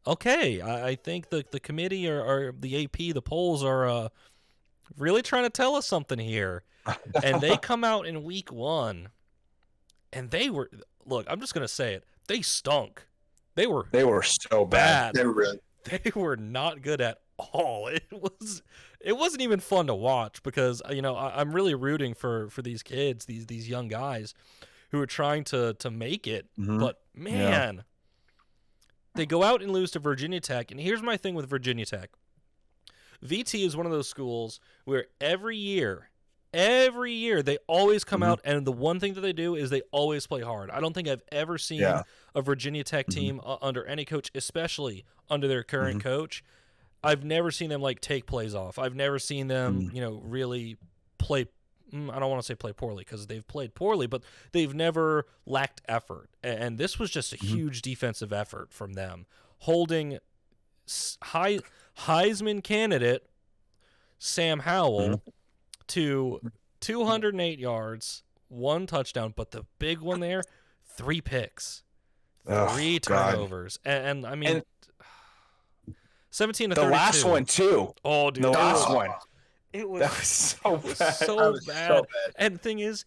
okay, 0.08 0.62
I, 0.62 0.90
I 0.90 0.96
think 0.96 1.30
the 1.30 1.46
the 1.52 1.60
committee 1.60 2.10
or, 2.10 2.22
or, 2.22 2.54
the 2.58 2.86
AP, 2.86 3.14
the 3.14 3.22
polls 3.22 3.64
are 3.64 3.88
uh, 3.88 4.10
really 4.98 5.22
trying 5.22 5.44
to 5.44 5.50
tell 5.50 5.76
us 5.76 5.86
something 5.86 6.20
here. 6.20 6.64
and 7.24 7.42
they 7.42 7.58
come 7.58 7.84
out 7.84 8.08
in 8.08 8.24
week 8.24 8.52
one, 8.52 9.10
and 10.14 10.32
they 10.32 10.50
were 10.50 10.70
look. 11.06 11.26
I'm 11.30 11.42
just 11.42 11.54
gonna 11.54 11.68
say 11.68 11.94
it. 11.94 12.06
They 12.28 12.42
stunk. 12.42 13.06
They 13.56 13.68
were. 13.68 13.88
They 13.92 14.06
were 14.06 14.24
so 14.24 14.66
bad. 14.66 15.14
bad. 15.14 15.16
They 15.16 15.26
were 15.26 15.34
really. 15.34 15.60
They 16.04 16.12
were 16.14 16.36
not 16.36 16.82
good 16.82 17.00
at 17.00 17.20
all. 17.38 17.88
It 17.94 18.12
was. 18.12 18.62
It 19.00 19.16
wasn't 19.16 19.42
even 19.42 19.60
fun 19.60 19.88
to 19.88 19.96
watch 19.96 20.42
because 20.44 20.82
you 20.90 21.02
know 21.02 21.16
I, 21.16 21.40
I'm 21.40 21.54
really 21.54 21.76
rooting 21.76 22.14
for 22.14 22.50
for 22.50 22.62
these 22.62 22.84
kids, 22.84 23.26
these 23.26 23.46
these 23.46 23.70
young 23.70 23.90
guys, 23.90 24.34
who 24.92 25.00
are 25.02 25.06
trying 25.06 25.44
to 25.46 25.74
to 25.76 25.92
make 25.92 26.26
it. 26.26 26.48
Mm-hmm. 26.58 26.80
But 26.80 27.00
man. 27.14 27.76
Yeah 27.76 27.82
they 29.18 29.26
go 29.26 29.44
out 29.44 29.62
and 29.62 29.72
lose 29.72 29.92
to 29.92 30.00
Virginia 30.00 30.40
Tech. 30.40 30.72
And 30.72 30.80
here's 30.80 31.02
my 31.02 31.18
thing 31.18 31.36
with 31.36 31.50
Virginia 31.50 31.86
Tech 31.86 32.12
VT 33.26 33.66
is 33.66 33.76
one 33.76 33.86
of 33.86 33.92
those 33.92 34.08
schools 34.08 34.60
where 34.86 35.08
every 35.20 35.58
year, 35.58 36.10
every 36.54 37.14
year, 37.14 37.42
they 37.42 37.58
always 37.68 38.04
come 38.04 38.22
mm-hmm. 38.22 38.32
out, 38.32 38.42
and 38.46 38.66
the 38.66 38.72
one 38.72 39.00
thing 39.00 39.16
that 39.16 39.22
they 39.22 39.34
do 39.34 39.56
is 39.56 39.70
they 39.70 39.82
always 39.92 40.28
play 40.28 40.42
hard. 40.42 40.70
I 40.70 40.80
don't 40.80 40.94
think 40.94 41.08
I've 41.08 41.24
ever 41.32 41.58
seen 41.58 41.82
yeah. 41.82 42.04
a 42.36 42.42
Virginia 42.42 42.84
Tech 42.84 43.08
mm-hmm. 43.08 43.20
team 43.20 43.40
mm-hmm. 43.40 43.66
under 43.66 43.84
any 43.86 44.06
coach, 44.06 44.32
especially 44.36 45.04
under 45.30 45.48
their 45.48 45.64
current 45.64 46.00
mm-hmm. 46.00 46.08
coach, 46.08 46.44
I've 47.04 47.24
never 47.24 47.52
seen 47.52 47.70
them 47.70 47.82
like 47.82 48.02
take 48.02 48.26
plays 48.26 48.56
off. 48.56 48.80
I've 48.80 48.96
never 48.96 49.20
seen 49.20 49.48
them, 49.48 49.82
Mm. 49.82 49.94
you 49.94 50.02
know, 50.02 50.22
really 50.24 50.78
play. 51.18 51.48
Mm, 51.94 52.12
I 52.14 52.20
don't 52.20 52.30
want 52.30 52.42
to 52.42 52.46
say 52.46 52.56
play 52.56 52.74
poorly 52.74 53.04
because 53.04 53.28
they've 53.28 53.48
played 53.48 53.74
poorly, 53.76 54.08
but 54.08 54.24
they've 54.52 54.74
never 54.74 55.26
lacked 55.46 55.82
effort. 55.88 56.30
And 56.44 56.78
this 56.78 56.98
was 57.00 57.10
just 57.12 57.34
a 57.34 57.38
Mhm. 57.38 57.48
huge 57.48 57.82
defensive 57.82 58.32
effort 58.34 58.74
from 58.74 58.94
them, 58.94 59.26
holding 59.60 60.20
high 61.24 61.60
Heisman 62.00 62.64
candidate 62.64 63.28
Sam 64.20 64.60
Howell 64.62 65.22
to 65.88 66.52
208 66.80 67.60
yards, 67.60 68.24
one 68.48 68.88
touchdown, 68.88 69.34
but 69.36 69.52
the 69.52 69.66
big 69.80 70.00
one 70.00 70.20
there, 70.20 70.42
three 70.86 71.22
picks, 71.22 71.84
Oh, 72.46 72.68
three 72.74 73.00
God. 73.00 73.32
turnovers, 73.32 73.78
and, 73.86 74.06
and 74.06 74.26
I 74.28 74.36
mean, 74.36 74.50
And- 74.58 74.64
17 76.30 76.70
to 76.70 76.76
The 76.76 76.82
32. 76.82 76.94
last 76.94 77.24
one 77.24 77.46
too. 77.46 77.94
Oh, 78.06 78.30
dude, 78.32 78.44
The 78.44 78.50
last 78.52 78.88
was- 78.88 78.96
one. 78.96 79.10
It 79.74 79.90
was, 79.90 80.02
That 80.02 80.12
was 80.18 80.28
so 80.28 80.74
it 80.76 80.84
was 80.84 80.98
bad. 80.98 81.14
so 81.16 81.36
That 81.38 81.52
was 81.52 81.66
bad. 81.66 81.88
so 81.88 82.02
bad. 82.02 82.34
And 82.38 82.56
the 82.56 82.60
thing 82.60 82.80
is, 82.80 83.06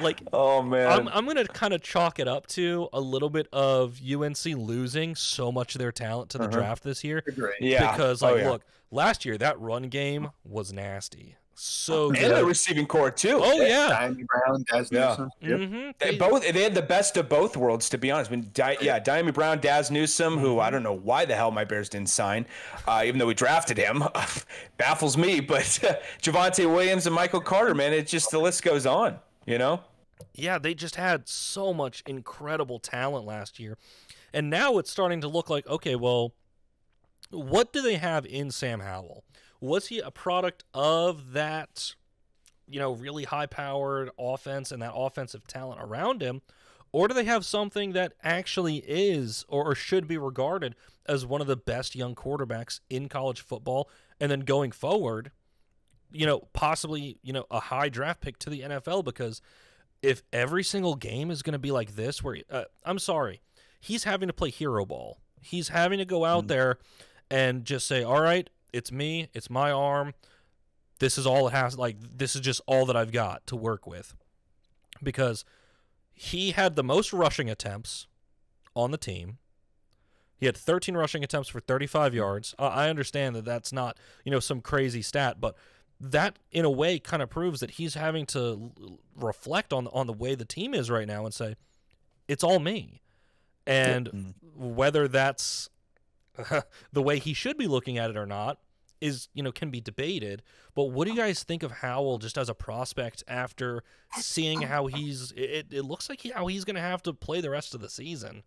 like, 0.00 0.22
oh 0.32 0.62
man. 0.62 0.90
I'm, 0.90 1.08
I'm 1.08 1.24
going 1.24 1.36
to 1.36 1.44
kind 1.46 1.74
of 1.74 1.82
chalk 1.82 2.18
it 2.18 2.28
up 2.28 2.46
to 2.48 2.88
a 2.92 3.00
little 3.00 3.30
bit 3.30 3.48
of 3.52 4.00
UNC 4.02 4.44
losing 4.44 5.14
so 5.14 5.50
much 5.52 5.74
of 5.74 5.80
their 5.80 5.92
talent 5.92 6.30
to 6.30 6.38
the 6.38 6.44
Uh-huh. 6.44 6.52
draft 6.52 6.82
this 6.84 7.02
year. 7.04 7.22
Yeah. 7.60 7.92
Because, 7.92 8.22
Oh, 8.22 8.32
like, 8.32 8.42
yeah. 8.42 8.50
look, 8.50 8.62
last 8.90 9.24
year 9.24 9.36
that 9.38 9.58
run 9.60 9.84
game 9.84 10.30
was 10.44 10.72
nasty. 10.72 11.36
So 11.54 12.10
and 12.12 12.34
the 12.34 12.44
receiving 12.44 12.86
core 12.86 13.10
too. 13.10 13.38
Oh, 13.40 13.60
yeah. 13.60 13.88
Diamond 13.88 14.26
Brown, 14.26 14.64
Des 14.70 14.86
Yeah. 14.90 15.08
Newsome. 15.08 15.30
Yep. 15.40 15.58
hmm 15.60 15.90
They 15.98 16.16
both 16.16 16.42
they 16.50 16.62
had 16.62 16.74
the 16.74 16.82
best 16.82 17.16
of 17.16 17.28
both 17.28 17.56
worlds, 17.56 17.88
to 17.90 17.98
be 17.98 18.10
honest. 18.10 18.30
I 18.30 18.36
mean, 18.36 18.50
Di- 18.54 18.78
yeah, 18.80 18.98
Dyami 18.98 19.32
Brown, 19.34 19.60
Dazz 19.60 19.90
Newsome, 19.90 20.38
who 20.38 20.58
I 20.60 20.70
don't 20.70 20.82
know 20.82 20.92
why 20.94 21.24
the 21.24 21.34
hell 21.34 21.50
my 21.50 21.64
Bears 21.64 21.88
didn't 21.88 22.08
sign, 22.08 22.46
uh, 22.88 23.02
even 23.04 23.18
though 23.18 23.26
we 23.26 23.34
drafted 23.34 23.76
him, 23.78 24.02
baffles 24.78 25.16
me. 25.16 25.40
But 25.40 25.60
Javonte 26.22 26.66
Williams 26.66 27.06
and 27.06 27.14
Michael 27.14 27.40
Carter, 27.40 27.74
man, 27.74 27.92
it 27.92 28.06
just 28.06 28.30
the 28.30 28.38
list 28.38 28.62
goes 28.62 28.86
on. 28.86 29.18
You 29.46 29.58
know, 29.58 29.80
yeah, 30.34 30.58
they 30.58 30.74
just 30.74 30.96
had 30.96 31.28
so 31.28 31.74
much 31.74 32.02
incredible 32.06 32.78
talent 32.78 33.26
last 33.26 33.58
year. 33.60 33.76
And 34.32 34.48
now 34.48 34.78
it's 34.78 34.90
starting 34.90 35.20
to 35.20 35.28
look 35.28 35.50
like, 35.50 35.66
okay, 35.66 35.94
well, 35.96 36.32
what 37.30 37.72
do 37.72 37.82
they 37.82 37.96
have 37.96 38.24
in 38.24 38.50
Sam 38.50 38.80
Howell? 38.80 39.24
Was 39.62 39.86
he 39.86 40.00
a 40.00 40.10
product 40.10 40.64
of 40.74 41.32
that, 41.34 41.94
you 42.66 42.80
know, 42.80 42.92
really 42.92 43.24
high 43.24 43.46
powered 43.46 44.10
offense 44.18 44.72
and 44.72 44.82
that 44.82 44.92
offensive 44.94 45.46
talent 45.46 45.80
around 45.80 46.20
him? 46.20 46.42
Or 46.90 47.06
do 47.08 47.14
they 47.14 47.24
have 47.24 47.46
something 47.46 47.92
that 47.92 48.12
actually 48.22 48.78
is 48.86 49.44
or, 49.48 49.64
or 49.70 49.74
should 49.74 50.06
be 50.08 50.18
regarded 50.18 50.74
as 51.06 51.24
one 51.24 51.40
of 51.40 51.46
the 51.46 51.56
best 51.56 51.94
young 51.94 52.14
quarterbacks 52.14 52.80
in 52.90 53.08
college 53.08 53.40
football? 53.40 53.88
And 54.20 54.30
then 54.30 54.40
going 54.40 54.72
forward, 54.72 55.30
you 56.10 56.26
know, 56.26 56.48
possibly, 56.52 57.18
you 57.22 57.32
know, 57.32 57.46
a 57.50 57.60
high 57.60 57.88
draft 57.88 58.20
pick 58.20 58.38
to 58.40 58.50
the 58.50 58.62
NFL 58.62 59.04
because 59.04 59.40
if 60.02 60.22
every 60.32 60.64
single 60.64 60.96
game 60.96 61.30
is 61.30 61.42
going 61.42 61.52
to 61.52 61.58
be 61.58 61.70
like 61.70 61.94
this, 61.94 62.20
where 62.22 62.38
uh, 62.50 62.64
I'm 62.84 62.98
sorry, 62.98 63.40
he's 63.80 64.04
having 64.04 64.26
to 64.26 64.34
play 64.34 64.50
hero 64.50 64.84
ball. 64.84 65.18
He's 65.40 65.68
having 65.68 65.98
to 65.98 66.04
go 66.04 66.24
out 66.24 66.44
Mhm. 66.44 66.48
there 66.48 66.78
and 67.30 67.64
just 67.64 67.86
say, 67.86 68.02
"All 68.02 68.20
right, 68.20 68.50
it's 68.72 68.90
me, 68.92 69.28
it's 69.34 69.50
my 69.50 69.70
arm. 69.70 70.14
This 70.98 71.18
is 71.18 71.26
all 71.26 71.48
it 71.48 71.52
has. 71.52 71.76
Like 71.78 71.96
this 72.00 72.34
is 72.34 72.40
just 72.40 72.60
all 72.66 72.86
that 72.86 72.96
I've 72.96 73.12
got 73.12 73.46
to 73.48 73.56
work 73.56 73.86
with." 73.86 74.14
Because 75.02 75.44
he 76.14 76.52
had 76.52 76.76
the 76.76 76.84
most 76.84 77.12
rushing 77.12 77.50
attempts 77.50 78.06
on 78.76 78.90
the 78.90 78.98
team. 78.98 79.38
He 80.36 80.46
had 80.46 80.56
13 80.56 80.96
rushing 80.96 81.22
attempts 81.24 81.48
for 81.48 81.60
35 81.60 82.14
yards. 82.14 82.54
Uh, 82.58 82.66
I 82.66 82.90
understand 82.90 83.36
that 83.36 83.44
that's 83.44 83.72
not, 83.72 83.96
you 84.24 84.30
know, 84.32 84.40
some 84.40 84.60
crazy 84.60 85.00
stat, 85.02 85.40
but 85.40 85.56
that 86.00 86.36
in 86.50 86.64
a 86.64 86.70
way 86.70 86.98
kind 86.98 87.22
of 87.22 87.30
proves 87.30 87.60
that 87.60 87.72
he's 87.72 87.94
having 87.94 88.26
to 88.26 88.72
l- 88.80 88.98
reflect 89.16 89.72
on 89.72 89.86
on 89.88 90.06
the 90.08 90.12
way 90.12 90.34
the 90.34 90.44
team 90.44 90.74
is 90.74 90.90
right 90.90 91.06
now 91.06 91.24
and 91.24 91.32
say 91.32 91.54
it's 92.26 92.42
all 92.42 92.58
me 92.58 93.00
and 93.68 94.08
Mm. 94.10 94.34
whether 94.56 95.06
that's 95.06 95.70
the 96.92 97.02
way 97.02 97.18
he 97.18 97.34
should 97.34 97.58
be 97.58 97.66
looking 97.66 97.98
at 97.98 98.10
it 98.10 98.16
or 98.16 98.26
not 98.26 98.58
is 99.00 99.28
you 99.34 99.42
know 99.42 99.52
can 99.52 99.70
be 99.70 99.80
debated 99.80 100.42
but 100.74 100.84
what 100.84 101.06
do 101.06 101.12
you 101.12 101.16
guys 101.16 101.42
think 101.42 101.62
of 101.62 101.70
Howell 101.70 102.18
just 102.18 102.38
as 102.38 102.48
a 102.48 102.54
prospect 102.54 103.24
after 103.26 103.82
seeing 104.18 104.62
how 104.62 104.86
he's 104.86 105.32
it, 105.32 105.66
it 105.70 105.84
looks 105.84 106.08
like 106.08 106.20
he, 106.20 106.30
how 106.30 106.46
he's 106.46 106.64
going 106.64 106.76
to 106.76 106.82
have 106.82 107.02
to 107.02 107.12
play 107.12 107.40
the 107.40 107.50
rest 107.50 107.74
of 107.74 107.80
the 107.80 107.90
season 107.90 108.44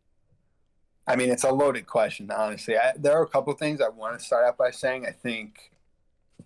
I 1.07 1.15
mean, 1.15 1.29
it's 1.29 1.43
a 1.43 1.51
loaded 1.51 1.85
question, 1.85 2.31
honestly. 2.31 2.77
I, 2.77 2.93
there 2.97 3.13
are 3.13 3.21
a 3.21 3.27
couple 3.27 3.53
things 3.53 3.79
I 3.79 3.89
want 3.89 4.17
to 4.17 4.25
start 4.25 4.43
out 4.45 4.57
by 4.57 4.71
saying. 4.71 5.05
I 5.05 5.11
think 5.11 5.71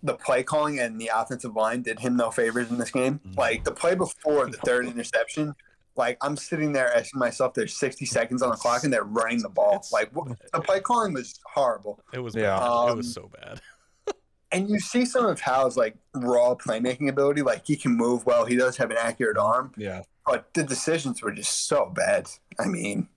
the 0.02 0.14
play 0.14 0.42
calling 0.42 0.78
and 0.78 1.00
the 1.00 1.10
offensive 1.14 1.56
line 1.56 1.82
did 1.82 2.00
him 2.00 2.16
no 2.16 2.30
favors 2.30 2.70
in 2.70 2.78
this 2.78 2.90
game. 2.90 3.20
Mhm. 3.26 3.36
Like 3.36 3.64
the 3.64 3.72
play 3.72 3.94
before 3.94 4.46
the 4.46 4.58
third 4.58 4.86
interception, 4.86 5.54
like 5.96 6.16
I'm 6.22 6.36
sitting 6.36 6.72
there 6.72 6.94
asking 6.96 7.18
myself, 7.18 7.54
there's 7.54 7.76
60 7.76 8.06
seconds 8.06 8.42
on 8.42 8.50
the 8.50 8.56
clock 8.56 8.84
and 8.84 8.92
they're 8.92 9.04
running 9.04 9.40
the 9.42 9.48
ball. 9.48 9.84
Like 9.92 10.10
what, 10.14 10.28
the 10.52 10.60
play 10.60 10.80
calling 10.80 11.12
was 11.12 11.38
horrible. 11.52 12.00
it 12.12 12.20
was 12.20 12.34
Yeah. 12.34 12.58
bad. 12.58 12.66
it 12.66 12.90
Um, 12.92 12.96
was 12.98 13.12
so 13.12 13.30
bad 13.40 13.60
And 14.52 14.68
you 14.68 14.80
see 14.80 15.04
some 15.04 15.26
of 15.26 15.40
Howell's 15.40 15.76
like 15.76 15.96
raw 16.14 16.54
playmaking 16.54 17.08
ability. 17.08 17.42
Like 17.42 17.66
he 17.66 17.76
can 17.76 17.92
move 17.96 18.26
well. 18.26 18.44
He 18.46 18.56
does 18.56 18.76
have 18.78 18.90
an 18.90 18.96
accurate 18.98 19.36
arm. 19.38 19.72
yeah, 19.76 20.02
but 20.26 20.52
the 20.54 20.64
decisions 20.64 21.22
were 21.22 21.30
just 21.32 21.68
so 21.68 21.86
bad. 21.94 22.28
I 22.58 22.66
mean, 22.66 23.08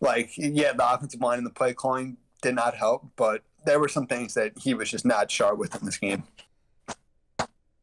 like, 0.00 0.32
yeah, 0.36 0.72
the 0.72 0.92
offensive 0.94 1.20
line 1.20 1.38
and 1.38 1.46
the 1.46 1.50
play 1.52 1.74
calling 1.74 2.16
did 2.42 2.56
not 2.56 2.74
help, 2.74 3.06
but 3.16 3.42
there 3.64 3.78
were 3.78 3.88
some 3.88 4.06
things 4.08 4.34
that 4.34 4.52
he 4.58 4.74
was 4.74 4.90
just 4.90 5.04
not 5.06 5.30
sharp 5.30 5.58
with 5.58 5.76
in 5.78 5.86
this 5.86 5.98
game. 5.98 6.24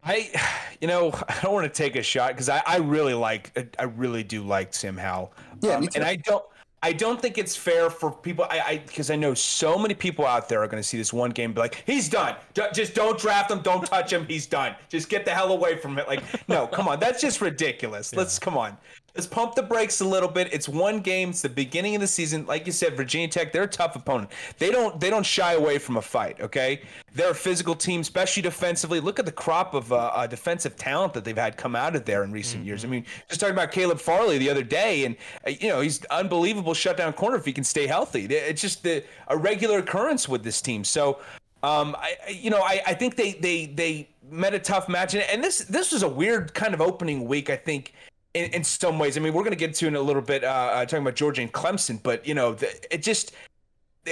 I, 0.09 0.29
you 0.81 0.87
know, 0.87 1.11
I 1.29 1.39
don't 1.41 1.53
want 1.53 1.71
to 1.71 1.83
take 1.83 1.95
a 1.95 2.03
shot 2.03 2.31
because 2.31 2.49
I, 2.49 2.61
I 2.65 2.77
really 2.77 3.13
like, 3.13 3.73
I 3.79 3.83
really 3.83 4.23
do 4.23 4.43
like 4.43 4.73
Sam 4.73 4.97
Howell. 4.97 5.31
Yeah, 5.61 5.75
Um, 5.75 5.81
me 5.81 5.87
too. 5.87 5.99
and 5.99 6.03
I 6.05 6.15
don't, 6.17 6.43
I 6.81 6.93
don't 6.93 7.21
think 7.21 7.37
it's 7.37 7.57
fair 7.57 7.89
for 7.89 8.09
people. 8.09 8.45
I, 8.49 8.59
I, 8.59 8.77
because 8.77 9.11
I 9.11 9.17
know 9.17 9.33
so 9.33 9.77
many 9.77 9.93
people 9.93 10.25
out 10.25 10.47
there 10.47 10.63
are 10.63 10.67
going 10.67 10.81
to 10.81 10.87
see 10.87 10.97
this 10.97 11.11
one 11.11 11.31
game 11.31 11.45
and 11.49 11.55
be 11.55 11.59
like, 11.59 11.83
he's 11.85 12.07
done. 12.07 12.35
D- 12.53 12.63
just 12.73 12.95
don't 12.95 13.19
draft 13.19 13.51
him. 13.51 13.59
Don't 13.59 13.85
touch 13.85 14.13
him. 14.13 14.25
He's 14.25 14.47
done. 14.47 14.75
Just 14.87 15.09
get 15.09 15.25
the 15.25 15.31
hell 15.31 15.51
away 15.51 15.77
from 15.77 15.97
it. 15.99 16.07
Like, 16.07 16.23
no, 16.47 16.67
come 16.67 16.87
on, 16.87 16.97
that's 16.99 17.19
just 17.21 17.41
ridiculous. 17.41 18.15
Let's 18.15 18.39
come 18.39 18.57
on. 18.57 18.77
Let's 19.19 19.27
pump 19.27 19.53
the 19.53 19.63
brakes 19.63 19.99
a 19.99 20.05
little 20.05 20.29
bit. 20.29 20.47
It's 20.53 20.69
one 20.69 21.01
game. 21.01 21.31
It's 21.31 21.41
the 21.41 21.49
beginning 21.49 21.93
of 21.93 21.99
the 21.99 22.07
season. 22.07 22.45
Like 22.45 22.65
you 22.65 22.71
said, 22.71 22.95
Virginia 22.95 23.27
Tech, 23.27 23.51
they're 23.51 23.63
a 23.63 23.67
tough 23.67 23.97
opponent. 23.97 24.31
They 24.59 24.71
don't 24.71 24.97
they 24.97 25.09
don't 25.09 25.25
shy 25.25 25.55
away 25.55 25.77
from 25.77 25.97
a 25.97 26.01
fight. 26.01 26.39
Okay, 26.39 26.83
they're 27.13 27.31
a 27.31 27.35
physical 27.35 27.75
team, 27.75 27.99
especially 27.99 28.43
defensively. 28.43 29.01
Look 29.01 29.19
at 29.19 29.25
the 29.25 29.33
crop 29.33 29.73
of 29.73 29.91
uh, 29.91 29.97
uh, 30.13 30.25
defensive 30.25 30.77
talent 30.77 31.11
that 31.15 31.25
they've 31.25 31.35
had 31.37 31.57
come 31.57 31.75
out 31.75 31.97
of 31.97 32.05
there 32.05 32.23
in 32.23 32.31
recent 32.31 32.63
years. 32.65 32.85
I 32.85 32.87
mean, 32.87 33.03
just 33.27 33.41
talking 33.41 33.55
about 33.55 33.73
Caleb 33.73 33.99
Farley 33.99 34.37
the 34.37 34.49
other 34.49 34.63
day, 34.63 35.03
and 35.03 35.17
uh, 35.45 35.49
you 35.49 35.67
know 35.67 35.81
he's 35.81 36.05
unbelievable 36.05 36.73
shutdown 36.73 37.11
corner 37.11 37.35
if 37.35 37.43
he 37.43 37.51
can 37.51 37.65
stay 37.65 37.87
healthy. 37.87 38.23
It's 38.23 38.61
just 38.61 38.83
the, 38.83 39.03
a 39.27 39.35
regular 39.35 39.79
occurrence 39.79 40.29
with 40.29 40.43
this 40.43 40.61
team. 40.61 40.85
So. 40.85 41.19
Um, 41.61 41.93
I, 41.99 42.15
I- 42.25 42.29
you 42.29 42.49
know, 42.49 42.61
I, 42.61 42.81
I 42.87 42.93
think 42.93 43.17
they, 43.17 43.33
they, 43.33 43.65
they 43.65 44.07
met 44.31 44.53
a 44.53 44.59
tough 44.59 44.87
match, 44.87 45.13
and, 45.13 45.23
and 45.23 45.43
this, 45.43 45.57
this 45.65 45.91
was 45.91 46.03
a 46.03 46.07
weird 46.07 46.53
kind 46.53 46.73
of 46.73 46.79
opening 46.79 47.27
week. 47.27 47.49
I 47.49 47.57
think 47.57 47.93
in, 48.33 48.51
in 48.51 48.63
some 48.63 48.99
ways. 48.99 49.17
I 49.17 49.21
mean, 49.21 49.33
we're 49.33 49.43
going 49.43 49.51
to 49.51 49.57
get 49.57 49.73
to 49.75 49.87
in 49.87 49.95
a 49.95 50.01
little 50.01 50.21
bit 50.21 50.43
uh, 50.43 50.47
uh, 50.47 50.85
talking 50.85 51.03
about 51.03 51.15
Georgia 51.15 51.41
and 51.41 51.51
Clemson, 51.51 52.01
but 52.01 52.25
you 52.27 52.33
know, 52.33 52.53
the, 52.53 52.93
it 52.93 53.03
just 53.03 53.33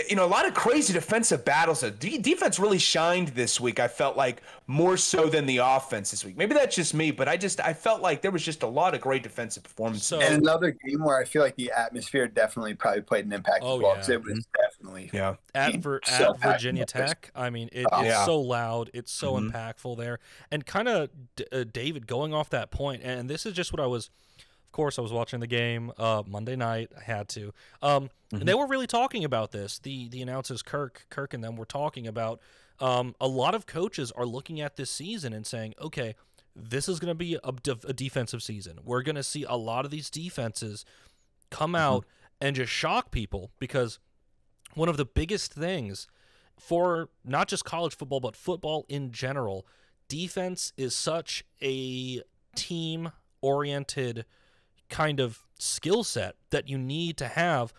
you 0.10 0.16
know 0.16 0.26
a 0.26 0.28
lot 0.28 0.46
of 0.48 0.54
crazy 0.54 0.94
defensive 0.94 1.44
battles. 1.46 1.82
The 1.82 1.92
defense 1.92 2.60
really 2.60 2.78
shined 2.78 3.30
this 3.30 3.60
week. 3.60 3.80
I 3.80 3.88
felt 3.88 4.18
like 4.18 4.44
more 4.68 4.98
so 4.98 5.28
than 5.28 5.46
the 5.46 5.58
offense 5.58 6.12
this 6.12 6.24
week. 6.26 6.38
Maybe 6.38 6.54
that's 6.54 6.76
just 6.76 6.94
me, 6.94 7.12
but 7.12 7.28
I 7.28 7.38
just 7.38 7.60
I 7.62 7.74
felt 7.74 8.02
like 8.02 8.22
there 8.22 8.32
was 8.32 8.44
just 8.44 8.64
a 8.64 8.68
lot 8.68 8.94
of 8.94 9.02
great 9.02 9.24
defensive 9.24 9.64
performances. 9.64 10.06
So- 10.08 10.20
And 10.20 10.42
another 10.44 10.72
game 10.72 11.04
where 11.04 11.18
I 11.18 11.24
feel 11.26 11.42
like 11.42 11.56
the 11.56 11.72
atmosphere 11.72 12.28
definitely 12.28 12.74
probably 12.76 13.02
played 13.02 13.26
an 13.26 13.34
impact 13.34 13.60
Oh, 13.64 13.78
as 13.78 13.82
well. 13.82 13.92
yeah. 13.92 13.96
'cause 13.98 14.10
it 14.10 14.24
was 14.24 14.46
definitely 14.56 15.10
yeah, 15.14 15.36
at, 15.56 15.72
team. 15.72 15.82
Vir- 15.82 16.02
So 16.06 16.34
at 16.34 16.42
Virginia. 16.42 16.86
Tech. 16.86 17.32
I 17.36 17.50
mean, 17.50 17.70
it, 17.72 17.86
Oh, 17.92 18.02
it's 18.02 18.10
yeah. 18.10 18.26
so 18.26 18.40
loud. 18.40 18.92
It's 18.94 19.12
so 19.12 19.34
Mhm. 19.34 19.52
impactful 19.52 19.98
there. 19.98 20.20
And 20.52 20.66
kind 20.66 20.88
of 20.88 21.10
D- 21.36 21.46
uh, 21.52 21.64
David 21.64 22.08
going 22.08 22.34
off 22.34 22.50
that 22.52 22.72
point, 22.72 23.02
and 23.04 23.30
this 23.30 23.46
is 23.46 23.54
just 23.54 23.72
what 23.72 23.80
I 23.80 23.86
was. 23.88 24.10
Of 24.68 24.72
course, 24.72 25.00
I 25.00 25.02
was 25.02 25.14
watching 25.14 25.40
the 25.40 25.48
game 25.48 25.92
uh, 25.98 26.24
Monday 26.28 26.56
night. 26.56 26.92
I 26.96 27.04
had 27.04 27.30
to. 27.30 27.54
Um, 27.82 28.10
and 28.32 28.44
they 28.44 28.54
were 28.54 28.68
really 28.68 28.86
talking 28.88 29.24
about 29.24 29.52
this. 29.52 29.80
The 29.80 30.08
the 30.10 30.22
announcers 30.22 30.62
Kirk 30.62 31.06
Kirk 31.10 31.34
and 31.34 31.44
them 31.44 31.56
were 31.56 31.66
talking 31.66 32.06
about. 32.06 32.40
Um, 32.80 33.16
a 33.20 33.28
lot 33.28 33.56
of 33.56 33.66
coaches 33.66 34.12
are 34.12 34.26
looking 34.26 34.62
at 34.62 34.76
this 34.76 34.92
season 34.92 35.34
and 35.34 35.48
saying, 35.48 35.74
okay, 35.82 36.16
this 36.56 36.88
is 36.88 37.00
going 37.00 37.10
to 37.10 37.16
be 37.16 37.38
a, 37.44 37.52
def- 37.52 37.86
a 37.86 37.94
defensive 37.94 38.44
season. 38.44 38.80
We're 38.84 39.02
going 39.02 39.16
to 39.16 39.24
see 39.24 39.46
a 39.48 39.56
lot 39.56 39.84
of 39.84 39.90
these 39.90 40.12
defenses 40.12 40.86
come 41.50 41.74
out 41.74 42.06
and 42.40 42.56
just 42.56 42.72
shock 42.72 43.10
people 43.10 43.52
because 43.60 43.98
one 44.76 44.90
of 44.90 44.98
the 44.98 45.06
biggest 45.06 45.54
things 45.54 46.08
for 46.60 47.10
not 47.24 47.48
just 47.48 47.66
college 47.66 47.96
football 47.96 48.20
but 48.20 48.36
football 48.36 48.86
in 48.90 49.12
general 49.12 49.66
defense 50.08 50.74
is 50.78 50.96
such 50.96 51.44
a 51.62 52.22
team 52.56 53.12
oriented 53.42 54.26
kind 54.90 55.20
of 55.20 55.44
skill 55.60 56.04
set 56.04 56.36
that 56.52 56.68
you 56.70 56.78
need 56.78 57.18
to 57.18 57.28
have 57.28 57.74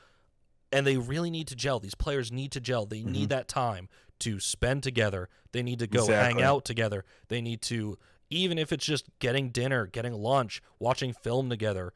and 0.73 0.87
they 0.87 0.97
really 0.97 1.31
need 1.31 1.47
to 1.49 1.57
gel 1.57 1.79
these 1.81 1.95
players 1.95 2.31
need 2.31 2.53
to 2.53 2.61
gel 2.61 2.85
they 2.87 3.03
need 3.03 3.29
that 3.31 3.49
time 3.49 3.89
to 4.19 4.41
spend 4.41 4.83
together. 4.83 5.29
They 5.53 5.63
need 5.63 5.79
to 5.79 5.87
go 5.87 6.01
Exactly. 6.01 6.41
hang 6.41 6.43
out 6.43 6.65
together. 6.65 7.05
They 7.29 7.41
need 7.41 7.63
to, 7.63 7.97
even 8.31 8.59
if 8.59 8.73
it's 8.73 8.85
just 8.85 9.07
getting 9.21 9.51
dinner, 9.51 9.87
getting 9.87 10.13
lunch, 10.13 10.61
watching 10.81 11.13
film 11.13 11.49
together, 11.49 11.93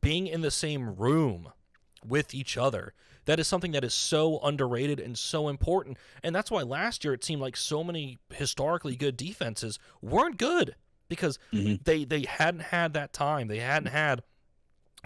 being 0.00 0.26
in 0.26 0.40
the 0.40 0.50
same 0.50 0.96
room 0.96 1.52
with 2.04 2.34
each 2.34 2.56
other. 2.56 2.92
That 3.26 3.38
is 3.38 3.46
something 3.46 3.70
that 3.70 3.84
is 3.84 3.94
so 3.94 4.40
underrated 4.40 4.98
and 4.98 5.16
so 5.16 5.46
important. 5.48 5.96
And 6.24 6.34
that's 6.34 6.50
why 6.50 6.62
last 6.62 7.04
year 7.04 7.14
it 7.14 7.22
seemed 7.22 7.40
like 7.40 7.56
so 7.56 7.84
many 7.84 8.18
historically 8.34 8.96
good 8.96 9.16
defenses 9.16 9.78
weren't 10.02 10.36
good 10.38 10.74
because 11.08 11.38
Mhm. 11.52 11.84
they 11.84 12.04
they 12.04 12.22
hadn't 12.28 12.62
had 12.62 12.94
that 12.94 13.12
time. 13.12 13.46
They 13.46 13.60
hadn't 13.60 13.92
had 13.92 14.24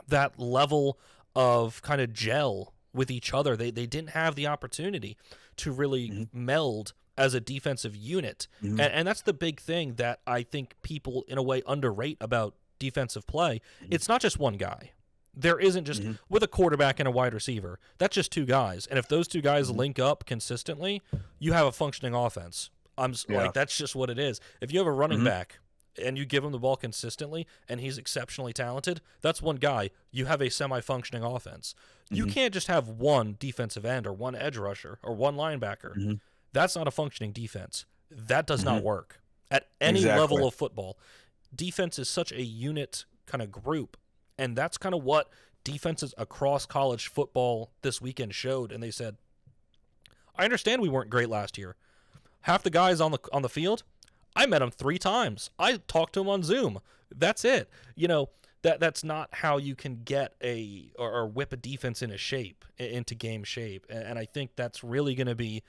that 0.06 0.38
level 0.38 0.98
of 1.34 1.82
kind 1.82 2.00
of 2.00 2.12
gel 2.12 2.72
with 2.92 3.10
each 3.10 3.32
other. 3.34 3.56
They 3.56 3.70
they 3.70 3.86
didn't 3.86 4.10
have 4.10 4.34
the 4.34 4.46
opportunity 4.46 5.16
to 5.56 5.72
really 5.72 6.08
Mhm. 6.10 6.28
meld 6.32 6.92
as 7.16 7.34
a 7.34 7.40
defensive 7.40 7.96
unit. 7.96 8.46
Mhm. 8.62 8.70
And, 8.72 8.80
and 8.80 9.08
that's 9.08 9.22
the 9.22 9.32
big 9.34 9.60
thing 9.60 9.94
that 9.96 10.20
I 10.26 10.42
think 10.44 10.76
people 10.82 11.24
in 11.26 11.36
a 11.36 11.42
way 11.42 11.62
underrate 11.66 12.16
about 12.20 12.54
defensive 12.78 13.26
play. 13.26 13.60
It's 13.90 14.08
not 14.08 14.20
just 14.20 14.38
one 14.38 14.56
guy. 14.56 14.92
There 15.34 15.58
isn't 15.58 15.84
just 15.84 16.00
Mhm. 16.02 16.18
with 16.28 16.42
a 16.44 16.48
quarterback 16.48 17.00
and 17.00 17.08
a 17.08 17.10
wide 17.10 17.34
receiver. 17.34 17.78
That's 17.98 18.14
just 18.14 18.30
two 18.30 18.44
guys. 18.46 18.86
And 18.86 18.98
if 18.98 19.08
those 19.08 19.26
two 19.28 19.40
guys 19.40 19.68
Mhm. 19.70 19.76
link 19.76 19.98
up 19.98 20.26
consistently, 20.26 21.02
you 21.40 21.52
have 21.54 21.66
a 21.66 21.72
functioning 21.72 22.14
offense. 22.14 22.70
I'm 22.96 23.14
Yeah. 23.28 23.42
like 23.42 23.52
that's 23.52 23.76
just 23.76 23.94
what 23.96 24.10
it 24.10 24.18
is. 24.18 24.40
If 24.60 24.72
you 24.72 24.78
have 24.78 24.86
a 24.86 24.92
running 24.92 25.20
Mhm. 25.20 25.24
back 25.24 25.58
and 25.98 26.16
you 26.16 26.24
give 26.24 26.44
him 26.44 26.52
the 26.52 26.58
ball 26.58 26.76
consistently 26.76 27.46
and 27.68 27.80
he's 27.80 27.98
exceptionally 27.98 28.52
talented, 28.52 29.00
that's 29.20 29.42
one 29.42 29.56
guy. 29.56 29.90
You 30.10 30.26
have 30.26 30.40
a 30.40 30.50
semi-functioning 30.50 31.22
offense. 31.22 31.74
You 32.10 32.26
Mhm. 32.26 32.32
can't 32.32 32.54
just 32.54 32.66
have 32.68 32.88
one 32.88 33.36
defensive 33.38 33.84
end 33.84 34.06
or 34.06 34.12
one 34.12 34.34
edge 34.34 34.56
rusher 34.56 34.98
or 35.02 35.14
one 35.14 35.36
linebacker. 35.36 35.96
Mhm. 35.96 36.20
That's 36.52 36.74
not 36.76 36.88
a 36.88 36.90
functioning 36.90 37.32
defense. 37.32 37.84
That 38.10 38.46
does 38.46 38.64
not 38.64 38.80
Mhm. 38.80 38.84
work 38.84 39.20
at 39.50 39.68
any 39.80 39.98
Exactly. 40.00 40.20
level 40.20 40.46
of 40.46 40.54
football. 40.54 40.98
Defense 41.54 41.98
is 41.98 42.08
such 42.08 42.32
a 42.32 42.42
unit 42.42 43.04
kind 43.26 43.42
of 43.42 43.50
group, 43.52 43.96
and 44.38 44.56
that's 44.56 44.78
kind 44.78 44.94
of 44.94 45.02
what 45.02 45.30
defenses 45.64 46.14
across 46.16 46.64
college 46.64 47.08
football 47.08 47.72
this 47.82 48.00
weekend 48.00 48.34
showed. 48.34 48.72
And 48.72 48.82
they 48.82 48.90
said, 48.90 49.18
"I 50.34 50.44
understand 50.44 50.80
we 50.80 50.88
weren't 50.88 51.10
great 51.10 51.28
last 51.28 51.58
year. 51.58 51.76
Half 52.42 52.62
the 52.62 52.70
guys 52.70 53.00
on 53.00 53.12
the 53.12 53.18
on 53.32 53.42
the 53.42 53.48
field, 53.48 53.82
I 54.36 54.46
met 54.46 54.62
him 54.62 54.70
three 54.70 54.98
times. 54.98 55.50
I 55.58 55.78
talked 55.88 56.14
to 56.14 56.20
him 56.20 56.28
on 56.28 56.42
Zoom. 56.42 56.80
That's 57.14 57.44
it. 57.44 57.68
You 57.94 58.08
know." 58.08 58.30
That, 58.62 58.80
that's 58.80 59.04
not 59.04 59.28
how 59.30 59.58
you 59.58 59.76
can 59.76 60.02
get 60.04 60.34
a 60.42 60.90
or, 60.98 61.12
or 61.12 61.26
whip 61.28 61.52
a 61.52 61.56
defense 61.56 62.02
into 62.02 62.18
shape 62.18 62.64
into 62.76 63.14
game 63.14 63.44
shape 63.44 63.86
and, 63.88 64.02
and 64.02 64.18
I 64.18 64.24
think 64.24 64.50
that's 64.56 64.82
really 64.82 65.14
going 65.14 65.28
to 65.28 65.36
be 65.36 65.62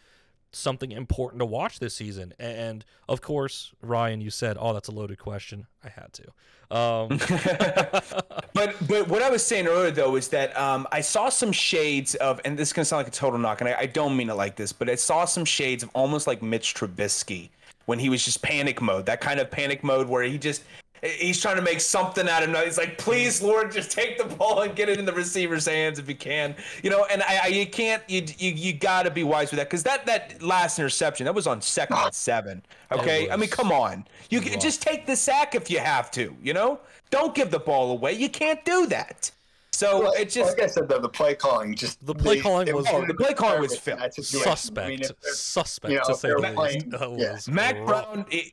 something 0.51 0.91
important 0.91 1.39
to 1.39 1.45
watch 1.45 1.79
this 1.79 1.93
season. 1.95 2.33
And 2.39 2.83
of 3.07 3.21
course, 3.21 3.73
Ryan, 3.81 4.21
you 4.21 4.29
said, 4.29 4.57
"Oh, 4.59 4.73
that's 4.73 4.87
a 4.87 4.91
loaded 4.91 5.19
question." 5.19 5.67
I 5.83 5.89
had 5.89 6.13
to. 6.13 6.23
Um, 6.71 7.07
but 8.53 8.75
but 8.87 9.07
what 9.07 9.21
I 9.21 9.29
was 9.29 9.45
saying 9.45 9.67
earlier 9.67 9.91
though 9.91 10.15
is 10.15 10.27
that 10.29 10.57
um, 10.57 10.87
I 10.91 11.01
saw 11.01 11.29
some 11.29 11.51
shades 11.51 12.15
of, 12.15 12.39
and 12.45 12.57
this 12.57 12.69
is 12.69 12.73
gonna 12.73 12.85
sound 12.85 12.99
like 12.99 13.07
a 13.07 13.15
total 13.15 13.39
knock, 13.39 13.61
and 13.61 13.69
I, 13.69 13.75
I 13.79 13.85
don't 13.85 14.15
mean 14.15 14.29
it 14.29 14.35
like 14.35 14.55
this, 14.55 14.71
but 14.73 14.89
I 14.89 14.95
saw 14.95 15.25
some 15.25 15.45
shades 15.45 15.83
of 15.83 15.89
almost 15.93 16.27
like 16.27 16.41
Mitch 16.41 16.75
Trubisky 16.75 17.49
when 17.89 17.97
he 17.97 18.07
was 18.07 18.23
just 18.23 18.43
panic 18.43 18.83
mode, 18.83 19.07
that 19.07 19.19
kind 19.19 19.39
of 19.39 19.49
panic 19.49 19.83
mode 19.83 20.07
where 20.07 20.21
he 20.21 20.37
just 20.37 20.61
he's 21.01 21.41
trying 21.41 21.55
to 21.55 21.61
make 21.63 21.81
something 21.81 22.29
out 22.29 22.43
of 22.43 22.49
nothing. 22.49 22.67
He's 22.67 22.77
like, 22.77 22.99
please, 22.99 23.41
Lord, 23.41 23.71
just 23.71 23.89
take 23.89 24.19
the 24.19 24.25
ball 24.35 24.61
and 24.61 24.75
get 24.75 24.89
it 24.89 24.99
in 24.99 25.05
the 25.05 25.11
receiver's 25.11 25.65
hands 25.65 25.97
if 25.97 26.07
you 26.07 26.13
can, 26.13 26.55
you 26.83 26.91
know. 26.91 27.07
And 27.11 27.23
I, 27.23 27.39
I 27.45 27.47
you 27.47 27.65
can't 27.65 28.03
you 28.07 28.23
you, 28.37 28.51
you 28.51 28.73
got 28.73 29.03
to 29.03 29.11
be 29.11 29.23
wise 29.23 29.49
with 29.49 29.57
that 29.57 29.69
because 29.69 29.81
that 29.83 30.05
that 30.05 30.39
last 30.39 30.77
interception 30.77 31.25
that 31.25 31.33
was 31.33 31.47
on 31.47 31.63
second 31.63 31.97
and 31.97 32.13
seven. 32.13 32.61
Okay, 32.91 33.27
I 33.31 33.35
mean, 33.35 33.49
come 33.49 33.71
on, 33.71 34.05
you 34.29 34.39
can 34.39 34.59
just 34.59 34.83
take 34.83 35.07
the 35.07 35.15
sack 35.15 35.55
if 35.55 35.71
you 35.71 35.79
have 35.79 36.11
to, 36.11 36.37
you 36.43 36.53
know. 36.53 36.79
Don't 37.09 37.33
give 37.33 37.49
the 37.49 37.59
ball 37.59 37.91
away. 37.91 38.13
You 38.13 38.29
can't 38.29 38.63
do 38.65 38.85
that. 38.85 39.31
So 39.71 40.01
Well, 40.01 40.13
it 40.13 40.29
just 40.29 40.57
like 40.57 40.63
I 40.63 40.67
said, 40.67 40.89
though, 40.89 40.99
the 40.99 41.07
play 41.09 41.35
calling 41.35 41.75
just 41.75 42.05
The 42.05 42.13
play 42.15 42.35
they- 42.35 42.41
calling 42.41 42.73
was- 42.75 42.85
Oh, 42.89 43.05
the 43.05 43.13
play 43.13 43.33
calling 43.33 43.61
was 43.61 43.71
nervous 43.71 43.77
in 43.77 43.81
filth. 43.83 43.99
that 43.99 44.13
situation. 44.13 44.51
suspect, 44.51 44.85
I 44.85 44.89
mean, 44.89 45.01
if- 45.01 45.11
if- 45.11 45.35
suspect 45.35 45.91
you 45.91 45.97
know, 45.99 46.03
to 46.05 46.15
say 46.15 46.29
the 46.29 46.37
least. 46.37 46.55
playing- 46.55 46.89
That 46.89 47.01
yeah. 47.17 47.31
was 47.33 47.47
Mack 47.47 47.75
rough. 47.79 47.85
Brown. 48.13 48.25
it- 48.31 48.51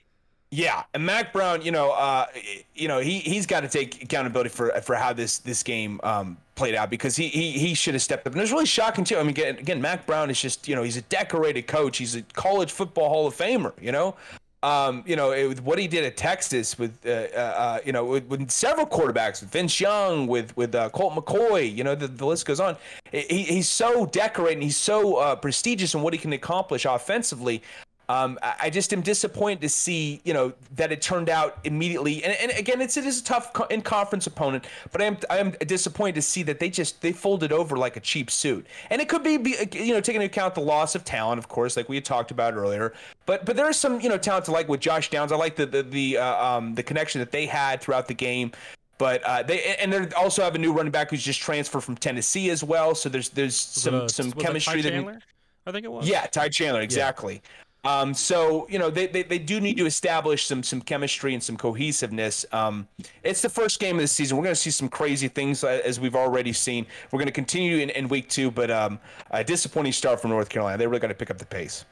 yeah, 0.53 0.85
and 0.95 1.05
Mack 1.05 1.33
Brown, 1.33 1.63
you 1.63 1.73
know, 1.73 1.91
uh, 1.91 2.27
you 2.75 2.87
know, 2.87 3.01
he 3.01 3.19
he's 3.19 3.47
got 3.47 3.61
to 3.61 3.69
take 3.69 4.03
accountability 4.05 4.49
for 4.51 4.71
for 4.83 4.95
how 4.95 5.13
this 5.13 5.39
this 5.39 5.65
game 5.65 6.01
um, 6.05 6.37
played 6.55 6.77
out 6.77 6.89
because 6.89 7.17
he 7.17 7.27
he 7.29 7.51
he 7.59 7.75
should 7.75 7.95
have 7.95 8.03
stepped 8.03 8.27
up. 8.29 8.33
And 8.33 8.41
it 8.41 8.45
was 8.45 8.53
really 8.53 8.65
shocking 8.67 9.03
too. 9.03 9.17
I 9.19 9.23
mean, 9.23 9.31
again, 9.31 9.59
again, 9.59 9.81
Mack 9.81 10.07
Brown 10.07 10.31
is 10.31 10.41
just 10.41 10.69
you 10.69 10.77
know 10.77 10.85
he's 10.85 10.97
a 10.97 11.03
decorated 11.03 11.67
coach. 11.67 11.99
He's 11.99 12.15
a 12.15 12.23
college 12.23 12.71
football 12.71 13.09
Hall 13.09 13.27
of 13.27 13.37
Famer. 13.37 13.73
You 13.81 13.91
know. 13.91 14.15
Um, 14.63 15.05
you 15.07 15.17
know, 15.17 15.31
it, 15.31 15.61
what 15.61 15.79
he 15.79 15.87
did 15.87 16.05
at 16.05 16.17
Texas 16.17 16.79
with, 16.79 16.99
uh, 17.07 17.11
uh, 17.11 17.39
uh, 17.39 17.79
you 17.85 17.93
know, 17.93 18.05
with, 18.05 18.27
with 18.27 18.51
several 18.51 18.87
quarterbacks, 18.87 19.41
with 19.41 19.51
Vince 19.51 19.79
Young, 19.81 20.27
with 20.27 20.57
with 20.57 20.75
uh, 20.75 20.89
Colt 20.91 21.15
McCoy, 21.15 21.73
you 21.73 21.85
know, 21.85 21.95
the, 21.95 22.09
the 22.09 22.27
list 22.27 22.47
goes 22.47 22.59
on. 22.59 22.77
He, 23.13 23.43
he's 23.45 23.69
so 23.69 24.07
decorated, 24.07 24.55
and 24.55 24.63
he's 24.63 24.77
so 24.77 25.17
uh, 25.17 25.37
prestigious 25.37 25.95
in 25.95 26.03
what 26.03 26.15
he 26.15 26.19
can 26.19 26.33
accomplish 26.33 26.85
offensively. 26.85 27.63
Um, 28.09 28.39
I 28.43 28.71
just 28.71 28.93
am 28.93 29.01
disappointed 29.01 29.61
to 29.63 29.69
see, 29.69 30.21
you 30.25 30.33
know, 30.33 30.53
that 30.77 30.93
it 30.93 31.03
turned 31.03 31.29
out 31.29 31.59
immediately. 31.65 32.23
And, 32.23 32.35
and 32.35 32.57
again, 32.57 32.81
it's 32.81 32.97
it 32.97 33.05
is 33.05 33.21
a 33.21 33.25
tough 33.25 33.53
co- 33.53 33.65
in 33.65 33.83
conference 33.83 34.29
opponent, 34.29 34.65
but 34.93 35.03
I 35.03 35.07
am 35.07 35.19
I 35.29 35.39
am 35.39 35.51
disappointed 35.51 36.15
to 36.15 36.23
see 36.23 36.45
that 36.45 36.61
they 36.61 36.71
just 36.71 37.03
they 37.03 37.11
folded 37.11 37.51
over 37.51 37.77
like 37.77 37.97
a 37.97 38.01
cheap 38.01 38.31
suit. 38.31 38.65
And 38.91 39.03
it 39.03 39.09
could 39.09 39.25
be, 39.25 39.39
be 39.39 39.57
you 39.73 39.93
know, 39.93 40.01
taking 40.01 40.23
into 40.23 40.33
account 40.33 40.55
the 40.55 40.61
loss 40.61 40.95
of 40.95 41.05
talent, 41.05 41.41
of 41.41 41.49
course, 41.49 41.77
like 41.77 41.89
we 41.89 41.97
had 41.97 42.05
talked 42.05 42.31
about 42.31 42.55
earlier. 42.55 42.93
But 43.27 43.45
but 43.45 43.57
there 43.57 43.69
is 43.69 43.77
some 43.77 44.01
you 44.01 44.09
know 44.09 44.19
talent 44.19 44.45
to 44.45 44.53
like 44.53 44.69
with 44.69 44.81
Josh 44.81 45.11
Downs. 45.11 45.33
I 45.33 45.37
like 45.37 45.57
the 45.57 45.67
the 45.67 45.83
the 45.83 46.19
uh, 46.19 46.45
um 46.47 46.77
the 46.77 46.85
connection 46.85 47.19
that 47.19 47.33
they 47.33 47.47
had 47.47 47.81
throughout 47.81 48.07
the 48.07 48.15
game. 48.15 48.53
But 48.99 49.23
uh, 49.25 49.43
they 49.43 49.77
and 49.77 49.93
they 49.93 50.09
also 50.13 50.43
have 50.43 50.55
a 50.55 50.59
new 50.59 50.73
running 50.73 50.93
back 50.93 51.11
who's 51.11 51.23
just 51.25 51.41
transferred 51.41 51.83
from 51.83 51.97
Tennessee 51.97 52.51
as 52.51 52.63
well. 52.63 52.95
So 52.95 53.09
there's 53.09 53.31
there's 53.31 53.57
some 53.57 53.95
uh, 53.95 54.09
some 54.09 54.31
chemistry 54.33 54.81
Ty 54.81 54.83
that 54.83 54.91
Chandler? 54.91 55.19
I 55.67 55.73
think 55.73 55.85
it 55.85 55.91
was. 55.91 56.09
yeah, 56.09 56.27
Ty 56.27 56.49
Chandler, 56.49 56.81
exactly. 56.81 57.43
Um, 57.87 58.15
so 58.15 58.67
you 58.69 58.79
know 58.79 58.91
they, 58.91 59.07
they 59.07 59.23
they 59.23 59.39
do 59.39 59.61
need 59.61 59.77
to 59.77 59.87
establish 59.87 60.45
some 60.45 60.63
some 60.63 60.81
chemistry 60.81 61.35
and 61.35 61.43
some 61.43 61.57
cohesiveness. 61.57 62.45
Um, 62.51 62.89
it's 63.23 63.43
the 63.43 63.49
first 63.49 63.79
game 63.79 63.97
of 63.97 64.03
the 64.03 64.09
season. 64.09 64.37
We're 64.37 64.43
going 64.43 64.55
to 64.55 64.61
see 64.61 64.71
some 64.71 64.89
crazy 64.89 65.29
things 65.29 65.63
uh, 65.63 65.81
as 65.85 66.01
we've 66.01 66.17
already 66.17 66.53
seen. 66.53 66.87
We're 67.13 67.19
going 67.19 67.27
to 67.27 67.33
continue 67.33 67.79
in, 67.79 67.91
in 67.91 68.09
week 68.09 68.29
two, 68.29 68.51
but 68.51 68.71
um, 68.71 68.99
a 69.31 69.45
disappointing 69.45 69.93
start 69.93 70.21
from 70.21 70.31
North 70.31 70.49
Carolina. 70.49 70.79
They 70.79 70.87
really 70.87 70.99
got 70.99 71.09
to 71.09 71.15
pick 71.15 71.31
up 71.31 71.39
the 71.39 71.47
pace. 71.47 71.85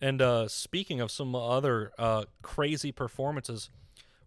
And 0.00 0.20
uh, 0.20 0.48
speaking 0.48 1.00
of 1.00 1.10
some 1.10 1.34
other 1.34 1.92
uh, 1.98 2.24
crazy 2.42 2.92
performances, 2.92 3.70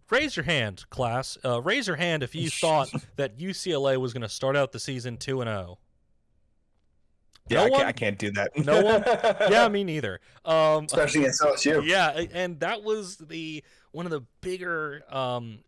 raise 0.08 0.36
your 0.36 0.44
hand, 0.44 0.88
class. 0.90 1.36
Uh, 1.44 1.60
raise 1.60 1.86
your 1.86 1.96
hand 1.96 2.22
if 2.22 2.34
you 2.34 2.48
thought 2.50 2.88
that 3.16 3.38
UCLA 3.38 3.98
was 3.98 4.12
going 4.12 4.22
to 4.22 4.28
start 4.28 4.56
out 4.56 4.72
the 4.72 4.80
season 4.80 5.16
two 5.16 5.40
and 5.42 5.50
oh. 5.50 5.52
zero. 5.52 5.78
Yeah, 7.48 7.58
No 7.58 7.66
I, 7.66 7.70
one? 7.70 7.78
can't, 7.80 7.88
I 7.88 7.92
can't 7.92 8.18
do 8.18 8.30
that. 8.32 8.56
No 8.64 8.82
one? 8.82 9.04
Yeah, 9.50 9.68
me 9.68 9.82
neither. 9.84 10.20
Um, 10.44 10.84
especially 10.84 11.22
against 11.22 11.42
LSU. 11.42 11.84
yeah, 11.86 12.10
and 12.32 12.60
that 12.60 12.82
was 12.82 13.16
the 13.16 13.64
one 13.92 14.06
of 14.06 14.12
the 14.12 14.22
bigger 14.40 15.02
um, 15.10 15.60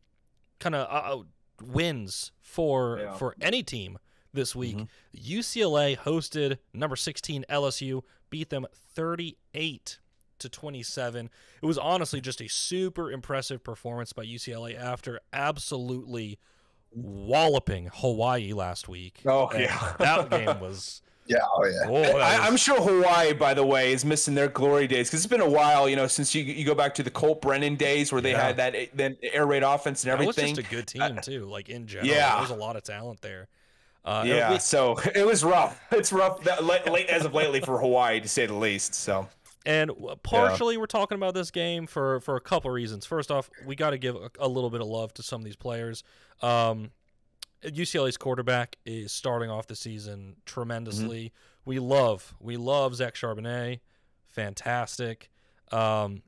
kind 0.61 0.75
of 0.77 0.87
uh, 0.89 1.25
wins 1.65 2.31
for 2.41 2.99
Yeah. 3.01 3.15
for 3.15 3.35
any 3.41 3.63
team 3.63 3.99
this 4.33 4.55
week. 4.55 4.77
Mhm. 4.77 4.89
UCLA 5.17 5.97
hosted 5.99 6.59
number 6.73 6.97
16 6.97 7.45
LSU, 7.51 8.03
beat 8.31 8.51
them 8.51 8.67
38 8.95 9.99
to 10.39 10.49
27. 10.49 11.31
It 11.63 11.67
was 11.67 11.79
honestly 11.79 12.21
just 12.21 12.41
a 12.41 12.49
super 12.49 13.11
impressive 13.11 13.63
performance 13.63 14.13
by 14.13 14.25
UCLA 14.25 14.77
after 14.77 15.21
absolutely 15.33 16.39
walloping 16.95 17.91
Hawaii 17.93 18.53
last 18.53 18.89
week. 18.89 19.21
Oh, 19.27 19.49
And 19.49 19.63
yeah. 19.65 19.95
that 19.99 20.31
game 20.31 20.61
was. 20.61 21.03
Yeah, 21.27 21.39
oh 21.55 21.65
yeah. 21.65 21.79
Oh, 21.87 22.03
that 22.19 22.41
I, 22.41 22.47
I'm 22.47 22.57
sure 22.57 22.81
Hawaii, 22.81 23.33
by 23.33 23.55
the 23.55 23.65
way, 23.65 23.93
is 23.93 24.05
missing 24.05 24.35
their 24.35 24.49
glory 24.49 24.87
days 24.89 25.09
because 25.09 25.21
it's 25.25 25.31
been 25.31 25.41
a 25.41 25.49
while, 25.49 25.89
you 25.89 25.95
know, 25.97 26.07
since 26.09 26.35
you 26.35 26.43
you 26.43 26.65
go 26.65 26.75
back 26.75 26.95
to 26.95 27.03
the 27.03 27.11
Colt 27.11 27.41
Brennan 27.41 27.77
days 27.77 28.13
where 28.13 28.21
they 28.21 28.33
Yeah. 28.33 28.43
had 28.47 28.57
that 28.57 28.75
then 28.95 29.17
air 29.23 29.47
raid 29.47 29.63
offense 29.63 30.03
and 30.05 30.13
everything. 30.13 30.55
that 30.55 30.59
was 30.59 30.67
just 30.67 30.73
a 30.73 30.75
good 30.75 30.87
team 30.87 31.19
too. 31.23 31.45
Like 31.47 31.69
in 31.69 31.87
general, 31.87 32.09
yeah. 32.09 32.33
there 32.33 32.41
was 32.41 32.51
a 32.51 32.55
lot 32.57 32.77
of 32.77 32.83
talent 32.83 33.21
there. 33.21 33.49
Uh, 34.05 34.25
yeah, 34.27 34.51
we- 34.53 34.59
so 34.59 34.99
it 35.15 35.25
was 35.25 35.45
rough. 35.45 35.81
It's 35.93 36.13
rough 36.13 36.43
that, 36.43 36.65
late, 36.65 36.91
late 36.91 37.07
as 37.09 37.25
of 37.25 37.35
lately 37.35 37.61
for 37.61 37.79
Hawaii, 37.79 38.21
to 38.21 38.29
say 38.29 38.47
the 38.47 38.55
least. 38.55 38.95
So 38.97 39.29
And 39.65 39.91
w- 39.91 40.17
partially, 40.25 40.77
we're 40.77 40.87
talking 40.87 41.15
about 41.15 41.35
this 41.35 41.53
game 41.53 41.87
for 41.87 42.19
for 42.21 42.35
a 42.35 42.41
couple 42.41 42.69
reasons. 42.73 43.07
First 43.07 43.31
off, 43.31 43.49
we 43.65 43.77
got 43.77 43.91
to 43.91 43.99
give 43.99 44.17
a, 44.17 44.29
a 44.41 44.49
little 44.49 44.71
bit 44.71 44.81
of 44.81 44.89
love 44.89 45.15
to 45.15 45.23
some 45.23 45.41
of 45.41 45.45
these 45.45 45.55
players. 45.57 46.03
Um, 46.43 46.91
UCLA's 47.65 48.17
quarterback 48.17 48.77
is 48.85 49.13
starting 49.13 49.51
off 49.51 49.67
the 49.67 49.77
season 49.77 50.37
tremendously. 50.47 51.33
We 51.65 51.79
love 51.79 52.35
we 52.41 52.57
love 52.57 52.95
Zach 52.97 53.15
Charbonnet, 53.15 53.81
fantastic. 54.29 55.31
Um, 55.71 56.23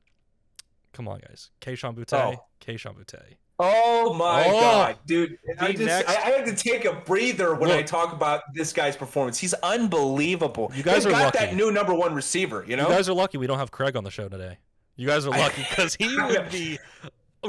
come 0.93 1.07
on, 1.07 1.19
guys, 1.19 1.51
Keishon 1.61 1.95
Butte, 1.95 2.13
Oh. 2.13 2.45
Keishon 2.65 2.95
Butte. 2.95 3.35
Oh 3.57 4.13
my 4.13 4.43
Oh, 4.47 4.51
god, 4.59 4.97
dude! 5.05 5.37
I, 5.59 5.67
the 5.67 5.73
just, 5.73 5.85
next- 5.85 6.09
I, 6.09 6.13
I 6.15 6.29
had 6.31 6.45
to 6.45 6.55
take 6.55 6.83
a 6.83 6.93
breather 6.93 7.55
when 7.55 7.71
I 7.71 7.83
talk 7.83 8.11
about 8.11 8.41
this 8.53 8.73
guy's 8.73 8.97
performance. 8.97 9.37
He's 9.37 9.53
unbelievable. 9.55 10.71
You 10.75 10.83
guys 10.83 10.97
He's 10.97 11.05
are 11.07 11.11
got 11.11 11.33
lucky. 11.35 11.37
that 11.45 11.55
new 11.55 11.71
number 11.71 11.93
one 11.93 12.13
receiver. 12.13 12.65
You 12.67 12.75
know, 12.75 12.89
You 12.89 12.95
guys 12.95 13.07
are 13.07 13.13
lucky 13.13 13.37
we 13.37 13.47
don't 13.47 13.57
have 13.59 13.71
Craig 13.71 13.95
on 13.95 14.03
the 14.03 14.11
show 14.11 14.27
today. 14.27 14.57
You 14.97 15.07
guys 15.07 15.25
are 15.25 15.29
lucky 15.31 15.65
because 15.69 15.95
he 15.95 16.17
would 16.19 16.49
be 16.51 16.79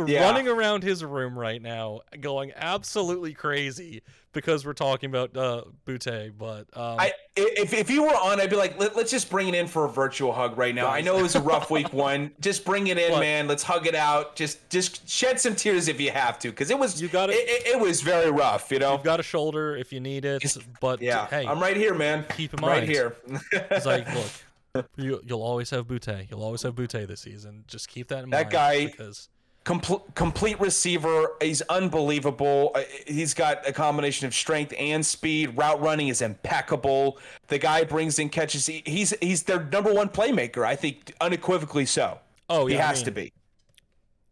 Yeah. 0.07 0.23
running 0.25 0.49
around 0.49 0.83
his 0.83 1.05
room 1.05 1.39
right 1.39 1.61
now, 1.63 2.01
going 2.21 2.53
absolutely 2.57 3.33
crazy 3.35 4.03
because 4.33 4.67
we're 4.67 4.75
talking 4.75 5.09
about 5.09 5.35
uh, 5.37 5.63
Butte. 5.87 6.37
But 6.37 6.67
um, 6.75 6.97
I 6.99 7.13
if 7.37 7.73
if 7.73 7.91
you 7.91 8.03
were 8.03 8.09
on, 8.15 8.41
I'd 8.41 8.51
be 8.51 8.57
like, 8.57 8.79
Let, 8.79 8.95
let's 8.97 9.11
just 9.11 9.31
bring 9.31 9.49
it 9.49 9.55
in 9.55 9.67
for 9.67 9.85
a 9.87 9.89
virtual 9.89 10.33
hug 10.33 10.59
right 10.59 10.75
now. 10.75 10.89
I 10.89 11.01
know 11.01 11.19
it 11.19 11.23
was 11.23 11.35
a 11.37 11.41
rough 11.41 11.71
week 11.71 11.93
one. 11.93 12.33
Just 12.41 12.65
bring 12.65 12.89
it 12.89 12.99
in, 12.99 13.13
But- 13.13 13.21
man. 13.21 13.49
Let's 13.49 13.63
hug 13.63 13.87
it 13.87 13.95
out. 13.95 14.37
Just 14.37 14.69
just 14.71 15.09
shed 15.09 15.41
some 15.41 15.55
tears 15.55 15.89
if 15.89 16.01
you 16.01 16.11
have 16.11 16.39
to, 16.41 16.51
because 16.51 16.71
it 16.71 16.79
was 16.79 17.01
You 17.01 17.09
gotta- 17.09 17.33
it, 17.33 17.67
it, 17.67 17.81
was 17.81 18.03
very 18.03 18.31
rough. 18.31 18.71
You 18.71 18.79
know. 18.79 18.93
you've 18.93 19.03
got 19.05 19.21
a 19.21 19.23
shoulder 19.23 19.77
if 19.77 19.93
you 19.93 20.01
need 20.01 20.25
it. 20.25 20.43
But 20.81 21.01
Yeah, 21.01 21.27
hey, 21.27 21.47
I'm 21.47 21.61
right 21.61 21.77
here, 21.77 21.95
man. 21.95 22.25
keep 22.37 22.53
in 22.55 22.65
right 22.65 22.83
here. 22.89 23.17
It's 23.53 23.87
like, 23.87 24.07
look, 24.15 24.87
you, 24.97 25.21
you'll 25.25 25.43
always 25.43 25.71
have 25.71 25.87
Butte. 25.89 26.27
You'll 26.31 26.43
always 26.43 26.63
have 26.63 26.75
Butte 26.75 26.91
this 27.09 27.21
season. 27.21 27.65
Just 27.67 27.89
keep 27.89 28.09
that 28.09 28.25
in 28.25 28.31
That 28.31 28.45
mind. 28.45 28.53
guy- 28.53 28.87
because 28.87 29.29
complete 29.67 30.01
complete 30.15 30.59
receiver. 30.59 31.33
He's 31.43 31.61
unbelievable. 31.63 32.71
Uh, 32.75 32.83
He's 33.07 33.35
got 33.35 33.69
a 33.69 33.73
combination 33.73 34.27
of 34.27 34.35
strength 34.35 34.73
and 34.79 35.05
speed. 35.05 35.55
Route 35.59 35.83
running 35.83 36.09
is 36.09 36.23
impeccable. 36.23 37.19
The 37.49 37.59
guy 37.59 37.85
brings 37.85 38.19
in 38.19 38.31
catches. 38.31 38.65
He- 38.65 38.83
He's 38.87 39.13
he's 39.21 39.43
their 39.43 39.63
number 39.63 39.93
one 39.93 40.09
playmaker. 40.09 40.65
I 40.65 40.77
think 40.77 41.13
unequivocally 41.21 41.85
so. 41.85 42.21
oh 42.49 42.67
yeah, 42.69 42.77
he 42.77 42.81
I 42.81 42.87
has 42.87 42.99
mean, 43.01 43.05
to 43.05 43.11
be. 43.11 43.33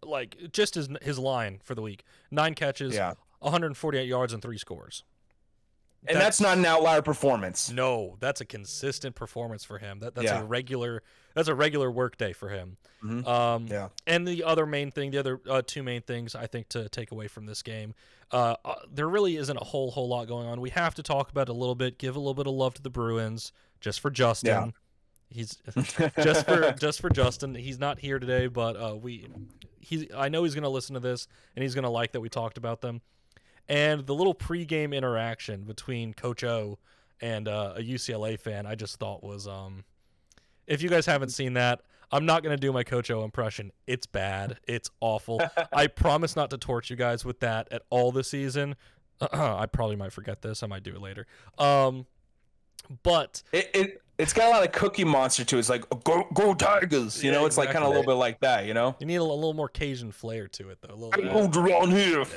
like 0.03 0.37
just 0.53 0.75
his 0.77 0.89
his 1.03 1.19
line 1.19 1.61
for 1.63 1.75
the 1.75 1.83
week: 1.83 2.05
nine 2.31 2.55
catches, 2.55 2.95
Yeah. 2.95 3.15
148 3.41 4.07
yards, 4.09 4.33
and 4.33 4.41
three 4.41 4.57
scores. 4.57 5.05
And 6.07 6.19
that's, 6.19 6.39
not 6.41 6.59
an 6.59 6.67
outlier 6.67 7.01
performance. 7.01 7.71
No, 7.71 8.17
that's 8.21 8.43
a 8.43 8.45
consistent 8.45 9.15
performance 9.15 9.65
for 9.65 9.79
him. 9.79 10.01
That 10.01 10.15
that's 10.15 10.27
Yeah. 10.27 10.41
a 10.41 10.45
regular 10.45 11.03
that's 11.35 11.49
a 11.49 11.55
regular 11.55 11.91
work 11.91 12.17
day 12.17 12.33
for 12.33 12.49
him. 12.49 12.77
Mhm. 13.03 13.27
Um, 13.27 13.67
Yeah. 13.67 13.89
And 14.07 14.27
the 14.27 14.45
other 14.45 14.65
main 14.67 14.91
thing, 14.91 15.11
the 15.11 15.19
other 15.19 15.41
uh, 15.49 15.63
two 15.67 15.83
main 15.83 16.01
things 16.01 16.35
I 16.35 16.47
think 16.47 16.69
to 16.71 16.89
take 16.89 17.11
away 17.11 17.29
from 17.29 17.45
this 17.47 17.63
game, 17.63 17.95
uh, 18.33 18.57
uh, 18.65 18.75
there 18.91 19.09
really 19.09 19.37
isn't 19.37 19.57
a 19.57 19.65
whole 19.65 19.91
whole 19.91 20.09
lot 20.09 20.27
going 20.27 20.47
on. 20.47 20.61
We 20.61 20.71
have 20.71 20.95
to 20.95 21.03
talk 21.03 21.31
about 21.31 21.49
it 21.49 21.51
a 21.51 21.55
little 21.55 21.75
bit, 21.75 21.99
give 21.99 22.17
a 22.17 22.19
little 22.19 22.35
bit 22.35 22.47
of 22.47 22.55
love 22.55 22.75
to 22.75 22.83
the 22.83 22.91
Bruins, 22.91 23.53
just 23.81 24.01
for 24.01 24.11
Justin. 24.11 24.49
Yeah. 24.51 24.71
He's 25.31 25.59
just 26.23 26.47
for 26.47 26.73
just 26.73 27.01
for 27.01 27.11
Justin. 27.11 27.55
He's 27.55 27.79
not 27.79 27.99
here 27.99 28.19
today, 28.19 28.47
but 28.47 28.77
uh, 28.77 28.97
we 28.97 29.29
he 29.81 30.09
I 30.17 30.29
know 30.29 30.45
he's 30.45 30.55
gonna 30.55 30.69
listen 30.71 30.95
to 30.95 31.01
this 31.01 31.27
and 31.57 31.63
he's 31.63 31.75
gonna 31.75 31.91
like 31.91 32.13
that 32.13 32.21
we 32.21 32.29
talked 32.29 32.57
about 32.57 32.81
them. 32.81 33.03
And 33.69 34.07
the 34.07 34.15
little 34.15 34.35
pregame 34.35 34.95
interaction 34.95 35.65
between 35.65 36.13
Coach 36.15 36.45
O 36.45 36.79
and 37.21 37.49
uh, 37.49 37.75
a 37.77 37.81
UCLA 37.81 38.39
fan, 38.39 38.67
I 38.67 38.75
just 38.75 38.99
thought 38.99 39.25
was 39.25 39.49
um, 39.49 39.85
if 40.67 40.83
you 40.83 40.89
guys 40.89 41.07
haven't 41.07 41.31
seen 41.31 41.55
that, 41.55 41.83
I'm 42.11 42.27
not 42.27 42.43
gonna 42.43 42.57
do 42.57 42.73
my 42.73 42.85
Coach 42.85 43.11
O 43.11 43.25
impression. 43.25 43.73
It's 43.87 44.07
bad. 44.07 44.59
It's 44.69 44.91
awful. 45.01 45.41
I 45.73 45.87
promise 45.87 46.37
not 46.37 46.51
to 46.51 46.59
torch 46.59 46.91
you 46.91 46.97
guys 46.97 47.25
with 47.25 47.41
that 47.41 47.69
at 47.73 47.83
all 47.91 48.13
this 48.13 48.29
season. 48.29 48.77
I 49.33 49.67
probably 49.67 49.97
might 49.97 50.13
forget 50.13 50.43
this. 50.43 50.63
I 50.63 50.67
might 50.67 50.83
do 50.83 50.95
it 50.95 51.01
later. 51.01 51.27
Um, 51.59 52.07
but 53.03 53.43
It, 53.53 53.71
it 53.75 54.01
it's 54.17 54.33
got 54.33 54.47
a 54.47 54.51
lot 54.51 54.65
of 54.65 54.71
Cookie 54.71 55.03
Monster 55.03 55.45
to 55.45 55.57
it. 55.57 55.61
It's 55.61 55.69
like 55.69 55.89
go 56.05 56.29
go 56.35 56.55
Tigers. 56.55 57.23
You 57.23 57.33
Yeah, 57.33 57.39
know, 57.39 57.47
it's 57.47 57.59
like 57.59 57.71
kind 57.71 57.85
of 57.85 57.87
a 57.87 57.89
little 57.89 58.05
bit 58.05 58.13
like 58.13 58.41
that. 58.41 58.67
You 58.67 58.75
know. 58.75 58.95
you 59.01 59.07
need 59.07 59.17
a, 59.17 59.25
little 59.25 59.55
more 59.55 59.69
Cajun 59.69 60.13
flair 60.13 60.47
to 60.49 60.69
it, 60.69 60.79
though. 60.83 60.95
A 60.95 60.97
little 60.97 61.11
bit. 61.11 61.33
Hold 61.33 61.57
around 61.57 61.91
here. 61.91 62.25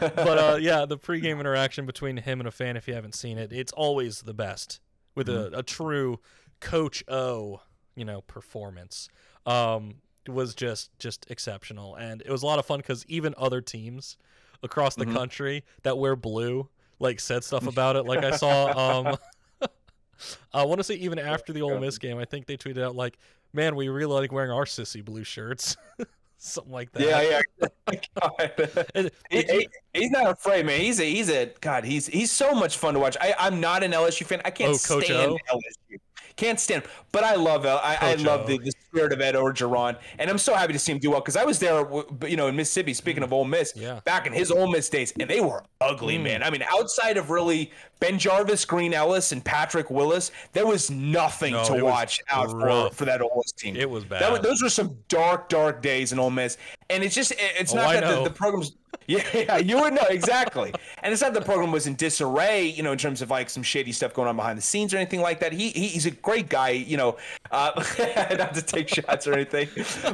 but 0.00 0.38
uh, 0.38 0.58
yeah, 0.60 0.86
the 0.86 0.96
pregame 0.96 1.38
interaction 1.38 1.84
between 1.84 2.16
him 2.16 2.40
and 2.40 2.48
a 2.48 2.50
fan, 2.50 2.76
if 2.76 2.88
you 2.88 2.94
haven't 2.94 3.14
seen 3.14 3.36
it, 3.36 3.52
it's 3.52 3.72
always 3.72 4.22
the 4.22 4.34
best 4.34 4.80
with 5.14 5.28
a, 5.28 5.58
a 5.58 5.62
true 5.62 6.18
Coach 6.60 7.04
O, 7.08 7.60
you 7.94 8.04
know, 8.04 8.20
performance. 8.22 9.08
Um, 9.46 9.96
was 10.28 10.54
just 10.56 10.90
just 10.98 11.24
exceptional, 11.30 11.94
and 11.94 12.20
it 12.22 12.30
was 12.30 12.42
a 12.42 12.46
lot 12.46 12.58
of 12.58 12.66
fun 12.66 12.78
because 12.80 13.04
even 13.06 13.32
other 13.38 13.60
teams 13.60 14.16
across 14.62 14.96
the 14.96 15.04
Mhm. 15.06 15.12
country 15.14 15.64
that 15.84 15.98
wear 15.98 16.16
blue 16.16 16.68
like 16.98 17.20
said 17.20 17.44
stuff 17.44 17.66
about 17.68 17.94
it. 17.94 18.04
Like 18.06 18.24
I 18.24 18.32
saw, 18.36 18.66
um, 19.06 19.16
I 20.52 20.64
want 20.64 20.80
to 20.80 20.84
say 20.84 20.94
even 20.94 21.18
after 21.18 21.52
the 21.52 21.62
Ole 21.62 21.78
Miss 21.78 21.98
game, 21.98 22.18
I 22.18 22.24
think 22.24 22.46
they 22.46 22.56
tweeted 22.56 22.82
out 22.82 22.96
like, 22.96 23.18
"Man, 23.52 23.76
we 23.76 23.88
really 23.88 24.12
like 24.20 24.32
wearing 24.32 24.50
our 24.50 24.64
sissy 24.64 25.04
blue 25.04 25.22
shirts." 25.24 25.76
Something 26.38 26.72
like 26.72 26.90
that. 26.92 27.02
yeah, 27.02 27.40
yeah. 27.62 28.00
God. 28.20 29.10
He- 29.30 29.42
he- 29.42 29.68
he's 29.94 30.10
not 30.10 30.30
afraid, 30.32 30.66
man. 30.66 30.80
He's 30.80 30.98
a 31.00 31.04
he's 31.10 31.30
a 31.30 31.46
God. 31.60 31.84
He's 31.84 32.06
he's 32.08 32.30
so 32.32 32.52
much 32.54 32.76
fun 32.78 32.94
to 32.94 33.00
watch. 33.00 33.16
I 33.20 33.34
I'm 33.38 33.60
not 33.60 33.82
an 33.82 33.92
LSU 33.92 34.26
fan. 34.26 34.42
I 34.44 34.50
can't 34.50 34.74
Oh, 34.74 34.78
Coach 34.86 35.04
stand 35.04 35.32
O? 35.32 35.38
LSU. 35.54 35.98
Can't 36.36 36.60
stand, 36.60 36.82
him. 36.84 36.90
but 37.12 37.24
I 37.24 37.34
love 37.34 37.64
L. 37.64 37.80
I, 37.82 37.96
I 37.98 38.14
love 38.16 38.46
the, 38.46 38.58
the 38.58 38.70
spirit 38.70 39.10
of 39.12 39.22
Ed 39.22 39.34
Orgeron, 39.36 39.96
and 40.18 40.28
I'm 40.28 40.36
so 40.36 40.54
happy 40.54 40.74
to 40.74 40.78
see 40.78 40.92
him 40.92 40.98
do 40.98 41.10
well 41.10 41.20
because 41.20 41.36
I 41.36 41.44
was 41.44 41.58
there, 41.58 41.86
you 42.28 42.36
know, 42.36 42.48
in 42.48 42.56
Mississippi. 42.56 42.92
Speaking 42.92 43.22
of 43.22 43.32
Ole 43.32 43.46
Miss, 43.46 43.72
Yeah. 43.74 44.00
back 44.04 44.26
in 44.26 44.34
his 44.34 44.50
Ole 44.50 44.70
Miss 44.70 44.88
days, 44.90 45.14
and 45.18 45.30
they 45.30 45.40
were 45.40 45.62
ugly, 45.80 46.18
Mm. 46.18 46.22
man. 46.24 46.42
I 46.42 46.50
mean, 46.50 46.62
outside 46.70 47.16
of 47.16 47.30
really 47.30 47.70
BenJarvus, 48.02 48.66
Green 48.66 48.92
Ellis, 48.92 49.32
and 49.32 49.42
Patrick 49.44 49.90
Willis, 49.90 50.30
there 50.52 50.66
was 50.66 50.90
nothing 50.90 51.54
No, 51.54 51.64
to 51.64 51.82
watch 51.84 52.20
out 52.28 52.50
for, 52.50 52.58
rough. 52.58 52.94
for 52.94 53.06
that 53.06 53.22
Ole 53.22 53.32
Miss 53.36 53.52
team. 53.52 53.74
It 53.74 53.88
was 53.88 54.04
bad. 54.04 54.20
That 54.20 54.42
those 54.42 54.62
were 54.62 54.68
some 54.68 54.96
dark, 55.08 55.48
dark 55.48 55.80
days 55.80 56.12
in 56.12 56.18
Ole 56.18 56.30
Miss, 56.30 56.58
and 56.90 57.02
it's 57.02 57.14
just 57.14 57.32
it- 57.32 57.38
it's 57.58 57.72
Oh, 57.72 57.76
not 57.76 57.86
I 57.96 58.00
that 58.00 58.14
the, 58.14 58.24
the 58.24 58.30
program's 58.30 58.72
yeah, 59.06 59.22
yeah, 59.34 59.56
you 59.58 59.80
would 59.80 59.94
know 59.94 60.06
exactly, 60.08 60.72
and 61.02 61.12
it's 61.12 61.22
not 61.22 61.34
the 61.34 61.40
program 61.40 61.70
was 61.72 61.86
in 61.86 61.94
disarray, 61.94 62.64
you 62.66 62.82
know, 62.82 62.92
in 62.92 62.98
terms 62.98 63.22
of 63.22 63.30
like 63.30 63.48
some 63.50 63.62
shady 63.62 63.92
stuff 63.92 64.12
going 64.14 64.28
on 64.28 64.36
behind 64.36 64.58
the 64.58 64.62
scenes 64.62 64.92
or 64.92 64.96
anything 64.96 65.20
like 65.20 65.40
that. 65.40 65.52
He, 65.52 65.70
he 65.70 65.88
he's 65.88 66.06
a 66.06 66.10
great 66.10 66.48
guy, 66.48 66.70
you 66.70 66.96
know, 66.96 67.16
uh, 67.50 67.70
not 68.38 68.54
to 68.54 68.62
take 68.62 68.88
shots 68.88 69.26
or 69.26 69.34
anything, 69.34 69.68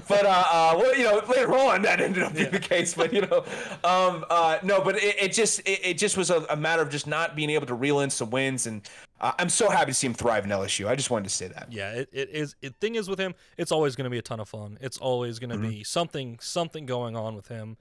but 0.08 0.26
uh, 0.26 0.44
uh, 0.52 0.74
well, 0.76 0.96
you 0.96 1.04
know, 1.04 1.22
later 1.28 1.52
on 1.56 1.82
that 1.82 2.00
ended 2.00 2.22
up 2.22 2.34
being 2.34 2.50
the 2.50 2.58
case, 2.58 2.94
but 2.94 3.12
you 3.12 3.22
know, 3.22 3.44
um, 3.84 4.24
uh, 4.30 4.58
no, 4.62 4.80
but 4.82 4.96
it, 4.96 5.16
it 5.20 5.32
just 5.32 5.60
it, 5.60 5.80
it 5.84 5.98
just 5.98 6.16
was 6.16 6.30
a, 6.30 6.44
a 6.50 6.56
matter 6.56 6.82
of 6.82 6.90
just 6.90 7.06
not 7.06 7.34
being 7.36 7.50
able 7.50 7.66
to 7.66 7.74
reel 7.74 8.00
in 8.00 8.10
some 8.10 8.30
wins, 8.30 8.66
and 8.66 8.88
uh, 9.20 9.32
I'm 9.38 9.48
so 9.48 9.70
happy 9.70 9.92
to 9.92 9.94
see 9.94 10.06
him 10.08 10.14
thrive 10.14 10.44
in 10.44 10.50
LSU. 10.50 10.88
I 10.88 10.96
just 10.96 11.10
wanted 11.10 11.24
to 11.24 11.34
say 11.34 11.48
that. 11.48 11.68
Yeah, 11.70 11.92
it, 11.92 12.08
it 12.12 12.30
is. 12.30 12.56
The 12.60 12.70
thing 12.80 12.96
is 12.96 13.08
with 13.08 13.18
him, 13.20 13.34
it's 13.56 13.70
always 13.72 13.94
going 13.96 14.04
to 14.04 14.10
be 14.10 14.18
a 14.18 14.22
ton 14.22 14.40
of 14.40 14.48
fun. 14.48 14.78
It's 14.80 14.98
always 14.98 15.38
going 15.38 15.50
to 15.50 15.52
Mm-hmm. 15.56 15.68
be 15.68 15.84
something 15.84 16.38
something 16.40 16.86
going 16.86 17.14
on 17.14 17.36
with 17.36 17.46
him. 17.48 17.76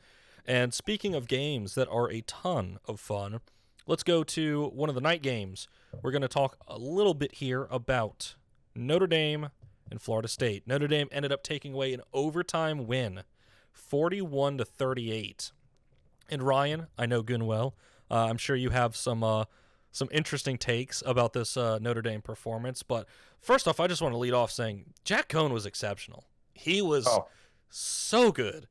And 0.46 0.74
speaking 0.74 1.14
of 1.16 1.28
games 1.28 1.76
that 1.76 1.88
are 1.90 2.10
a 2.10 2.22
ton 2.22 2.80
of 2.86 3.00
fun, 3.00 3.40
let's 3.88 4.04
go 4.04 4.24
to 4.24 4.68
one 4.74 4.90
of 4.90 4.96
the 4.96 5.02
night 5.02 5.22
games. 5.22 5.68
We're 6.02 6.12
going 6.12 6.22
to 6.24 6.28
talk 6.28 6.58
a 6.68 6.78
little 6.78 7.14
bit 7.14 7.36
here 7.36 7.68
about 7.70 8.36
Notre 8.76 9.08
Dame 9.08 9.50
and 9.90 10.02
Florida 10.02 10.28
State. 10.28 10.64
Notre 10.68 10.88
Dame 10.88 11.10
ended 11.12 11.32
up 11.32 11.44
taking 11.44 11.74
away 11.74 11.94
an 11.94 12.02
overtime 12.14 12.88
win, 12.88 13.24
41 13.72 14.58
to 14.60 14.66
38. 14.66 15.52
And 16.30 16.44
Ryan, 16.44 16.88
I 16.98 17.06
know 17.06 17.22
Gun 17.22 17.46
well. 17.46 17.76
Uh, 18.10 18.28
I'm 18.30 18.38
sure 18.38 18.56
you 18.56 18.70
have 18.70 18.96
some 18.96 19.24
uh, 19.24 19.46
some 19.92 20.08
interesting 20.12 20.58
takes 20.58 21.04
about 21.06 21.34
this 21.34 21.58
uh, 21.58 21.78
Notre 21.80 22.02
Dame 22.02 22.22
performance. 22.22 22.84
But 22.84 23.08
first 23.42 23.68
off, 23.68 23.80
I 23.82 23.88
just 23.88 24.02
want 24.02 24.14
to 24.14 24.18
lead 24.18 24.34
off 24.34 24.52
saying 24.52 24.86
Jack 25.04 25.28
Coan 25.28 25.52
was 25.52 25.66
exceptional. 25.66 26.26
He 26.54 26.82
was 26.82 27.06
Oh. 27.08 27.28
so 27.70 28.32
good, 28.32 28.68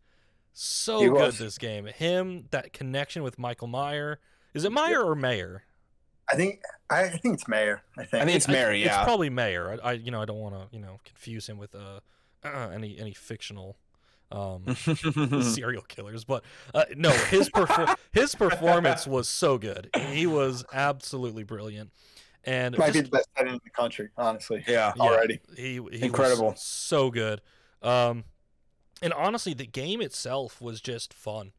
so 0.52 1.00
He 1.00 1.06
good 1.06 1.12
was. 1.14 1.38
this 1.38 1.58
game. 1.58 1.86
Him, 1.86 2.46
that 2.50 2.72
connection 2.72 3.22
with 3.22 3.38
Michael 3.38 3.68
Meyer. 3.68 4.18
Is 4.54 4.64
it 4.64 4.72
Meyer 4.72 5.02
or 5.02 5.14
Mayer? 5.14 5.64
I 6.30 6.36
think 6.36 6.60
I, 6.90 7.04
I 7.04 7.08
think 7.10 7.34
it's 7.34 7.48
Mayer. 7.48 7.82
I 7.98 8.04
think. 8.04 8.22
I 8.22 8.26
think 8.26 8.36
it's 8.36 8.48
Mary, 8.48 8.82
It's 8.82 8.90
yeah. 8.90 9.04
probably 9.04 9.30
Mayer. 9.30 9.78
I, 9.82 9.90
I 9.90 9.92
you 9.92 10.10
know 10.10 10.22
I 10.22 10.24
don't 10.24 10.38
want 10.38 10.54
to 10.54 10.68
you 10.74 10.80
know 10.80 10.98
confuse 11.04 11.48
him 11.48 11.58
with 11.58 11.74
uh, 11.74 12.00
uh 12.44 12.70
any 12.72 12.98
any 12.98 13.12
fictional 13.12 13.76
um 14.30 14.76
serial 15.42 15.82
killers, 15.82 16.24
but 16.24 16.44
uh, 16.72 16.84
no, 16.96 17.10
his 17.10 17.50
perfor- 17.50 17.96
his 18.12 18.34
performance 18.36 19.06
was 19.06 19.28
so 19.28 19.58
good. 19.58 19.90
He 20.12 20.26
was 20.26 20.64
absolutely 20.72 21.42
brilliant, 21.42 21.90
and 22.44 22.78
might 22.78 22.92
be 22.92 23.00
the 23.00 23.08
best 23.08 23.28
tight 23.36 23.46
end 23.46 23.54
in 23.54 23.60
the 23.64 23.70
country, 23.70 24.10
honestly. 24.16 24.62
yeah. 24.68 24.92
yeah, 24.96 25.02
already. 25.02 25.40
he, 25.56 25.80
he 25.92 26.04
Incredible. 26.04 26.50
was 26.50 26.62
so 26.62 27.10
good. 27.10 27.40
Um, 27.82 28.22
and 29.02 29.12
honestly, 29.12 29.54
the 29.54 29.66
game 29.66 30.00
itself 30.00 30.60
was 30.60 30.80
just 30.80 31.12
fun. 31.14 31.52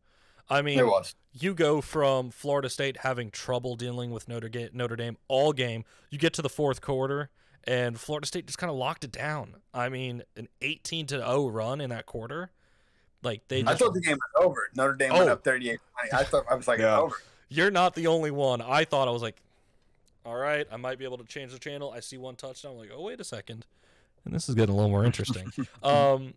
I 0.49 0.61
mean, 0.61 0.79
It 0.79 0.85
was. 0.85 1.15
you 1.31 1.53
go 1.53 1.79
from 1.81 2.29
Florida 2.29 2.69
State 2.69 2.97
having 2.97 3.31
trouble 3.31 3.75
dealing 3.75 4.11
with 4.11 4.27
Notre, 4.27 4.49
Ga- 4.49 4.69
Notre 4.73 4.95
Dame 4.97 5.17
all 5.29 5.53
game. 5.53 5.85
You 6.09 6.17
get 6.17 6.33
to 6.33 6.41
the 6.41 6.49
fourth 6.49 6.81
quarter, 6.81 7.29
and 7.63 7.97
Florida 7.99 8.27
State 8.27 8.47
just 8.47 8.57
kind 8.57 8.69
of 8.69 8.75
locked 8.75 9.03
it 9.05 9.11
down. 9.13 9.55
I 9.73 9.87
mean, 9.89 10.23
an 10.35 10.49
18 10.61 11.05
to 11.07 11.17
0 11.19 11.47
run 11.47 11.79
in 11.79 11.89
that 11.91 12.05
quarter. 12.05 12.51
Like 13.23 13.47
they 13.47 13.63
I 13.63 13.75
thought 13.75 13.93
the 13.93 14.01
game 14.01 14.17
was 14.17 14.45
over. 14.45 14.69
Notre 14.75 14.95
Dame 14.95 15.13
went 15.13 15.29
Oh. 15.29 15.33
up 15.33 15.43
38 15.43 15.79
I 16.11 16.23
thought 16.23 16.43
I 16.49 16.55
was 16.55 16.67
like, 16.67 16.79
Yeah. 16.79 16.95
it's 16.95 17.03
over. 17.03 17.15
you're 17.49 17.71
not 17.71 17.93
the 17.93 18.07
only 18.07 18.31
one. 18.31 18.61
I 18.61 18.83
thought 18.83 19.07
I 19.07 19.11
was 19.11 19.21
like, 19.21 19.37
all 20.25 20.35
right, 20.35 20.67
I 20.71 20.77
might 20.77 20.97
be 20.99 21.05
able 21.05 21.17
to 21.19 21.23
change 21.25 21.51
the 21.53 21.59
channel. 21.59 21.91
I 21.91 21.99
see 22.01 22.17
one 22.17 22.35
touchdown. 22.35 22.73
I'm 22.73 22.77
like, 22.79 22.89
oh 22.93 23.03
wait 23.03 23.21
a 23.21 23.23
second, 23.23 23.65
and 24.25 24.33
this 24.33 24.49
is 24.49 24.55
getting 24.55 24.73
a 24.73 24.75
little 24.75 24.89
more 24.91 25.05
interesting. 25.05 25.51
um, 25.83 26.33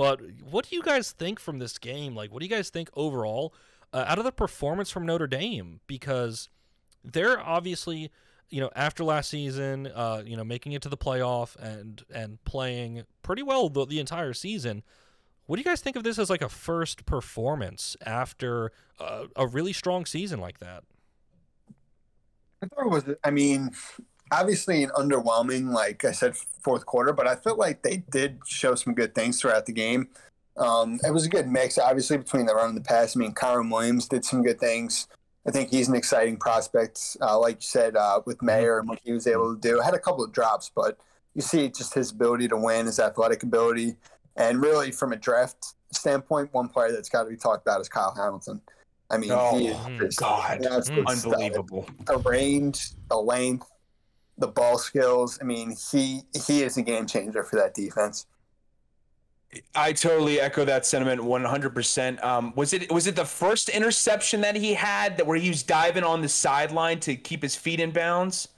But 0.00 0.22
what 0.50 0.70
do 0.70 0.76
you 0.76 0.82
guys 0.82 1.12
think 1.12 1.38
from 1.38 1.58
this 1.58 1.76
game? 1.76 2.14
Like, 2.14 2.32
what 2.32 2.40
do 2.40 2.46
you 2.46 2.50
guys 2.50 2.70
think 2.70 2.88
overall 2.96 3.52
uh, 3.92 4.06
out 4.06 4.16
of 4.16 4.24
the 4.24 4.32
performance 4.32 4.90
from 4.90 5.04
Notre 5.04 5.26
Dame? 5.26 5.80
Because 5.86 6.48
they're 7.04 7.38
obviously, 7.38 8.10
you 8.48 8.62
know, 8.62 8.70
after 8.74 9.04
last 9.04 9.28
season, 9.28 9.88
uh, 9.88 10.22
you 10.24 10.38
know, 10.38 10.42
making 10.42 10.72
it 10.72 10.80
to 10.80 10.88
the 10.88 10.96
playoff 10.96 11.54
and 11.56 12.02
and 12.10 12.42
playing 12.46 13.02
pretty 13.20 13.42
well 13.42 13.68
the, 13.68 13.84
the 13.84 14.00
entire 14.00 14.32
season. 14.32 14.84
What 15.44 15.56
do 15.56 15.60
you 15.60 15.66
guys 15.66 15.82
think 15.82 15.96
of 15.96 16.02
this 16.02 16.18
as 16.18 16.30
like 16.30 16.40
a 16.40 16.48
first 16.48 17.04
performance 17.04 17.94
after 18.06 18.72
uh, 18.98 19.24
a 19.36 19.46
really 19.46 19.74
strong 19.74 20.06
season 20.06 20.40
like 20.40 20.60
that? 20.60 20.82
I 22.62 22.68
thought 22.68 22.86
it 22.86 22.90
was. 22.90 23.04
I 23.22 23.30
mean, 23.30 23.72
obviously 24.32 24.82
an 24.82 24.90
underwhelming, 24.90 25.72
like 25.72 26.04
I 26.04 26.12
said, 26.12 26.36
fourth 26.36 26.86
quarter, 26.86 27.12
but 27.12 27.26
I 27.26 27.36
felt 27.36 27.58
like 27.58 27.82
they 27.82 27.98
did 28.10 28.40
show 28.46 28.74
some 28.74 28.94
good 28.94 29.14
things 29.14 29.40
throughout 29.40 29.66
the 29.66 29.72
game. 29.72 30.08
Um, 30.56 31.00
it 31.06 31.12
was 31.12 31.26
a 31.26 31.28
good 31.28 31.48
mix, 31.48 31.78
obviously, 31.78 32.18
between 32.18 32.46
the 32.46 32.54
run 32.54 32.68
and 32.68 32.76
the 32.76 32.82
pass. 32.82 33.16
I 33.16 33.18
mean, 33.18 33.32
Kyren 33.32 33.70
Williams 33.70 34.08
did 34.08 34.24
some 34.24 34.42
good 34.42 34.60
things. 34.60 35.08
I 35.46 35.50
think 35.50 35.70
he's 35.70 35.88
an 35.88 35.94
exciting 35.94 36.36
prospect, 36.36 37.16
uh, 37.22 37.38
like 37.38 37.56
you 37.56 37.66
said, 37.66 37.96
uh, 37.96 38.20
with 38.26 38.42
Mayer 38.42 38.78
and 38.78 38.88
what 38.88 39.00
he 39.02 39.12
was 39.12 39.26
able 39.26 39.54
to 39.54 39.60
do. 39.60 39.80
Had 39.80 39.94
a 39.94 39.98
couple 39.98 40.22
of 40.22 40.32
drops, 40.32 40.70
but 40.74 40.98
you 41.34 41.40
see 41.40 41.68
just 41.68 41.94
his 41.94 42.10
ability 42.10 42.48
to 42.48 42.56
win, 42.56 42.86
his 42.86 42.98
athletic 42.98 43.42
ability, 43.42 43.96
and 44.36 44.60
really 44.60 44.92
from 44.92 45.12
a 45.12 45.16
draft 45.16 45.74
standpoint, 45.92 46.52
one 46.52 46.68
player 46.68 46.92
that's 46.92 47.08
got 47.08 47.24
to 47.24 47.30
be 47.30 47.36
talked 47.36 47.66
about 47.66 47.80
is 47.80 47.88
Kyle 47.88 48.14
Hamilton. 48.14 48.60
I 49.10 49.16
mean, 49.16 49.30
oh, 49.32 49.58
he 49.58 49.68
is 49.68 49.98
just 49.98 50.18
God, 50.20 50.64
unbelievable. 50.64 51.88
The 52.06 52.18
range, 52.18 52.90
the 53.08 53.16
length, 53.16 53.66
the 54.40 54.48
ball 54.48 54.78
skills. 54.78 55.38
I 55.40 55.44
mean, 55.44 55.76
he 55.92 56.22
he 56.46 56.62
is 56.62 56.76
a 56.76 56.82
game 56.82 57.06
changer 57.06 57.44
for 57.44 57.56
that 57.56 57.74
defense. 57.74 58.26
I 59.74 59.92
totally 59.92 60.40
echo 60.40 60.64
that 60.64 60.86
sentiment 60.86 61.20
100%. 61.20 62.24
Um, 62.24 62.52
was 62.54 62.72
it 62.72 62.90
was 62.92 63.06
it 63.06 63.16
the 63.16 63.24
first 63.24 63.68
interception 63.68 64.40
that 64.42 64.56
he 64.56 64.74
had 64.74 65.16
that 65.16 65.26
where 65.26 65.38
he 65.38 65.48
was 65.48 65.62
diving 65.62 66.04
on 66.04 66.22
the 66.22 66.28
sideline 66.28 67.00
to 67.00 67.16
keep 67.16 67.42
his 67.42 67.56
feet 67.56 67.80
in 67.80 67.90
bounds? 67.90 68.48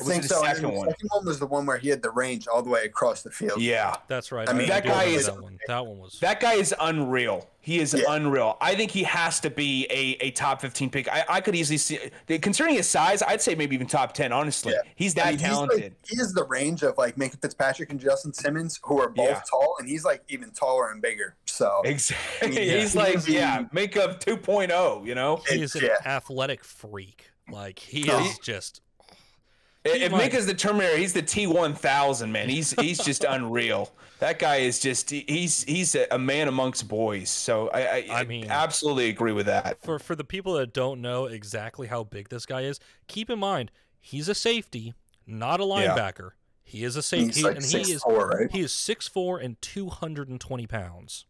I 0.00 0.04
think 0.04 0.24
so. 0.24 0.40
The 0.40 0.54
second, 0.54 0.72
one? 0.72 0.88
second 0.88 1.08
one 1.10 1.24
was 1.24 1.38
the 1.38 1.46
one 1.46 1.66
where 1.66 1.78
he 1.78 1.88
had 1.88 2.02
the 2.02 2.10
range 2.10 2.46
all 2.46 2.62
the 2.62 2.70
way 2.70 2.84
across 2.84 3.22
the 3.22 3.30
field. 3.30 3.60
Yeah, 3.60 3.96
that's 4.08 4.32
right. 4.32 4.48
I, 4.48 4.52
mean, 4.52 4.68
that 4.68 4.84
guy 4.84 5.04
is 5.04 5.26
that 5.26 5.40
one. 5.40 5.58
that 5.66 5.86
one 5.86 5.98
was 5.98 6.18
that 6.20 6.40
guy 6.40 6.54
is 6.54 6.74
unreal. 6.80 7.48
He 7.60 7.80
is 7.80 7.94
yeah. 7.94 8.04
unreal. 8.08 8.56
I 8.60 8.76
think 8.76 8.92
he 8.92 9.02
has 9.02 9.40
to 9.40 9.50
be 9.50 9.86
a, 9.90 10.24
a 10.24 10.30
top 10.30 10.60
fifteen 10.60 10.88
pick. 10.88 11.08
I, 11.08 11.24
I 11.28 11.40
could 11.40 11.56
easily 11.56 11.78
see, 11.78 11.98
considering 12.40 12.76
his 12.76 12.88
size, 12.88 13.22
I'd 13.22 13.42
say 13.42 13.54
maybe 13.54 13.74
even 13.74 13.88
top 13.88 14.12
ten. 14.12 14.32
Honestly, 14.32 14.72
yeah. 14.72 14.90
he's 14.94 15.14
that 15.14 15.26
I 15.26 15.30
mean, 15.30 15.38
talented. 15.40 15.78
He's 15.78 15.82
like, 15.82 15.96
he 16.06 16.20
is 16.20 16.32
the 16.32 16.44
range 16.44 16.82
of 16.82 16.96
like 16.96 17.16
Minkah 17.16 17.40
Fitzpatrick 17.40 17.90
and 17.90 17.98
Justin 17.98 18.32
Simmons, 18.32 18.78
who 18.84 19.00
are 19.00 19.08
both 19.08 19.28
yeah. 19.28 19.42
tall, 19.50 19.76
and 19.78 19.88
he's 19.88 20.04
like 20.04 20.22
even 20.28 20.50
taller 20.50 20.92
and 20.92 21.02
bigger. 21.02 21.34
So 21.46 21.82
exactly, 21.84 22.48
I 22.48 22.50
mean, 22.50 22.70
he's 22.80 22.94
like 22.94 23.24
he 23.24 23.34
yeah, 23.34 23.64
Minkah 23.74 24.20
2.0. 24.20 25.06
You 25.06 25.14
know, 25.14 25.42
he 25.48 25.62
is 25.62 25.74
an 25.74 25.90
athletic 26.04 26.62
freak. 26.62 27.30
Like 27.50 27.78
he 27.78 28.10
is 28.10 28.38
just 28.38 28.80
if 29.90 30.12
Minkah's 30.12 30.46
the 30.46 30.54
Terminator, 30.54 30.96
he's 30.96 31.12
the 31.12 31.22
T 31.22 31.46
one 31.46 31.74
thousand 31.74 32.32
man. 32.32 32.48
He's 32.48 32.72
he's 32.80 32.98
just 32.98 33.24
unreal. 33.28 33.92
That 34.18 34.38
guy 34.38 34.56
is 34.56 34.78
just 34.80 35.10
he's 35.10 35.64
he's 35.64 35.96
a 36.10 36.18
man 36.18 36.48
amongst 36.48 36.88
boys. 36.88 37.30
So 37.30 37.68
I 37.68 37.80
I, 37.80 38.06
I 38.10 38.24
mean 38.24 38.46
absolutely 38.48 39.08
agree 39.08 39.32
with 39.32 39.46
that. 39.46 39.82
For 39.82 39.98
for 39.98 40.14
the 40.14 40.24
people 40.24 40.54
that 40.54 40.72
don't 40.72 41.00
know 41.00 41.26
exactly 41.26 41.86
how 41.86 42.04
big 42.04 42.28
this 42.28 42.46
guy 42.46 42.62
is, 42.62 42.80
keep 43.06 43.30
in 43.30 43.38
mind 43.38 43.70
he's 44.00 44.28
a 44.28 44.34
safety, 44.34 44.94
not 45.26 45.60
a 45.60 45.64
linebacker. 45.64 46.18
Yeah. 46.18 46.30
He 46.64 46.84
is 46.84 46.96
a 46.96 47.02
safety, 47.02 47.42
like 47.42 47.56
and 47.56 47.64
he 47.64 47.92
is 47.92 48.02
four, 48.02 48.28
right? 48.28 48.50
he 48.50 48.60
is 48.60 48.72
six 48.72 49.06
four 49.06 49.38
and 49.38 49.60
two 49.62 49.88
hundred 49.88 50.28
and 50.28 50.40
twenty 50.40 50.66
pounds. 50.66 51.26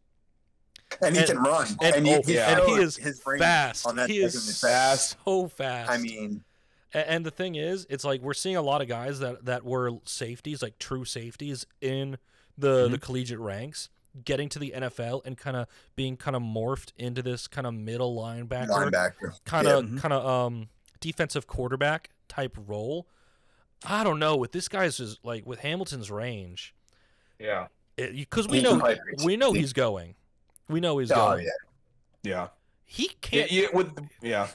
And 1.03 1.15
he 1.15 1.21
and, 1.21 1.31
can 1.31 1.39
run, 1.39 1.67
and, 1.83 1.97
and, 1.97 2.07
he, 2.07 2.15
oh, 2.15 2.23
yeah. 2.27 2.59
and 2.59 2.69
he 2.69 2.75
is 2.77 2.97
his 2.97 3.21
fast. 3.21 3.87
he 4.07 4.19
is 4.19 4.61
fast, 4.61 5.17
so 5.25 5.49
fast. 5.49 5.91
I 5.91 5.99
mean, 5.99 6.45
and 6.97 7.27
the 7.27 7.31
thing 7.31 7.55
is, 7.57 7.87
it's 7.91 8.05
like 8.05 8.23
we're 8.23 8.35
seeing 8.35 8.57
a 8.57 8.63
lot 8.63 8.81
of 8.81 8.89
guys 8.89 9.19
that 9.21 9.45
that 9.45 9.65
were 9.65 9.93
safeties, 10.05 10.63
like 10.63 10.79
true 10.79 11.05
safeties 11.05 11.67
in 11.81 12.19
the 12.57 12.85
mm-hmm. 12.85 12.93
the 12.93 12.99
collegiate 12.99 13.39
ranks, 13.39 13.89
getting 14.25 14.49
to 14.49 14.59
the 14.59 14.73
NFL 14.77 15.25
and 15.25 15.37
kind 15.37 15.57
of 15.57 15.69
being 15.95 16.17
kind 16.17 16.35
of 16.35 16.43
morphed 16.43 16.93
into 16.97 17.23
this 17.23 17.47
kind 17.47 17.67
of 17.67 17.75
middle 17.75 18.17
linebacker, 18.17 18.69
linebacker. 18.69 19.39
kind 19.45 19.67
of 19.67 19.93
yeah. 19.93 20.01
kind 20.01 20.15
of 20.15 20.27
um 20.27 20.69
defensive 21.01 21.47
quarterback 21.47 22.11
type 22.29 22.57
role. 22.67 23.07
I 23.85 24.03
don't 24.03 24.19
know 24.19 24.37
with 24.37 24.53
this 24.53 24.69
guy's 24.69 24.97
just 24.97 25.25
like 25.25 25.47
with 25.47 25.61
Hamilton's 25.61 26.11
range. 26.11 26.75
Yeah, 27.39 27.67
because 27.97 28.49
we 28.49 28.63
know 28.63 28.97
we 29.25 29.37
know 29.37 29.53
he's 29.53 29.73
going. 29.73 30.15
We 30.69 30.81
know 30.81 30.99
he's 30.99 31.13
oh, 31.13 31.15
going. 31.15 31.45
Yeah. 31.45 31.51
Yeah. 32.23 32.49
He 32.87 33.09
can't. 33.21 33.51
Yeah, 33.51 33.67
with 33.73 33.91
yeah. 34.23 34.49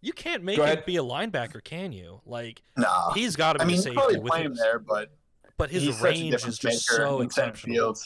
You 0.00 0.12
can't 0.12 0.44
make 0.44 0.58
it 0.58 0.86
be 0.86 0.96
a 0.96 1.02
linebacker, 1.02 1.62
can 1.62 1.92
you? 1.92 2.20
Like, 2.24 2.62
nah. 2.76 3.12
he's 3.14 3.34
got 3.34 3.54
to 3.54 3.58
be 3.58 3.64
I 3.64 3.66
mean, 3.66 3.78
safety 3.78 4.18
with 4.18 4.34
him 4.34 4.54
there, 4.54 4.78
but 4.78 5.10
but 5.56 5.70
his 5.70 6.00
range 6.00 6.34
is 6.34 6.58
just 6.58 6.86
so 6.86 7.20
exceptional. 7.20 7.96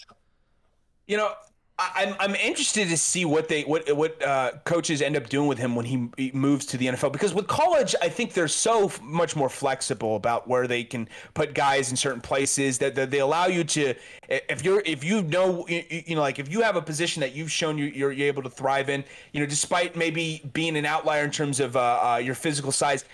You 1.07 1.17
know, 1.17 1.33
I'm 1.79 2.15
I'm 2.21 2.35
interested 2.35 2.89
to 2.89 2.97
see 2.97 3.25
what 3.25 3.49
they 3.49 3.63
what 3.63 3.91
what 3.97 4.23
uh, 4.23 4.53
coaches 4.65 5.01
end 5.01 5.17
up 5.17 5.29
doing 5.29 5.49
with 5.49 5.59
him 5.59 5.75
when 5.75 5.87
he, 5.87 6.31
moves 6.33 6.67
to 6.67 6.77
the 6.77 6.87
NFL 6.87 7.13
because 7.13 7.35
with 7.35 7.47
college 7.47 7.95
I 8.01 8.09
think 8.09 8.35
they're 8.35 8.49
so 8.49 8.87
f- 8.87 9.01
much 9.03 9.35
more 9.35 9.49
flexible 9.49 10.17
about 10.17 10.47
where 10.47 10.67
they 10.67 10.85
can 10.85 11.09
put 11.35 11.55
guys 11.55 11.91
in 11.91 11.97
certain 11.97 12.21
places 12.21 12.79
that, 12.79 12.95
that 12.95 13.11
they 13.11 13.19
allow 13.21 13.47
you 13.47 13.65
to 13.65 13.95
if 14.29 14.65
you're 14.65 14.83
if 14.85 15.03
you 15.03 15.23
know 15.23 15.67
you, 15.69 15.83
you 15.89 16.15
know 16.15 16.21
like 16.21 16.39
if 16.39 16.51
you 16.51 16.61
have 16.61 16.77
a 16.77 16.83
position 16.83 17.21
that 17.21 17.35
you've 17.35 17.51
shown 17.51 17.79
you 17.79 17.87
you're, 17.87 18.13
you're 18.13 18.29
able 18.29 18.43
to 18.43 18.51
thrive 18.51 18.89
in 18.89 19.05
you 19.33 19.41
know 19.41 19.47
despite 19.47 19.97
maybe 19.97 20.43
being 20.53 20.77
an 20.77 20.85
outlier 20.85 21.25
in 21.25 21.31
terms 21.31 21.59
of 21.59 21.77
uh, 21.77 22.15
uh, 22.15 22.17
your 22.17 22.35
physical 22.35 22.73
size 22.73 23.05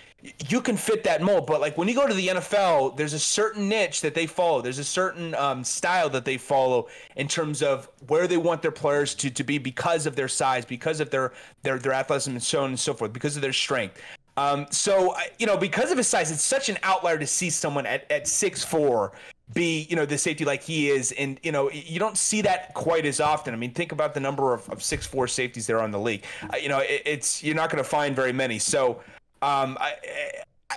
you 0.49 0.61
can 0.61 0.77
fit 0.77 1.03
that 1.03 1.21
mold. 1.21 1.45
But 1.47 1.61
like 1.61 1.77
when 1.77 1.87
you 1.87 1.95
go 1.95 2.07
to 2.07 2.13
the 2.13 2.27
NFL, 2.27 2.97
there's 2.97 3.13
a 3.13 3.19
certain 3.19 3.69
niche 3.69 4.01
that 4.01 4.13
they 4.13 4.27
follow. 4.27 4.61
There's 4.61 4.79
a 4.79 4.83
certain 4.83 5.33
um, 5.35 5.63
style 5.63 6.09
that 6.09 6.25
they 6.25 6.37
follow 6.37 6.87
in 7.15 7.27
terms 7.27 7.61
of 7.61 7.89
where 8.07 8.27
they 8.27 8.37
want 8.37 8.61
their 8.61 8.71
players 8.71 9.15
to, 9.15 9.29
to 9.29 9.43
be 9.43 9.57
because 9.57 10.05
of 10.05 10.15
their 10.15 10.27
size, 10.27 10.65
because 10.65 10.99
of 10.99 11.09
their 11.09 11.33
their 11.63 11.79
their 11.79 11.93
athleticism, 11.93 12.31
and 12.31 12.43
so 12.43 12.63
on 12.63 12.69
and 12.69 12.79
so 12.79 12.93
forth, 12.93 13.13
because 13.13 13.35
of 13.35 13.41
their 13.41 13.53
strength. 13.53 14.01
Um, 14.37 14.67
so 14.69 15.15
you 15.37 15.45
know, 15.45 15.57
because 15.57 15.91
of 15.91 15.97
his 15.97 16.07
size, 16.07 16.31
it's 16.31 16.43
such 16.43 16.69
an 16.69 16.77
outlier 16.83 17.17
to 17.17 17.27
see 17.27 17.49
someone 17.49 17.85
at 17.85 18.09
at 18.11 18.27
six 18.27 18.63
four 18.63 19.13
be 19.53 19.87
you 19.89 19.95
know 19.95 20.05
the 20.05 20.17
safety 20.17 20.45
like 20.45 20.61
he 20.61 20.89
is 20.89 21.11
and 21.13 21.39
you 21.41 21.51
know 21.51 21.71
you 21.71 21.97
don't 21.97 22.17
see 22.17 22.41
that 22.41 22.71
quite 22.75 23.03
as 23.03 23.19
often 23.19 23.51
i 23.51 23.57
mean 23.57 23.71
think 23.71 23.91
about 23.91 24.13
the 24.13 24.19
number 24.19 24.53
of, 24.53 24.83
six 24.83 25.07
four 25.07 25.27
safeties 25.27 25.65
there 25.65 25.81
on 25.81 25.89
the 25.89 25.99
league 25.99 26.23
uh, 26.53 26.57
you 26.57 26.69
know 26.69 26.77
it, 26.79 27.01
it's 27.03 27.43
you're 27.43 27.55
not 27.55 27.69
going 27.71 27.83
to 27.83 27.89
find 27.89 28.15
very 28.15 28.31
many 28.31 28.59
so 28.59 29.01
um, 29.41 29.77
I, 29.79 29.95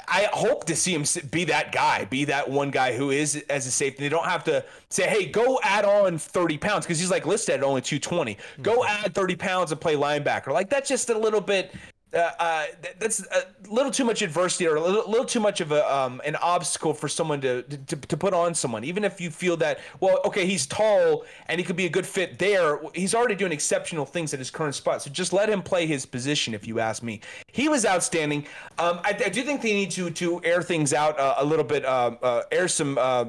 I 0.08 0.28
hope 0.32 0.64
to 0.66 0.76
see 0.76 0.94
him 0.94 1.04
be 1.30 1.44
that 1.44 1.70
guy, 1.70 2.06
be 2.06 2.24
that 2.24 2.48
one 2.48 2.70
guy 2.70 2.96
who 2.96 3.10
is 3.10 3.36
as 3.50 3.66
a 3.66 3.70
safety. 3.70 4.02
They 4.02 4.08
don't 4.08 4.24
have 4.24 4.42
to 4.44 4.64
say, 4.88 5.06
"Hey, 5.06 5.26
go 5.26 5.60
add 5.62 5.84
on 5.84 6.16
30 6.16 6.56
pounds," 6.56 6.86
because 6.86 6.98
he's 6.98 7.10
like 7.10 7.26
listed 7.26 7.56
at 7.56 7.62
only 7.62 7.82
220. 7.82 8.38
Go 8.62 8.80
mm-hmm. 8.80 9.04
add 9.04 9.14
30 9.14 9.36
pounds 9.36 9.70
and 9.70 9.80
play 9.80 9.94
linebacker. 9.94 10.48
Like 10.48 10.70
that's 10.70 10.88
just 10.88 11.10
a 11.10 11.18
little 11.18 11.42
bit 11.42 11.74
uh, 12.14 12.30
uh, 12.38 12.64
that's 12.98 13.24
a 13.26 13.46
little 13.70 13.90
too 13.90 14.04
much 14.04 14.20
adversity 14.20 14.66
or 14.66 14.76
a 14.76 14.80
little, 14.80 15.08
little 15.10 15.24
too 15.24 15.40
much 15.40 15.60
of 15.62 15.72
a 15.72 15.94
um, 15.94 16.20
an 16.26 16.36
obstacle 16.36 16.92
for 16.92 17.08
someone 17.08 17.40
to, 17.40 17.62
to 17.62 17.96
to 17.96 18.16
put 18.16 18.34
on 18.34 18.54
someone. 18.54 18.84
Even 18.84 19.02
if 19.02 19.20
you 19.20 19.30
feel 19.30 19.56
that, 19.56 19.78
well, 20.00 20.20
okay, 20.26 20.44
he's 20.44 20.66
tall 20.66 21.24
and 21.46 21.58
he 21.58 21.64
could 21.64 21.76
be 21.76 21.86
a 21.86 21.88
good 21.88 22.06
fit 22.06 22.38
there. 22.38 22.80
He's 22.94 23.14
already 23.14 23.34
doing 23.34 23.52
exceptional 23.52 24.04
things 24.04 24.34
at 24.34 24.38
his 24.38 24.50
current 24.50 24.74
spot. 24.74 25.02
So 25.02 25.10
just 25.10 25.32
let 25.32 25.48
him 25.48 25.62
play 25.62 25.86
his 25.86 26.04
position. 26.04 26.52
If 26.52 26.66
you 26.66 26.80
ask 26.80 27.02
me, 27.02 27.20
he 27.46 27.68
was 27.68 27.86
outstanding. 27.86 28.46
Um, 28.78 29.00
I, 29.04 29.10
I, 29.24 29.28
do 29.30 29.42
think 29.42 29.62
they 29.62 29.72
need 29.72 29.90
to 29.92 30.10
to 30.10 30.42
air 30.44 30.60
things 30.60 30.92
out 30.92 31.18
uh, 31.18 31.36
a 31.38 31.44
little 31.44 31.64
bit, 31.64 31.84
uh, 31.84 32.16
uh, 32.22 32.42
air 32.52 32.68
some 32.68 32.98
uh, 32.98 33.24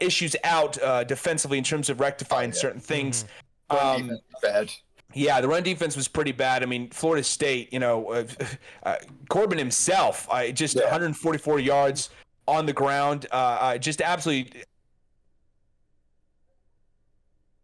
issues 0.00 0.34
out 0.42 0.78
defensively 1.06 1.58
in 1.58 1.64
terms 1.64 1.88
of 1.88 2.00
rectifying 2.00 2.50
oh, 2.50 2.54
yeah. 2.54 2.60
certain 2.60 2.80
things. 2.80 3.24
Mm-hmm. 3.70 4.10
Um, 4.10 4.18
bad. 4.42 4.72
Yeah, 5.14 5.40
the 5.40 5.48
run 5.48 5.62
defense 5.62 5.96
was 5.96 6.08
pretty 6.08 6.32
bad. 6.32 6.62
I 6.62 6.66
mean, 6.66 6.88
Florida 6.90 7.24
State, 7.24 7.72
you 7.72 7.80
know, 7.80 8.06
uh, 8.12 8.24
uh, 8.84 8.96
Corbin 9.28 9.58
himself, 9.58 10.28
uh, 10.30 10.48
just 10.48 10.76
yeah. 10.76 10.82
144 10.82 11.58
yards 11.58 12.10
on 12.46 12.66
the 12.66 12.72
ground, 12.72 13.26
uh, 13.32 13.34
uh, 13.34 13.78
just 13.78 14.00
absolutely. 14.00 14.62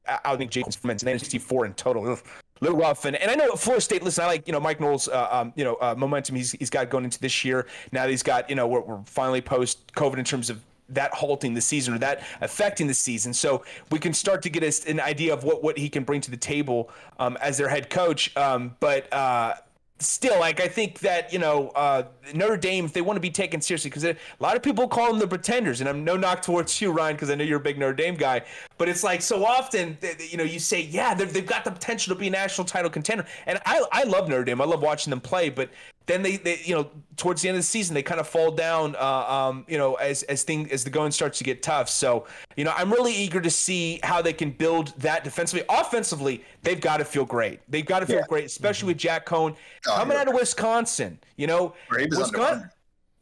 I 0.08 0.36
think 0.36 0.52
Jacobs 0.52 0.76
from 0.76 0.96
64 0.96 1.66
in 1.66 1.74
total. 1.74 2.12
A 2.12 2.18
little 2.60 2.78
rough, 2.78 3.04
and, 3.06 3.16
and 3.16 3.28
I 3.28 3.34
know 3.34 3.50
Florida 3.56 3.80
State. 3.80 4.04
Listen, 4.04 4.22
I 4.22 4.28
like 4.28 4.46
you 4.46 4.52
know 4.52 4.60
Mike 4.60 4.78
Norvell, 4.78 5.12
uh, 5.12 5.28
um, 5.32 5.52
you 5.56 5.64
know 5.64 5.76
momentum 5.96 6.36
he's 6.36 6.52
he's 6.52 6.70
got 6.70 6.90
going 6.90 7.04
into 7.04 7.18
this 7.18 7.44
year. 7.44 7.66
Now 7.90 8.04
that 8.04 8.10
he's 8.10 8.22
got 8.22 8.48
you 8.48 8.54
know 8.54 8.68
we're, 8.68 8.82
we're 8.82 9.02
finally 9.04 9.40
post 9.40 9.92
COVID 9.94 10.18
in 10.18 10.24
terms 10.24 10.48
of 10.48 10.62
that 10.90 11.12
halting 11.14 11.54
the 11.54 11.60
season 11.60 11.94
or 11.94 11.98
that 11.98 12.22
affecting 12.40 12.86
the 12.86 12.94
season. 12.94 13.32
So 13.32 13.64
we 13.90 13.98
can 13.98 14.12
start 14.12 14.42
to 14.42 14.50
get 14.50 14.62
us 14.62 14.84
an 14.86 15.00
idea 15.00 15.32
of 15.32 15.44
what, 15.44 15.62
what 15.62 15.78
he 15.78 15.88
can 15.88 16.04
bring 16.04 16.20
to 16.22 16.30
the 16.30 16.36
table 16.36 16.90
um, 17.18 17.36
as 17.40 17.58
their 17.58 17.68
head 17.68 17.90
coach. 17.90 18.36
Um, 18.36 18.76
but 18.80 19.12
uh, 19.12 19.54
still, 19.98 20.38
like 20.38 20.60
I 20.60 20.68
think 20.68 21.00
that 21.00 21.32
you 21.32 21.38
know 21.38 21.68
uh, 21.70 22.04
Notre 22.34 22.56
Dame, 22.56 22.84
if 22.84 22.92
they 22.92 23.00
want 23.00 23.16
to 23.16 23.20
be 23.20 23.30
taken 23.30 23.60
seriously, 23.60 23.90
because 23.90 24.04
a 24.04 24.16
lot 24.40 24.56
of 24.56 24.62
people 24.62 24.86
call 24.88 25.10
them 25.10 25.18
the 25.18 25.26
pretenders, 25.26 25.80
and 25.80 25.88
I'm 25.88 26.04
no 26.04 26.16
knock 26.16 26.42
towards 26.42 26.80
you, 26.80 26.92
Ryan, 26.92 27.16
because 27.16 27.30
I 27.30 27.34
know 27.34 27.44
you're 27.44 27.58
a 27.58 27.62
big 27.62 27.78
Notre 27.78 27.94
Dame 27.94 28.14
guy, 28.14 28.42
but 28.78 28.88
it's 28.88 29.02
like 29.02 29.22
so 29.22 29.44
often, 29.44 29.96
you 30.30 30.36
know, 30.36 30.44
you 30.44 30.58
say, 30.58 30.82
yeah, 30.82 31.14
they've 31.14 31.46
got 31.46 31.64
the 31.64 31.70
potential 31.70 32.14
to 32.14 32.18
be 32.20 32.28
a 32.28 32.30
national 32.30 32.66
title 32.66 32.90
contender, 32.90 33.26
and 33.46 33.60
I 33.64 33.82
I 33.92 34.04
love 34.04 34.28
Notre 34.28 34.44
Dame, 34.44 34.60
I 34.60 34.64
love 34.64 34.82
watching 34.82 35.10
them 35.10 35.20
play, 35.20 35.48
but 35.48 35.70
then 36.06 36.22
they, 36.22 36.36
they 36.36 36.60
you 36.64 36.74
know 36.74 36.90
towards 37.16 37.42
the 37.42 37.48
end 37.48 37.56
of 37.56 37.62
the 37.62 37.66
season 37.66 37.94
they 37.94 38.02
kind 38.02 38.20
of 38.20 38.28
fall 38.28 38.50
down 38.50 38.96
uh, 38.96 39.32
um, 39.32 39.64
you 39.68 39.78
know 39.78 39.94
as 39.94 40.22
as 40.24 40.42
thing 40.42 40.70
as 40.70 40.84
the 40.84 40.90
going 40.90 41.12
starts 41.12 41.38
to 41.38 41.44
get 41.44 41.62
tough. 41.62 41.88
So 41.88 42.26
you 42.56 42.64
know 42.64 42.72
i'm 42.76 42.92
really 42.92 43.12
eager 43.12 43.40
to 43.40 43.50
see 43.50 44.00
how 44.02 44.22
they 44.22 44.32
can 44.32 44.50
build 44.50 44.88
that 44.98 45.24
defensively. 45.24 45.64
Offensively 45.68 46.44
they've 46.62 46.80
got 46.80 46.98
to 46.98 47.04
feel 47.04 47.24
great. 47.24 47.60
They've 47.68 47.86
got 47.86 48.00
to 48.00 48.06
feel 48.06 48.16
yeah. 48.16 48.26
great 48.28 48.44
especially 48.44 48.82
mm-hmm. 48.82 48.88
with 48.88 48.98
jack 48.98 49.26
coan 49.26 49.56
oh, 49.86 49.94
coming 49.96 50.16
out 50.16 50.28
of 50.28 50.34
wisconsin 50.34 51.18
you 51.36 51.46
know? 51.46 51.74
Wisconsin 51.90 52.70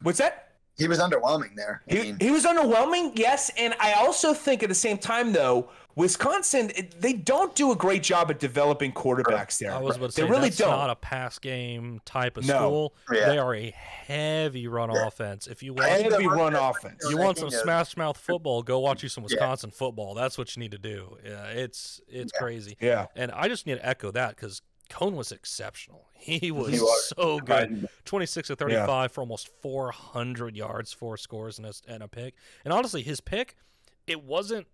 what's 0.01 0.19
that 0.19 0.44
he 0.77 0.87
was 0.87 0.99
underwhelming 0.99 1.55
there. 1.55 1.81
He, 1.87 2.01
mean, 2.01 2.17
he 2.19 2.31
was 2.31 2.45
underwhelming, 2.45 3.17
yes. 3.17 3.49
And 3.57 3.73
I 3.79 3.93
also 3.93 4.33
think 4.33 4.61
at 4.63 4.69
the 4.69 4.75
same 4.75 4.97
time, 4.97 5.31
though, 5.31 5.69
Wisconsin, 5.95 6.71
they 6.99 7.13
don't 7.13 7.55
do 7.55 7.71
a 7.71 7.75
great 7.75 8.03
job 8.03 8.29
at 8.29 8.37
developing 8.37 8.91
quarterbacks 8.91 9.57
there. 9.59 9.73
I 9.73 9.79
was 9.79 9.95
about 9.95 10.07
to 10.07 10.11
say, 10.11 10.23
they 10.23 10.29
really 10.29 10.49
don't. 10.49 10.69
not 10.69 10.89
a 10.89 10.95
pass 10.95 11.39
game 11.39 12.01
type 12.03 12.35
of 12.35 12.45
no. 12.45 12.53
school. 12.53 12.95
Yeah. 13.09 13.29
They 13.29 13.37
are 13.37 13.55
a 13.55 13.69
heavy 13.71 14.67
run 14.67 14.91
yeah. 14.91 15.07
offense. 15.07 15.47
If 15.47 15.63
you 15.63 15.73
want 15.73 15.89
heavy 15.89 16.27
run 16.27 16.53
offense, 16.53 17.05
you 17.09 17.17
want 17.17 17.37
some 17.37 17.49
smash 17.49 17.95
mouth 17.95 18.17
football, 18.17 18.61
go 18.61 18.79
watch 18.79 19.03
you 19.03 19.09
some 19.09 19.23
Wisconsin 19.23 19.69
yeah. 19.71 19.77
football. 19.77 20.13
That's 20.13 20.37
what 20.37 20.53
you 20.55 20.59
need 20.59 20.71
to 20.71 20.77
do. 20.77 21.17
Yeah, 21.23 21.45
it's 21.45 22.01
it's 22.09 22.33
crazy. 22.33 22.75
Yeah, 22.81 23.05
and 23.15 23.31
I 23.31 23.47
just 23.47 23.65
need 23.65 23.75
to 23.75 23.87
echo 23.87 24.11
that 24.11 24.35
because 24.35 24.61
Coan 24.89 25.13
was 25.13 25.31
exceptional. 25.31 26.09
He 26.13 26.49
was, 26.49 26.73
he 26.73 26.79
was. 26.79 27.13
so 27.15 27.39
good. 27.39 27.87
26 28.05 28.47
to 28.47 28.55
35 28.55 28.79
yeah. 28.79 29.07
for 29.07 29.21
almost 29.21 29.47
400 29.61 30.55
yards, 30.55 30.91
four 30.91 31.17
scores, 31.17 31.59
and 31.59 31.67
a, 31.67 31.73
and 31.87 32.01
a 32.01 32.07
pick. 32.07 32.33
And 32.63 32.73
honestly, 32.73 33.03
his 33.03 33.21
pick, 33.21 33.55
it 34.07 34.23
wasn't 34.23 34.65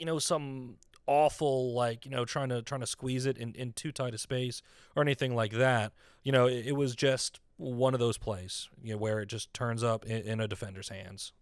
you 0.00 0.06
know 0.06 0.18
some 0.18 0.76
awful 1.06 1.74
like 1.74 2.04
you 2.04 2.10
know 2.10 2.24
trying 2.24 2.48
to 2.48 2.62
trying 2.62 2.80
to 2.80 2.86
squeeze 2.86 3.26
it 3.26 3.36
in, 3.36 3.52
in 3.54 3.72
too 3.72 3.92
tight 3.92 4.14
a 4.14 4.18
space 4.18 4.62
or 4.96 5.02
anything 5.02 5.34
like 5.34 5.52
that 5.52 5.92
you 6.22 6.32
know 6.32 6.46
it, 6.46 6.66
it 6.68 6.72
was 6.72 6.94
just 6.94 7.40
one 7.56 7.94
of 7.94 8.00
those 8.00 8.16
plays 8.16 8.68
you 8.82 8.92
know 8.92 8.98
where 8.98 9.20
it 9.20 9.26
just 9.26 9.52
turns 9.52 9.84
up 9.84 10.04
in, 10.06 10.22
in, 10.22 10.40
a 10.40 10.48
defender's 10.48 10.88
hands 10.88 11.32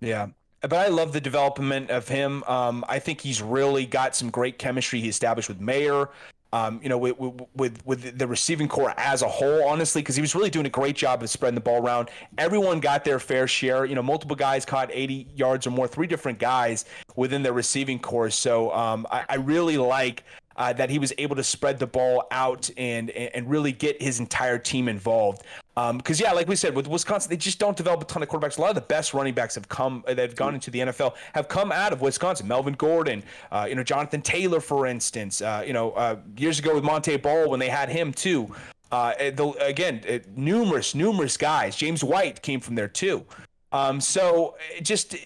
yeah 0.00 0.28
but 0.62 0.74
I 0.74 0.88
love 0.88 1.12
the 1.12 1.20
development 1.20 1.90
of 1.90 2.06
him. 2.06 2.44
Um, 2.44 2.84
I 2.88 3.00
think 3.00 3.20
he's 3.20 3.42
really 3.42 3.84
got 3.84 4.14
some 4.14 4.30
great 4.30 4.60
chemistry 4.60 5.00
he 5.00 5.08
established 5.08 5.48
with 5.48 5.60
Mayer 5.60 6.08
um, 6.52 6.80
you 6.82 6.88
know, 6.88 6.98
with, 6.98 7.16
with 7.54 7.84
with 7.86 8.18
the 8.18 8.26
receiving 8.26 8.68
core 8.68 8.92
as 8.98 9.22
a 9.22 9.28
whole, 9.28 9.66
honestly, 9.66 10.02
because 10.02 10.16
he 10.16 10.20
was 10.20 10.34
really 10.34 10.50
doing 10.50 10.66
a 10.66 10.70
great 10.70 10.96
job 10.96 11.22
of 11.22 11.30
spreading 11.30 11.54
the 11.54 11.62
ball 11.62 11.82
around. 11.82 12.10
Everyone 12.36 12.78
got 12.78 13.04
their 13.04 13.18
fair 13.18 13.46
share. 13.46 13.86
You 13.86 13.94
know, 13.94 14.02
multiple 14.02 14.36
guys 14.36 14.64
caught 14.66 14.90
80 14.92 15.28
yards 15.34 15.66
or 15.66 15.70
more, 15.70 15.88
three 15.88 16.06
different 16.06 16.38
guys 16.38 16.84
within 17.16 17.42
their 17.42 17.54
receiving 17.54 17.98
core. 17.98 18.30
So 18.30 18.72
um, 18.72 19.06
I, 19.10 19.24
I 19.30 19.34
really 19.36 19.78
like 19.78 20.24
uh, 20.56 20.72
that 20.72 20.90
he 20.90 20.98
was 20.98 21.12
able 21.18 21.36
to 21.36 21.44
spread 21.44 21.78
the 21.78 21.86
ball 21.86 22.26
out 22.30 22.70
and 22.76 23.10
and 23.10 23.48
really 23.48 23.72
get 23.72 24.00
his 24.00 24.20
entire 24.20 24.58
team 24.58 24.88
involved. 24.88 25.42
Because 25.74 26.20
um, 26.20 26.26
yeah, 26.26 26.32
like 26.32 26.48
we 26.48 26.56
said, 26.56 26.74
with 26.74 26.86
Wisconsin, 26.86 27.30
they 27.30 27.36
just 27.36 27.58
don't 27.58 27.76
develop 27.76 28.02
a 28.02 28.04
ton 28.04 28.22
of 28.22 28.28
quarterbacks. 28.28 28.58
A 28.58 28.60
lot 28.60 28.70
of 28.70 28.74
the 28.74 28.82
best 28.82 29.14
running 29.14 29.32
backs 29.32 29.54
have 29.54 29.68
come 29.68 30.04
that 30.06 30.18
have 30.18 30.36
gone 30.36 30.54
into 30.54 30.70
the 30.70 30.80
NFL 30.80 31.14
have 31.32 31.48
come 31.48 31.72
out 31.72 31.92
of 31.92 32.02
Wisconsin. 32.02 32.46
Melvin 32.46 32.74
Gordon, 32.74 33.22
uh, 33.50 33.66
you 33.68 33.74
know, 33.74 33.82
Jonathan 33.82 34.20
Taylor, 34.20 34.60
for 34.60 34.86
instance. 34.86 35.40
Uh, 35.40 35.64
you 35.66 35.72
know, 35.72 35.92
uh, 35.92 36.16
years 36.36 36.58
ago 36.58 36.74
with 36.74 36.84
Montee 36.84 37.16
Ball 37.16 37.48
when 37.48 37.58
they 37.58 37.70
had 37.70 37.88
him 37.88 38.12
too. 38.12 38.54
Uh, 38.90 39.14
the, 39.30 39.48
again, 39.60 40.02
numerous, 40.36 40.94
numerous 40.94 41.38
guys. 41.38 41.74
James 41.74 42.04
White 42.04 42.42
came 42.42 42.60
from 42.60 42.74
there 42.74 42.88
too. 42.88 43.24
Um, 43.72 44.00
so 44.00 44.56
just 44.82 45.16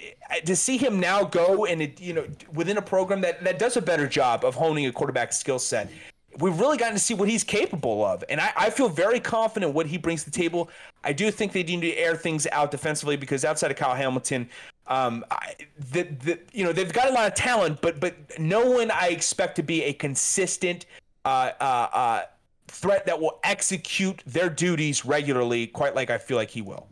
to 0.44 0.56
see 0.56 0.76
him 0.76 1.00
now 1.00 1.24
go 1.24 1.66
and 1.66 1.82
it, 1.82 2.00
you 2.00 2.12
know 2.12 2.26
within 2.54 2.78
a 2.78 2.82
program 2.82 3.20
that 3.22 3.42
that 3.42 3.58
does 3.58 3.76
a 3.76 3.82
better 3.82 4.06
job 4.06 4.44
of 4.44 4.54
honing 4.54 4.86
a 4.86 4.92
quarterback 4.92 5.32
skill 5.32 5.58
set. 5.58 5.90
We've 6.38 6.58
really 6.60 6.76
gotten 6.76 6.94
to 6.94 7.00
see 7.00 7.14
what 7.14 7.30
he's 7.30 7.42
capable 7.42 8.04
of, 8.04 8.22
and 8.28 8.40
I, 8.40 8.52
I 8.56 8.70
feel 8.70 8.90
very 8.90 9.20
confident 9.20 9.72
what 9.72 9.86
he 9.86 9.96
brings 9.96 10.22
to 10.24 10.30
the 10.30 10.36
table. 10.36 10.68
I 11.02 11.14
do 11.14 11.30
think 11.30 11.52
they 11.52 11.62
need 11.62 11.80
to 11.80 11.94
air 11.94 12.14
things 12.14 12.46
out 12.52 12.70
defensively 12.70 13.16
because 13.16 13.42
outside 13.42 13.70
of 13.70 13.78
Kyle 13.78 13.94
Hamilton, 13.94 14.46
um, 14.86 15.24
I, 15.30 15.54
the, 15.92 16.02
the 16.02 16.38
you 16.52 16.64
know 16.64 16.72
they've 16.72 16.92
got 16.92 17.08
a 17.08 17.12
lot 17.12 17.26
of 17.26 17.34
talent, 17.34 17.80
but 17.80 18.00
but 18.00 18.14
no 18.38 18.70
one 18.70 18.90
I 18.90 19.08
expect 19.08 19.56
to 19.56 19.62
be 19.62 19.84
a 19.84 19.94
consistent 19.94 20.84
uh, 21.24 21.52
uh, 21.58 21.88
uh, 21.92 22.22
threat 22.68 23.06
that 23.06 23.18
will 23.18 23.40
execute 23.42 24.22
their 24.26 24.50
duties 24.50 25.06
regularly, 25.06 25.66
quite 25.66 25.94
like 25.94 26.10
I 26.10 26.18
feel 26.18 26.36
like 26.36 26.50
he 26.50 26.60
will. 26.60 26.86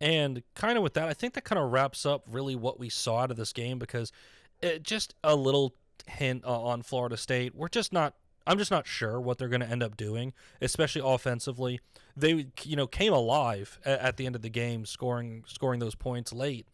And 0.00 0.42
kind 0.54 0.76
of 0.76 0.82
with 0.82 0.94
that, 0.94 1.08
I 1.08 1.14
think 1.14 1.34
that 1.34 1.44
kind 1.44 1.58
of 1.58 1.72
wraps 1.72 2.04
up 2.04 2.24
really 2.30 2.54
what 2.54 2.78
we 2.78 2.88
saw 2.88 3.20
out 3.20 3.30
of 3.30 3.36
this 3.36 3.52
game 3.52 3.78
because 3.78 4.12
it 4.60 4.82
just 4.82 5.14
a 5.24 5.34
little 5.34 5.74
hint 6.06 6.44
uh, 6.44 6.60
on 6.60 6.82
Florida 6.82 7.16
State. 7.16 7.54
We're 7.54 7.68
just 7.68 7.92
not. 7.92 8.14
I'm 8.48 8.58
just 8.58 8.70
not 8.70 8.86
sure 8.86 9.20
what 9.20 9.38
they're 9.38 9.48
going 9.48 9.62
to 9.62 9.68
end 9.68 9.82
up 9.82 9.96
doing, 9.96 10.32
especially 10.62 11.02
offensively. 11.04 11.80
They, 12.16 12.46
you 12.62 12.76
know, 12.76 12.86
came 12.86 13.12
alive 13.12 13.80
at, 13.84 13.98
at 13.98 14.16
the 14.18 14.26
end 14.26 14.36
of 14.36 14.42
the 14.42 14.48
game, 14.48 14.86
scoring 14.86 15.42
scoring 15.46 15.80
those 15.80 15.96
points 15.96 16.32
late. 16.32 16.66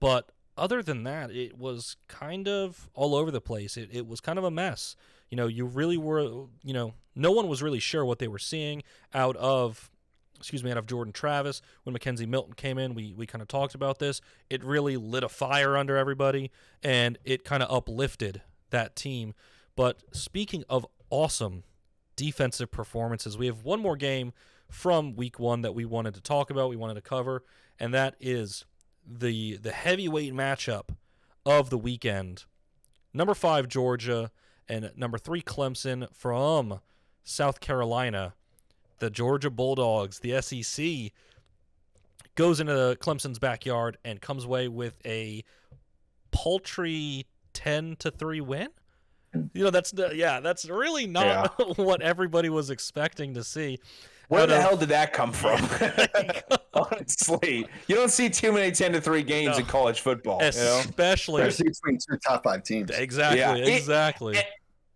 But 0.00 0.32
other 0.56 0.82
than 0.82 1.04
that, 1.04 1.30
it 1.30 1.58
was 1.58 1.96
kind 2.08 2.48
of 2.48 2.88
all 2.94 3.14
over 3.14 3.30
the 3.30 3.40
place. 3.40 3.76
It, 3.76 3.90
it 3.92 4.06
was 4.06 4.20
kind 4.20 4.38
of 4.38 4.44
a 4.44 4.50
mess. 4.50 4.96
You 5.28 5.36
know, 5.36 5.46
you 5.46 5.64
really 5.64 5.96
were, 5.96 6.22
you 6.62 6.72
know, 6.72 6.94
no 7.14 7.32
one 7.32 7.48
was 7.48 7.62
really 7.62 7.78
sure 7.80 8.04
what 8.04 8.18
they 8.18 8.28
were 8.28 8.38
seeing 8.38 8.82
out 9.14 9.36
of 9.36 9.90
excuse 10.40 10.64
me, 10.64 10.70
out 10.70 10.78
of 10.78 10.86
Jordan 10.86 11.12
Travis. 11.12 11.62
When 11.84 11.94
McKenzie 11.94 12.26
Milton 12.26 12.54
came 12.54 12.78
in, 12.78 12.94
we, 12.94 13.14
we 13.16 13.26
kind 13.26 13.42
of 13.42 13.48
talked 13.48 13.74
about 13.74 13.98
this. 13.98 14.20
It 14.48 14.64
really 14.64 14.96
lit 14.96 15.22
a 15.22 15.28
fire 15.28 15.76
under 15.76 15.96
everybody 15.96 16.50
and 16.82 17.18
it 17.24 17.44
kind 17.44 17.62
of 17.62 17.70
uplifted 17.70 18.42
that 18.70 18.96
team. 18.96 19.34
But 19.76 20.02
speaking 20.12 20.64
of 20.68 20.86
awesome 21.10 21.64
defensive 22.16 22.70
performances, 22.70 23.38
we 23.38 23.46
have 23.46 23.64
one 23.64 23.80
more 23.80 23.96
game 23.96 24.32
from 24.68 25.14
week 25.14 25.38
one 25.38 25.62
that 25.62 25.74
we 25.74 25.84
wanted 25.84 26.14
to 26.14 26.20
talk 26.20 26.50
about, 26.50 26.70
we 26.70 26.76
wanted 26.76 26.94
to 26.94 27.00
cover, 27.00 27.44
and 27.78 27.92
that 27.92 28.14
is 28.20 28.64
the 29.06 29.56
the 29.56 29.72
heavyweight 29.72 30.32
matchup 30.32 30.90
of 31.44 31.70
the 31.70 31.78
weekend. 31.78 32.44
Number 33.12 33.34
five, 33.34 33.66
Georgia, 33.66 34.30
and 34.68 34.92
number 34.96 35.18
three, 35.18 35.42
Clemson 35.42 36.14
from 36.14 36.80
South 37.24 37.60
Carolina 37.60 38.34
the 39.00 39.10
Georgia 39.10 39.50
Bulldogs, 39.50 40.20
the 40.20 40.40
SEC, 40.40 41.12
goes 42.36 42.60
into 42.60 42.96
Clemson's 43.00 43.38
backyard 43.38 43.98
and 44.04 44.20
comes 44.20 44.44
away 44.44 44.68
with 44.68 44.94
a 45.04 45.42
paltry 46.30 47.26
10 47.52 47.96
to 47.96 48.10
3 48.10 48.40
win. 48.40 48.68
You 49.52 49.64
know, 49.64 49.70
that's 49.70 49.94
yeah, 50.12 50.40
that's 50.40 50.68
really 50.68 51.06
not 51.06 51.54
yeah. 51.56 51.64
what 51.76 52.02
everybody 52.02 52.48
was 52.48 52.70
expecting 52.70 53.34
to 53.34 53.44
see. 53.44 53.78
Where 54.26 54.46
the 54.46 54.60
hell 54.60 54.76
did 54.76 54.90
that 54.90 55.12
come 55.12 55.32
from? 55.32 55.60
Honestly, 56.74 57.66
you 57.86 57.94
don't 57.94 58.10
see 58.10 58.28
too 58.28 58.52
many 58.52 58.72
ten 58.72 58.92
to 58.92 59.00
three 59.00 59.22
games 59.22 59.52
no. 59.52 59.58
in 59.58 59.66
college 59.66 60.00
football, 60.00 60.40
especially 60.40 61.42
you 61.42 61.48
know? 61.48 61.54
between 61.58 61.98
two 61.98 62.16
top 62.24 62.42
five 62.42 62.64
teams. 62.64 62.90
Exactly, 62.90 63.38
yeah. 63.38 63.54
exactly. 63.54 64.36
It, 64.36 64.46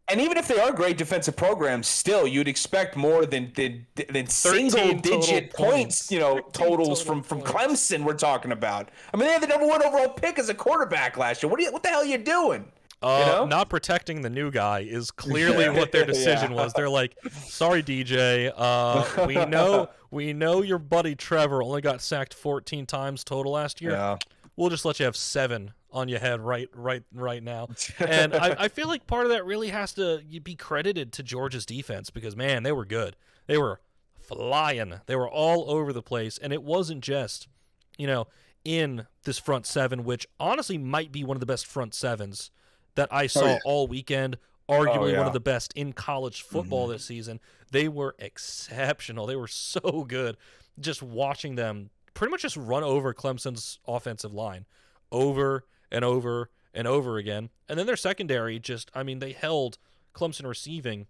and 0.09 0.21
even 0.21 0.37
if 0.37 0.47
they 0.49 0.59
are 0.59 0.73
great 0.73 0.99
defensive 0.99 1.35
programs, 1.35 1.87
still 1.87 2.27
you'd 2.27 2.49
expect 2.49 2.97
more 2.97 3.25
than 3.25 3.53
than, 3.55 3.87
than 4.11 4.27
single 4.27 4.95
digit 4.95 5.53
points, 5.53 5.57
points, 5.57 6.11
you 6.11 6.21
know, 6.21 6.41
totals 6.53 7.03
from 7.03 7.23
from 7.23 7.41
points. 7.41 7.91
Clemson. 7.91 8.05
We're 8.05 8.15
talking 8.15 8.53
about. 8.53 8.91
I 9.13 9.17
mean, 9.17 9.27
they 9.27 9.33
had 9.33 9.43
the 9.43 9.47
number 9.47 9.67
one 9.67 9.83
overall 9.83 10.11
pick 10.11 10.39
as 10.39 10.49
a 10.49 10.55
quarterback 10.55 11.17
last 11.17 11.43
year. 11.43 11.51
What 11.51 11.59
do 11.59 11.65
you, 11.65 11.73
what 11.73 11.83
the 11.83 11.89
hell 11.89 12.03
are 12.03 12.07
you 12.07 12.19
doing? 12.19 12.67
Uh, 13.01 13.25
you 13.27 13.33
know? 13.33 13.47
Not 13.47 13.69
protecting 13.69 14.23
the 14.23 14.31
new 14.31 14.51
guy 14.51 14.81
is 14.81 15.11
clearly 15.11 15.69
what 15.69 15.93
their 15.93 16.05
decision 16.07 16.53
yeah. 16.53 16.57
was. 16.57 16.73
They're 16.75 16.89
like, 16.89 17.17
"Sorry, 17.47 17.83
DJ. 17.83 18.53
Uh, 18.55 19.05
we 19.27 19.35
know 19.47 19.89
we 20.11 20.35
know 20.35 20.63
your 20.63 20.79
buddy 20.79 21.15
Trevor 21.15 21.63
only 21.63 21.81
got 21.81 22.03
sacked 22.03 22.35
14 22.35 22.85
times 22.85 23.25
total 23.25 23.53
last 23.53 23.81
year. 23.81 23.93
Yeah. 23.93 24.17
We'll 24.57 24.71
just 24.71 24.85
let 24.85 25.01
you 25.01 25.07
have 25.07 25.17
seven 25.17 25.73
on 25.95 26.09
your 26.09 26.19
head 26.19 26.41
right 26.41 26.69
right 26.75 27.05
right 27.15 27.43
now. 27.43 27.69
And 27.99 28.35
I, 28.35 28.57
I 28.59 28.69
feel 28.69 28.89
like 28.89 29.07
part 29.07 29.25
of 29.25 29.31
that 29.31 29.47
really 29.47 29.69
has 29.69 29.95
to 29.95 30.21
be 30.43 30.57
credited 30.57 31.13
to 31.15 31.23
Georgia's 31.23 31.65
defense 31.65 32.11
because 32.11 32.37
man, 32.37 32.65
they 32.65 32.73
were 32.73 32.85
good. 32.85 33.17
They 33.47 33.57
were 33.57 33.81
flying. 34.21 35.01
They 35.07 35.17
were 35.17 35.29
all 35.29 35.71
over 35.71 35.93
the 35.93 36.03
place, 36.03 36.37
and 36.37 36.53
it 36.53 36.63
wasn't 36.63 37.03
just 37.03 37.49
you 37.97 38.07
know 38.07 38.27
in 38.65 39.07
this 39.23 39.39
front 39.39 39.67
seven, 39.67 40.05
which 40.05 40.27
honestly 40.39 40.77
might 40.77 41.13
be 41.13 41.25
one 41.25 41.37
of 41.37 41.41
the 41.41 41.47
best 41.47 41.67
front 41.67 41.95
sevens 41.95 42.51
that 42.97 43.09
I 43.11 43.25
oh, 43.25 43.29
saw 43.29 43.45
oh, 43.45 43.47
yeah. 43.47 43.59
all 43.65 43.87
weekend. 43.87 44.37
Arguably 44.67 44.97
oh, 44.97 45.07
yeah. 45.07 45.19
one 45.19 45.27
of 45.27 45.35
the 45.35 45.41
best 45.41 45.75
in 45.77 45.93
college 45.93 46.41
football 46.41 46.85
mm-hmm. 46.85 46.93
this 46.93 47.05
season. 47.05 47.39
They 47.71 47.87
were 47.87 48.15
exceptional. 48.19 49.27
They 49.27 49.37
were 49.37 49.47
so 49.47 50.07
good. 50.09 50.39
Just 50.81 51.03
watching 51.03 51.57
them 51.57 51.91
pretty 52.15 52.31
much 52.31 52.43
just 52.43 52.57
run 52.57 52.83
over 52.83 53.13
Clemson's 53.13 53.79
offensive 53.87 54.33
line 54.33 54.65
over 55.13 55.65
and 55.95 56.05
over 56.05 56.51
and 56.75 56.87
over 56.89 57.17
again. 57.17 57.49
And 57.69 57.79
then 57.79 57.87
their 57.87 57.97
secondary 57.97 58.59
just, 58.59 58.91
I 58.95 59.05
mean, 59.05 59.21
they 59.21 59.33
held 59.33 59.79
Clemson 60.13 60.47
receiving 60.47 61.07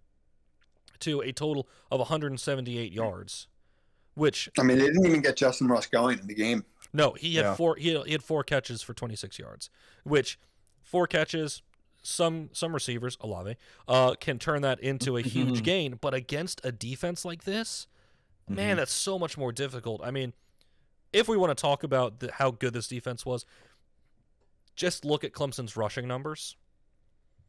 to 1.01 1.21
a 1.23 1.33
total 1.33 1.67
of 1.91 1.99
178 2.01 2.93
yards, 2.93 3.49
which 4.15 4.49
I 4.59 4.63
mean, 4.63 4.79
they 4.79 4.87
didn't 4.87 5.07
even 5.07 5.23
get 5.23 5.37
Justin 5.37 5.67
Ross 5.69 5.87
going 5.87 6.19
in 6.19 6.27
the 6.27 6.35
game. 6.35 6.65
no, 6.93 7.13
he 7.15 7.35
had 7.37 7.45
Yeah. 7.47 7.55
four 7.55 7.77
he 7.77 7.89
had, 7.95 8.07
he 8.07 8.13
had 8.13 8.23
four 8.23 8.45
catches 8.45 8.83
for 8.83 8.93
26 8.95 9.39
yards, 9.39 9.71
which 10.05 10.39
four 10.83 11.07
catches 11.07 11.63
some 12.03 12.51
some 12.53 12.75
receivers, 12.75 13.17
Olave, 13.23 13.57
uh 13.89 14.15
can 14.21 14.39
turn 14.39 14.61
that 14.63 14.79
into 14.81 15.17
a 15.17 15.23
huge 15.23 15.63
gain, 15.73 15.99
but 16.01 16.13
against 16.15 16.61
a 16.63 16.71
defense 16.71 17.25
like 17.25 17.45
this, 17.45 17.87
man, 18.49 18.77
that's 18.77 18.93
so 18.93 19.19
much 19.19 19.37
more 19.39 19.51
difficult. 19.51 20.03
I 20.05 20.11
mean, 20.11 20.35
if 21.13 21.29
we 21.29 21.37
want 21.39 21.57
to 21.57 21.61
talk 21.61 21.83
about 21.83 22.21
the, 22.21 22.31
how 22.33 22.51
good 22.51 22.75
this 22.75 22.87
defense 22.89 23.25
was, 23.25 23.47
just 24.77 25.05
look 25.05 25.25
at 25.25 25.33
Clemson's 25.33 25.77
rushing 25.77 26.07
numbers. 26.09 26.57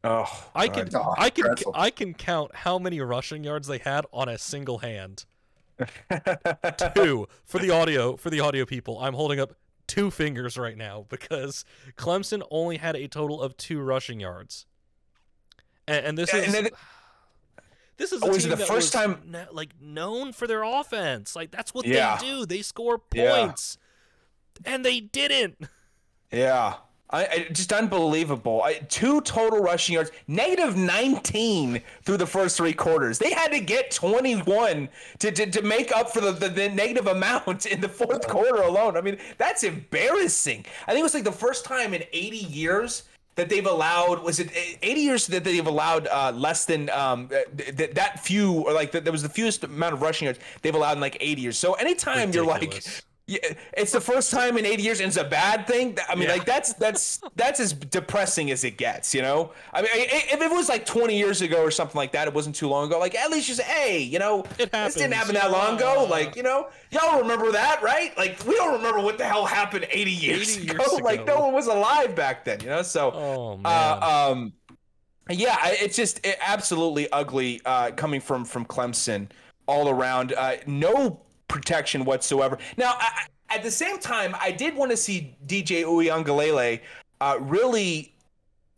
Oh, 0.04 0.48
I 0.54 0.68
can 0.68 0.88
Oh, 0.94 1.14
I 1.18 1.30
can 1.30 1.44
dreadful. 1.46 1.72
I 1.74 1.90
can 1.90 2.14
count 2.14 2.54
how 2.54 2.78
many 2.78 3.00
rushing 3.00 3.42
yards 3.42 3.66
they 3.66 3.78
had 3.78 4.06
on 4.12 4.28
a 4.28 4.38
single 4.38 4.78
hand. 4.78 5.24
Two 6.94 7.26
for 7.44 7.58
the 7.58 7.70
audio 7.70 8.16
for 8.16 8.30
the 8.30 8.40
audio 8.40 8.64
people. 8.64 8.98
I'm 9.00 9.14
holding 9.14 9.40
up 9.40 9.54
two 9.86 10.10
fingers 10.10 10.56
right 10.56 10.76
now 10.76 11.06
because 11.08 11.64
Clemson 11.96 12.42
only 12.50 12.76
had 12.76 12.96
a 12.96 13.08
total 13.08 13.40
of 13.42 13.56
two 13.56 13.80
rushing 13.80 14.20
yards. 14.20 14.66
And, 15.88 16.06
and 16.06 16.18
this 16.18 16.32
Yeah, 16.32 16.40
is 16.40 16.44
and 16.46 16.54
then- 16.66 16.72
this 17.96 18.12
is 18.12 18.20
a 18.22 18.26
oh, 18.26 18.28
Was 18.28 18.38
it 18.38 18.40
team 18.42 18.50
the 18.50 18.56
that 18.56 18.68
first 18.68 18.94
was 18.94 19.02
time- 19.02 19.22
kn- 19.32 19.48
like 19.52 19.70
known 19.80 20.32
for 20.32 20.46
their 20.46 20.62
offense. 20.62 21.34
Like 21.34 21.50
that's 21.50 21.72
what 21.72 21.86
Yeah. 21.86 22.16
they 22.18 22.26
do. 22.26 22.46
They 22.46 22.62
score 22.62 23.00
Yeah. 23.14 23.46
points. 23.46 23.78
And 24.64 24.84
they 24.84 25.00
didn't. 25.00 25.58
Yeah. 26.32 26.74
I, 27.10 27.26
I 27.26 27.46
just 27.52 27.72
unbelievable. 27.72 28.62
I, 28.64 28.74
two 28.74 29.20
total 29.20 29.60
rushing 29.60 29.94
yards, 29.94 30.10
negative 30.26 30.76
19 30.76 31.80
through 32.02 32.16
the 32.16 32.26
first 32.26 32.56
three 32.56 32.72
quarters. 32.72 33.18
They 33.18 33.32
had 33.32 33.52
to 33.52 33.60
get 33.60 33.90
21 33.90 34.88
to, 35.20 35.30
to, 35.30 35.46
to 35.46 35.62
make 35.62 35.94
up 35.94 36.10
for 36.10 36.20
the, 36.20 36.32
the, 36.32 36.48
the 36.48 36.68
negative 36.68 37.06
amount 37.16 37.66
in 37.66 37.80
the 37.80 37.88
fourth 37.88 38.26
quarter 38.26 38.62
alone. 38.62 38.96
I 38.96 39.00
mean, 39.00 39.18
that's 39.38 39.62
embarrassing. 39.62 40.64
I 40.86 40.92
think 40.92 41.00
it 41.00 41.04
was 41.04 41.14
like 41.14 41.24
the 41.24 41.32
first 41.32 41.64
time 41.64 41.94
in 41.94 42.02
80 42.12 42.36
years 42.36 43.04
that 43.36 43.50
they've 43.50 43.66
allowed 43.66 44.22
was 44.22 44.40
it 44.40 44.50
80 44.82 45.00
years 45.00 45.26
that 45.28 45.44
they've 45.44 45.66
allowed 45.66 46.08
uh, 46.08 46.32
less 46.34 46.64
than 46.64 46.88
um, 46.90 47.28
th- 47.28 47.76
th- 47.76 47.90
that 47.92 48.24
few 48.24 48.62
or 48.62 48.72
like 48.72 48.92
there 48.92 49.12
was 49.12 49.22
the 49.22 49.28
fewest 49.28 49.62
amount 49.62 49.92
of 49.92 50.00
rushing 50.00 50.24
yards 50.24 50.40
they've 50.62 50.74
allowed 50.74 50.92
in 50.92 51.00
like 51.00 51.18
80 51.20 51.42
years. 51.42 51.58
So 51.58 51.74
anytime 51.74 52.32
you're 52.32 52.46
like 52.46 52.62
Ridiculous. 52.62 53.02
Yeah, 53.28 53.38
it's 53.76 53.90
the 53.90 54.00
first 54.00 54.30
time 54.30 54.56
in 54.56 54.64
80 54.64 54.82
years, 54.84 55.00
and 55.00 55.08
it's 55.08 55.16
a 55.16 55.24
bad 55.24 55.66
thing. 55.66 55.98
I 56.08 56.14
mean, 56.14 56.28
Yeah. 56.28 56.34
like 56.34 56.44
that's 56.44 56.74
that's 56.74 57.20
that's 57.34 57.58
as 57.58 57.72
depressing 57.72 58.52
as 58.52 58.62
it 58.62 58.76
gets, 58.76 59.12
you 59.14 59.20
know. 59.22 59.52
I 59.72 59.82
mean, 59.82 59.90
if 59.94 60.40
it 60.40 60.50
was 60.50 60.68
like 60.68 60.86
20 60.86 61.18
years 61.18 61.42
ago 61.42 61.60
or 61.60 61.72
something 61.72 61.96
like 61.98 62.12
that, 62.12 62.28
it 62.28 62.34
wasn't 62.34 62.54
too 62.54 62.68
long 62.68 62.86
ago. 62.86 63.00
Like 63.00 63.16
at 63.16 63.30
least 63.30 63.48
just 63.48 63.60
hey, 63.62 63.98
you 64.00 64.20
know, 64.20 64.44
It 64.60 64.70
this 64.70 64.94
didn't 64.94 65.14
happen 65.14 65.34
that 65.34 65.50
long 65.50 65.76
ago. 65.76 66.06
Like 66.08 66.36
you 66.36 66.44
know, 66.44 66.68
y'all 66.92 67.20
remember 67.20 67.50
that, 67.50 67.82
right? 67.82 68.16
Like 68.16 68.44
we 68.46 68.54
don't 68.54 68.74
remember 68.74 69.00
what 69.00 69.18
the 69.18 69.24
hell 69.24 69.44
happened 69.44 69.88
80 69.90 70.10
years, 70.12 70.56
80 70.58 70.70
ago. 70.70 70.84
years 70.92 71.00
Like 71.02 71.26
no 71.26 71.40
one 71.40 71.52
was 71.52 71.66
alive 71.66 72.14
back 72.14 72.44
then, 72.44 72.60
you 72.60 72.68
know. 72.68 72.82
So 72.82 73.10
Oh 73.12 73.60
uh, 73.64 74.30
um, 74.30 74.52
yeah, 75.28 75.56
it's 75.64 75.96
just 75.96 76.24
it, 76.24 76.38
absolutely 76.40 77.10
ugly 77.10 77.60
uh, 77.64 77.90
coming 77.90 78.20
from 78.20 78.44
from 78.44 78.64
Clemson 78.64 79.30
all 79.66 79.88
around. 79.88 80.32
Uh, 80.32 80.58
no 80.68 81.22
protection 81.48 82.04
whatsoever. 82.04 82.58
Now, 82.76 82.94
I, 82.98 83.26
at 83.50 83.62
the 83.62 83.70
same 83.70 83.98
time, 83.98 84.34
I 84.40 84.50
did 84.50 84.74
want 84.74 84.90
to 84.90 84.96
see 84.96 85.36
DJ 85.46 85.84
Uiagalelei 85.84 86.80
uh, 87.20 87.38
really 87.40 88.12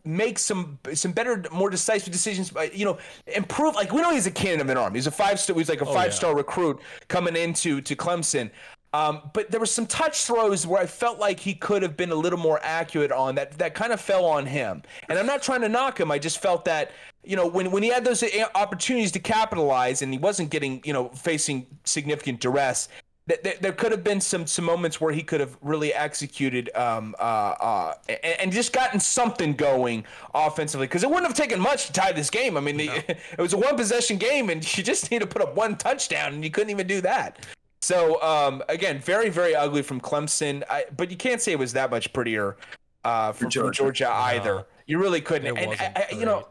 make 0.04 0.38
some 0.38 0.78
some 0.94 1.12
better, 1.12 1.44
more 1.52 1.70
decisive 1.70 2.12
decisions. 2.12 2.50
But 2.50 2.74
you 2.74 2.84
know, 2.84 2.98
improve. 3.26 3.74
Like 3.74 3.92
we 3.92 4.00
know 4.00 4.12
he's 4.12 4.26
a 4.26 4.30
cannon 4.30 4.60
of 4.60 4.68
an 4.68 4.76
arm. 4.76 4.94
He's 4.94 5.06
a 5.06 5.10
five 5.10 5.38
star. 5.40 5.56
He's 5.56 5.68
like 5.68 5.80
a 5.80 5.88
Oh, 5.88 5.92
five 5.92 6.14
star 6.14 6.34
recruit 6.34 6.80
coming 7.08 7.36
into 7.36 7.80
to 7.82 7.96
Clemson. 7.96 8.50
Um, 8.94 9.30
but 9.34 9.50
there 9.50 9.60
were 9.60 9.66
some 9.66 9.86
touch 9.86 10.24
throws 10.24 10.66
where 10.66 10.80
I 10.80 10.86
felt 10.86 11.18
like 11.18 11.38
he 11.38 11.54
could 11.54 11.82
have 11.82 11.96
been 11.96 12.10
a 12.10 12.14
little 12.14 12.38
more 12.38 12.58
accurate 12.62 13.12
on 13.12 13.34
that. 13.34 13.58
That 13.58 13.74
kind 13.74 13.92
of 13.92 14.00
fell 14.00 14.24
on 14.24 14.46
him. 14.46 14.82
And 15.08 15.18
I'm 15.18 15.26
not 15.26 15.42
trying 15.42 15.60
to 15.60 15.68
knock 15.68 16.00
him. 16.00 16.10
I 16.10 16.18
just 16.18 16.40
felt 16.40 16.64
that 16.64 16.92
you 17.24 17.36
know 17.36 17.46
when 17.46 17.70
when 17.70 17.82
he 17.82 17.90
had 17.90 18.04
those 18.04 18.22
uh, 18.22 18.28
opportunities 18.54 19.12
to 19.12 19.18
capitalize 19.18 20.00
and 20.02 20.12
he 20.12 20.18
wasn't 20.18 20.50
getting 20.50 20.80
you 20.84 20.92
know 20.92 21.08
facing 21.10 21.66
significant 21.84 22.40
duress. 22.40 22.88
th- 23.28 23.42
th- 23.42 23.58
There 23.58 23.72
could 23.72 23.92
have 23.92 24.02
been 24.02 24.22
some 24.22 24.46
some 24.46 24.64
moments 24.64 25.00
where 25.00 25.12
he 25.12 25.22
could 25.22 25.40
have 25.40 25.58
really 25.60 25.92
executed 25.92 26.70
um, 26.74 27.14
uh, 27.18 27.22
uh, 27.22 27.94
and, 28.24 28.50
just 28.50 28.72
gotten 28.72 29.00
something 29.00 29.52
going 29.52 30.04
offensively 30.34 30.86
because 30.86 31.02
it 31.02 31.10
wouldn't 31.10 31.26
have 31.26 31.36
taken 31.36 31.60
much 31.60 31.86
to 31.88 31.92
tie 31.92 32.12
this 32.12 32.30
game. 32.30 32.56
I 32.56 32.60
mean, 32.60 32.78
the, 32.78 32.88
it 33.32 33.38
was 33.38 33.52
a 33.52 33.58
one 33.58 33.76
possession 33.76 34.16
game 34.16 34.48
and 34.48 34.64
you 34.78 34.82
just 34.82 35.10
need 35.10 35.18
to 35.18 35.26
put 35.26 35.42
up 35.42 35.54
one 35.54 35.76
touchdown 35.76 36.32
and 36.32 36.42
you 36.42 36.50
couldn't 36.50 36.70
even 36.70 36.86
do 36.86 37.02
that. 37.02 37.44
So 37.80 38.20
um, 38.22 38.62
again, 38.68 38.98
very 38.98 39.28
very 39.28 39.54
ugly 39.54 39.82
from 39.82 40.00
Clemson, 40.00 40.62
I, 40.68 40.84
but 40.96 41.10
you 41.10 41.16
can't 41.16 41.40
say 41.40 41.52
it 41.52 41.58
was 41.58 41.72
that 41.74 41.90
much 41.90 42.12
prettier 42.12 42.56
uh, 43.04 43.32
from, 43.32 43.44
from 43.46 43.50
Georgia. 43.50 43.82
Georgia 43.82 44.10
either. 44.10 44.54
No. 44.54 44.66
You 44.86 44.98
really 44.98 45.20
couldn't. 45.20 45.46
It 45.46 45.58
and 45.58 45.68
wasn't 45.68 45.98
I, 45.98 46.08
I, 46.10 46.14
you 46.14 46.24
know. 46.24 46.48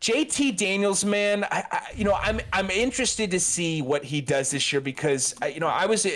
JT 0.00 0.56
Daniels, 0.56 1.04
man, 1.04 1.46
you 1.94 2.02
know 2.04 2.14
I'm 2.14 2.40
I'm 2.52 2.70
interested 2.70 3.30
to 3.30 3.38
see 3.38 3.82
what 3.82 4.02
he 4.02 4.20
does 4.20 4.50
this 4.50 4.72
year 4.72 4.80
because 4.80 5.34
you 5.52 5.60
know 5.60 5.68
I 5.68 5.86
was. 5.86 6.06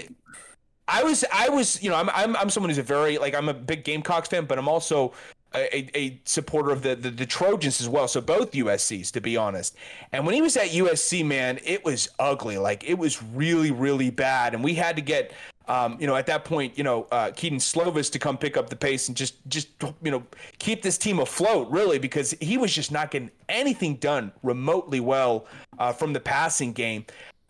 I 0.89 1.03
was, 1.03 1.25
I 1.33 1.49
was, 1.49 1.83
you 1.83 1.91
know, 1.91 1.97
I'm, 1.97 2.09
I'm, 2.11 2.37
I'm 2.37 2.49
someone 2.49 2.71
who's 2.71 2.79
a 2.79 2.83
very 2.85 3.19
like, 3.19 3.35
I'm 3.35 3.49
a 3.49 3.55
big 3.55 3.83
Gamecocks 3.83 4.29
fan, 4.29 4.45
but 4.45 4.57
I'm 4.57 4.69
also 4.69 5.15
a, 5.55 5.99
a, 5.99 6.21
supporter 6.25 6.71
of 6.71 6.83
the, 6.83 6.95
the 6.95 7.11
the 7.11 7.27
Trojans 7.27 7.81
as 7.81 7.89
well. 7.89 8.09
So 8.09 8.21
both 8.21 8.53
USC's, 8.53 9.11
to 9.13 9.21
be 9.21 9.37
honest. 9.37 9.77
And 10.13 10.27
when 10.27 10.35
he 10.35 10.43
was 10.43 10.57
at 10.57 10.69
USC, 10.69 11.25
man, 11.25 11.59
it 11.65 11.85
was 11.85 12.09
ugly. 12.19 12.59
Like 12.59 12.85
it 12.85 12.99
was 12.99 13.23
really, 13.23 13.71
really 13.71 14.11
bad. 14.11 14.55
And 14.55 14.63
we 14.63 14.75
had 14.75 14.97
to 14.97 15.03
get, 15.03 15.33
um, 15.69 15.97
you 16.01 16.07
know, 16.07 16.17
at 16.17 16.27
that 16.27 16.45
point, 16.45 16.77
you 16.77 16.85
know, 16.85 17.07
uh, 17.11 17.31
Kedon 17.35 17.59
Slovis 17.59 18.11
to 18.13 18.19
come 18.19 18.37
pick 18.37 18.57
up 18.57 18.69
the 18.69 18.77
pace 18.77 19.09
and 19.09 19.17
just, 19.17 19.35
just, 19.49 19.69
you 20.03 20.11
know, 20.11 20.23
keep 20.59 20.83
this 20.83 20.99
team 20.99 21.19
afloat, 21.21 21.71
really, 21.71 21.99
because 21.99 22.33
he 22.41 22.59
was 22.59 22.75
just 22.75 22.93
not 22.93 23.11
getting 23.11 23.31
anything 23.49 23.97
done 23.97 24.33
remotely 24.43 25.01
well 25.01 25.47
uh, 25.79 25.93
from 25.93 26.13
the 26.13 26.21
passing 26.21 26.73
game. 26.73 27.05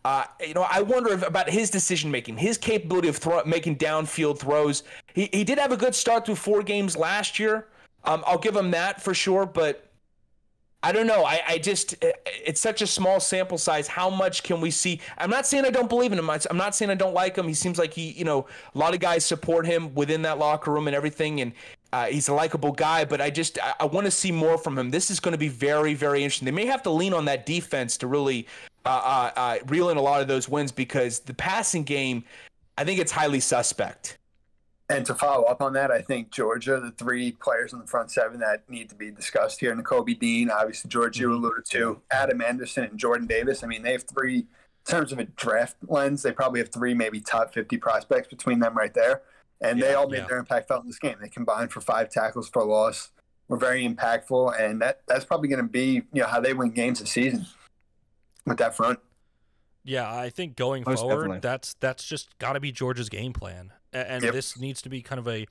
Uh, 0.05 0.25
you 0.41 0.55
know, 0.55 0.65
I 0.71 0.83
wonder 0.83 1.13
if, 1.13 1.27
about 1.27 1.51
his 1.51 1.69
decision 1.69 2.13
making, 2.13 2.37
his 2.37 2.57
capability 2.59 3.09
of 3.09 3.47
making 3.47 3.77
downfield 3.77 4.39
throws. 4.39 4.85
He, 5.15 5.29
he 5.33 5.43
did 5.43 5.59
have 5.59 5.73
a 5.73 5.77
good 5.77 5.97
start 5.97 6.25
through 6.25 6.37
four 6.37 6.63
games 6.63 6.97
last 6.97 7.41
year. 7.41 7.67
Um, 8.07 8.25
I'll 8.27 8.39
give 8.39 8.57
him 8.57 8.71
that 8.71 9.03
for 9.03 9.15
sure, 9.15 9.47
but 9.47 9.83
I 10.83 10.93
don't 10.93 11.09
know. 11.09 11.25
I, 11.25 11.41
I 11.49 11.59
just, 11.59 11.97
it's 12.25 12.61
such 12.61 12.81
a 12.81 12.87
small 12.87 13.19
sample 13.19 13.59
size. 13.59 13.89
How 13.89 14.09
much 14.09 14.45
can 14.45 14.61
we 14.61 14.71
see? 14.71 15.01
I'm 15.19 15.31
not 15.31 15.45
saying 15.45 15.65
I 15.65 15.71
don't 15.71 15.89
believe 15.89 16.13
in 16.13 16.19
him. 16.19 16.31
I'm 16.31 16.57
not 16.57 16.77
saying 16.77 16.91
I 16.91 16.95
don't 16.95 17.15
like 17.15 17.37
him. 17.37 17.49
He 17.49 17.55
seems 17.55 17.79
like 17.79 17.93
he, 17.93 18.13
you 18.13 18.25
know, 18.25 18.47
a 18.73 18.79
lot 18.79 18.95
of 18.95 19.01
guys 19.01 19.25
support 19.25 19.67
him 19.67 19.93
within 19.97 20.23
that 20.23 20.39
locker 20.39 20.71
room 20.71 20.87
and 20.87 20.95
everything. 20.95 21.41
And 21.41 21.53
uh, 21.93 22.07
he's 22.07 22.29
a 22.29 22.35
likable 22.35 22.71
guy, 22.71 23.05
but 23.05 23.21
I 23.21 23.31
just, 23.31 23.59
I, 23.61 23.75
I 23.81 23.85
want 23.87 24.05
to 24.05 24.13
see 24.13 24.31
more 24.31 24.59
from 24.59 24.79
him. 24.79 24.91
This 24.91 25.11
is 25.11 25.19
going 25.19 25.33
to 25.33 25.39
be 25.39 25.49
very, 25.49 25.95
very 25.95 26.23
interesting. 26.23 26.47
They 26.47 26.53
may 26.53 26.67
have 26.67 26.85
to 26.85 26.91
lean 26.91 27.15
on 27.15 27.25
that 27.25 27.47
defense 27.47 27.97
to 27.97 28.07
really 28.07 28.47
uh, 28.85 28.89
uh, 28.89 29.31
uh, 29.37 29.59
reel 29.67 29.91
in 29.91 29.97
a 29.97 30.03
lot 30.03 30.21
of 30.21 30.29
those 30.29 30.49
wins 30.49 30.71
because 30.71 31.19
the 31.19 31.35
passing 31.35 31.83
game, 31.83 32.23
I 32.79 32.85
think 32.85 33.01
it's 33.01 33.11
highly 33.11 33.41
suspect. 33.41 34.19
And 34.89 35.05
to 35.07 35.15
follow 35.15 35.45
up 35.45 35.61
on 35.61 35.73
that, 35.73 35.91
I 35.91 36.01
think 36.01 36.31
Georgia, 36.31 36.79
the 36.79 36.93
three 36.93 37.33
players 37.33 37.73
in 37.73 37.81
the 37.81 37.87
front 37.87 38.11
seven 38.13 38.39
that 38.41 38.69
need 38.71 38.89
to 38.91 38.95
be 38.95 39.11
discussed 39.11 39.59
here, 39.59 39.75
Nakobe 39.75 40.19
Dean, 40.19 40.49
obviously 40.49 40.89
George 40.89 41.19
you 41.19 41.29
Mhm. 41.29 41.35
alluded 41.35 41.65
to, 41.71 42.03
Adam 42.11 42.41
Anderson 42.41 42.85
and 42.85 42.99
Jordan 42.99 43.27
Davis. 43.27 43.65
I 43.65 43.67
mean, 43.67 43.83
they 43.83 43.93
have 43.93 44.05
three, 44.05 44.39
in 44.39 44.47
terms 44.87 45.11
of 45.11 45.19
a 45.19 45.25
draft 45.25 45.77
lens, 45.89 46.23
they 46.23 46.31
probably 46.31 46.61
have 46.61 46.69
three, 46.69 46.95
maybe 46.95 47.21
top 47.21 47.53
50 47.53 47.77
prospects 47.79 48.29
between 48.29 48.61
them 48.61 48.77
right 48.77 48.95
there. 48.95 49.23
And 49.61 49.83
they 49.83 49.95
all 49.95 50.09
made 50.09 50.19
yeah. 50.19 50.27
their 50.29 50.39
impact 50.39 50.69
felt 50.69 50.83
in 50.83 50.87
this 50.89 50.99
game. 51.01 51.17
They 51.21 51.29
combined 51.31 51.73
for 51.73 51.81
five 51.81 52.09
tackles 52.11 52.49
for 52.49 52.63
a 52.63 52.65
loss, 52.65 53.11
were 53.49 53.57
very 53.57 53.89
impactful. 53.89 54.61
And 54.61 54.81
that, 54.83 55.01
that's 55.09 55.25
probably 55.25 55.49
going 55.49 55.63
to 55.63 55.69
be, 55.69 56.03
you 56.13 56.21
know, 56.23 56.27
how 56.27 56.41
they 56.41 56.53
win 56.55 56.71
games 56.71 57.01
this 57.01 57.11
season 57.11 57.47
with 58.45 58.59
that 58.59 58.77
front. 58.77 59.01
Yeah, 59.83 60.13
I 60.15 60.31
think 60.31 60.57
going 60.57 60.85
Most 60.87 61.01
forward, 61.01 61.15
definitely. 61.17 61.41
that's 61.41 61.75
that's 61.75 62.05
just 62.05 62.37
got 62.39 62.53
to 62.55 62.61
be 62.61 62.71
Georgia's 62.73 63.09
game 63.09 63.33
plan, 63.33 63.71
A- 63.71 63.76
and 63.97 64.25
Yep. 64.25 64.33
this 64.33 64.59
needs 64.59 64.83
to 64.83 64.89
be 64.89 65.03
kind 65.03 65.19
of 65.19 65.29
a 65.29 65.47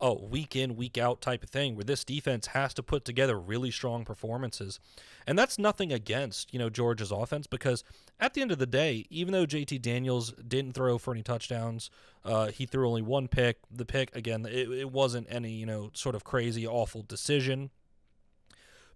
oh 0.00 0.14
week 0.14 0.54
in 0.54 0.76
week 0.76 0.96
out 0.96 1.20
type 1.20 1.42
of 1.42 1.50
thing 1.50 1.74
where 1.74 1.84
this 1.84 2.04
defense 2.04 2.48
has 2.48 2.72
to 2.74 2.82
put 2.82 3.04
together 3.04 3.38
really 3.38 3.70
strong 3.70 4.04
performances, 4.04 4.78
and 5.26 5.38
that's 5.38 5.58
nothing 5.58 5.92
against 5.92 6.52
you 6.52 6.58
know 6.58 6.70
Georgia's 6.70 7.10
offense 7.10 7.46
because 7.46 7.82
at 8.20 8.34
the 8.34 8.42
end 8.42 8.52
of 8.52 8.58
the 8.58 8.66
day, 8.66 9.06
even 9.10 9.32
though 9.32 9.46
JT 9.46 9.80
Daniels 9.82 10.32
didn't 10.46 10.72
throw 10.74 10.98
for 10.98 11.12
any 11.12 11.22
touchdowns, 11.22 11.90
uh, 12.24 12.48
he 12.48 12.66
threw 12.66 12.86
only 12.88 13.02
one 13.02 13.28
pick. 13.28 13.58
The 13.70 13.84
pick 13.84 14.14
again, 14.14 14.46
it, 14.46 14.70
it 14.70 14.92
wasn't 14.92 15.26
any 15.30 15.50
you 15.52 15.66
know 15.66 15.90
sort 15.94 16.14
of 16.14 16.24
crazy 16.24 16.66
awful 16.66 17.02
decision 17.02 17.70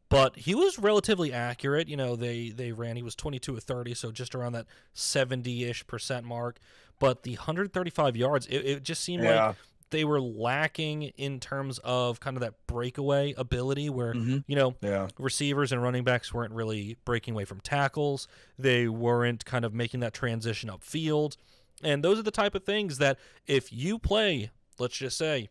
but 0.08 0.36
he 0.36 0.54
was 0.54 0.78
relatively 0.78 1.32
accurate. 1.32 1.88
You 1.88 1.96
know, 1.96 2.16
they 2.16 2.50
they 2.50 2.70
ran 2.72 2.96
he 2.96 3.02
was 3.02 3.14
22 3.14 3.56
of 3.56 3.62
30, 3.62 3.94
so 3.94 4.12
just 4.12 4.34
around 4.34 4.52
that 4.52 4.66
70-ish 4.94 5.86
percent 5.86 6.26
mark. 6.26 6.58
But 7.02 7.24
the 7.24 7.32
135 7.34 8.16
yards, 8.16 8.46
it, 8.46 8.58
it 8.58 8.82
just 8.84 9.02
seemed 9.02 9.24
like 9.24 9.56
they 9.90 10.04
were 10.04 10.20
lacking 10.20 11.02
in 11.02 11.40
terms 11.40 11.78
of 11.82 12.20
kind 12.20 12.36
of 12.36 12.40
that 12.42 12.54
breakaway 12.68 13.34
ability 13.36 13.90
where, 13.90 14.14
Mhm. 14.14 14.44
you 14.46 14.54
know, 14.56 14.76
Yeah. 14.80 15.08
receivers 15.18 15.72
and 15.72 15.82
running 15.82 16.04
backs 16.04 16.32
weren't 16.32 16.52
really 16.54 16.96
breaking 17.04 17.34
away 17.34 17.44
from 17.44 17.60
tackles. 17.60 18.28
They 18.58 18.86
weren't 18.88 19.44
kind 19.44 19.64
of 19.64 19.74
making 19.74 19.98
that 20.00 20.14
transition 20.14 20.70
upfield. 20.70 21.36
And 21.82 22.04
those 22.04 22.18
are 22.18 22.22
the 22.22 22.30
type 22.30 22.54
of 22.54 22.64
things 22.64 22.98
that 22.98 23.18
if 23.46 23.72
you 23.72 23.98
play, 23.98 24.50
let's 24.78 24.96
just 24.96 25.18
say, 25.18 25.48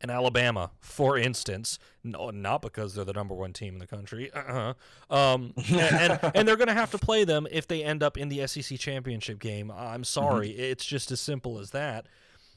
in 0.00 0.10
Alabama, 0.10 0.70
for 0.80 1.18
instance, 1.18 1.78
no, 2.04 2.30
not 2.30 2.62
because 2.62 2.94
they're 2.94 3.04
the 3.04 3.12
number 3.12 3.34
one 3.34 3.52
team 3.52 3.74
in 3.74 3.78
the 3.80 3.86
country, 3.86 4.30
uh-uh, 4.32 4.74
um, 5.10 5.52
and, 5.68 5.78
and, 5.80 6.20
and 6.34 6.48
they're 6.48 6.56
going 6.56 6.68
to 6.68 6.74
have 6.74 6.90
to 6.92 6.98
play 6.98 7.24
them 7.24 7.46
if 7.50 7.66
they 7.66 7.82
end 7.82 8.02
up 8.02 8.16
in 8.16 8.28
the 8.28 8.46
SEC 8.46 8.78
championship 8.78 9.38
game. 9.40 9.72
I'm 9.74 10.04
sorry, 10.04 10.50
it's 10.50 10.84
just 10.84 11.10
as 11.10 11.20
simple 11.20 11.58
as 11.58 11.70
that. 11.72 12.06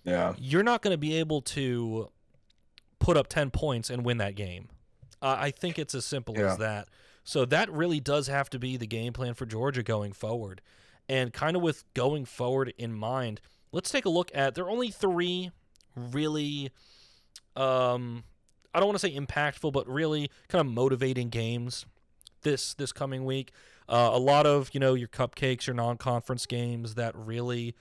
Yeah. 0.04 0.34
You're 0.38 0.64
not 0.64 0.82
going 0.82 0.94
to 0.94 0.98
be 1.00 1.16
able 1.18 1.42
to 1.42 2.10
put 3.00 3.18
up 3.18 3.28
10 3.28 3.50
points 3.52 3.90
and 3.90 4.06
win 4.06 4.18
that 4.18 4.36
game. 4.36 4.70
Uh, 5.22 5.36
I 5.40 5.52
think 5.52 5.78
it's 5.80 5.94
as 5.96 6.06
simple 6.06 6.36
Yeah. 6.38 6.52
as 6.52 6.58
that. 6.58 6.88
So 7.24 7.46
that 7.46 7.72
really 7.72 8.00
does 8.00 8.28
have 8.28 8.50
to 8.52 8.60
be 8.60 8.78
the 8.78 8.88
game 8.88 9.14
plan 9.14 9.34
for 9.36 9.46
Georgia 9.46 9.84
going 9.84 10.14
forward. 10.14 10.62
And 11.08 11.34
kind 11.34 11.56
of 11.56 11.62
with 11.62 11.84
going 11.94 12.26
forward 12.26 12.74
in 12.78 12.94
mind, 12.94 13.42
let's 13.72 13.92
take 13.92 14.06
a 14.06 14.10
look 14.10 14.32
at 14.34 14.56
there 14.56 14.66
are 14.66 14.70
only 14.72 14.90
three 14.92 15.52
really 15.96 16.72
um 17.56 18.24
I 18.74 18.80
don't 18.80 18.88
want 18.88 19.00
to 19.00 19.08
say 19.08 19.16
impactful, 19.16 19.74
but 19.74 19.88
really 19.88 20.30
kind 20.48 20.66
of 20.66 20.74
motivating 20.74 21.30
games 21.30 21.86
this 22.44 22.74
this 22.74 22.92
coming 22.92 23.26
week. 23.26 23.52
Uh, 23.90 24.12
a 24.14 24.20
lot 24.20 24.46
of 24.46 24.70
you 24.74 24.80
know 24.80 24.94
your 24.94 25.08
cupcakes, 25.08 25.68
your 25.68 25.76
non-conference 25.76 26.46
games 26.46 26.96
that 26.96 27.16
really 27.16 27.76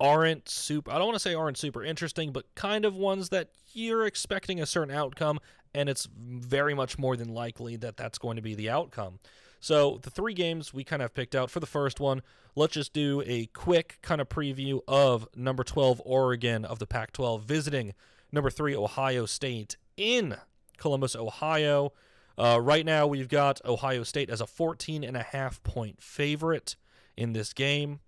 aren't 0.00 0.48
super. 0.48 0.90
I 0.90 0.98
don't 0.98 1.06
want 1.06 1.16
to 1.16 1.20
say 1.20 1.34
aren't 1.34 1.58
super 1.58 1.84
interesting, 1.84 2.32
but 2.32 2.52
kind 2.54 2.84
of 2.84 2.94
ones 2.94 3.28
that 3.28 3.50
you're 3.72 4.04
expecting 4.06 4.60
a 4.60 4.66
certain 4.66 4.94
outcome, 4.94 5.38
and 5.74 5.88
it's 5.88 6.08
very 6.12 6.74
much 6.74 6.98
more 6.98 7.16
than 7.16 7.28
likely 7.28 7.76
that 7.76 7.96
that's 7.96 8.18
going 8.18 8.36
to 8.36 8.42
be 8.42 8.54
the 8.54 8.70
outcome. 8.70 9.20
So 9.64 9.98
the 10.02 10.10
three 10.10 10.34
games 10.34 10.74
we 10.74 10.84
kind 10.84 11.00
of 11.00 11.14
picked 11.14 11.34
out 11.34 11.50
for 11.50 11.58
the 11.58 11.64
first 11.66 11.98
one. 11.98 12.20
Let's 12.54 12.74
just 12.74 12.92
do 12.92 13.22
a 13.24 13.46
quick 13.46 13.96
kind 14.02 14.20
of 14.20 14.28
preview 14.28 14.80
of 14.86 15.26
number 15.34 15.64
12 15.64 16.02
Oregon 16.04 16.66
of 16.66 16.80
the 16.80 16.86
Pac-12 16.86 17.40
visiting 17.44 17.94
number 18.30 18.50
three 18.50 18.76
Ohio 18.76 19.24
State 19.24 19.78
in 19.96 20.36
Columbus, 20.76 21.16
Ohio. 21.16 21.94
Uh, 22.36 22.60
right 22.60 22.84
now, 22.84 23.06
we've 23.06 23.30
got 23.30 23.64
Ohio 23.64 24.02
State 24.02 24.28
as 24.28 24.42
a 24.42 24.46
14 24.46 25.02
and 25.02 25.16
a 25.16 25.22
half 25.22 25.62
point 25.62 26.02
favorite 26.02 26.76
in 27.16 27.32
this 27.32 27.54
game. 27.54 28.00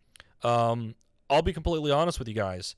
Um, 0.43 0.95
I'll 1.31 1.41
be 1.41 1.55
completely 1.55 1.91
honest 1.91 2.19
with 2.19 2.29
you 2.29 2.35
guys. 2.35 2.77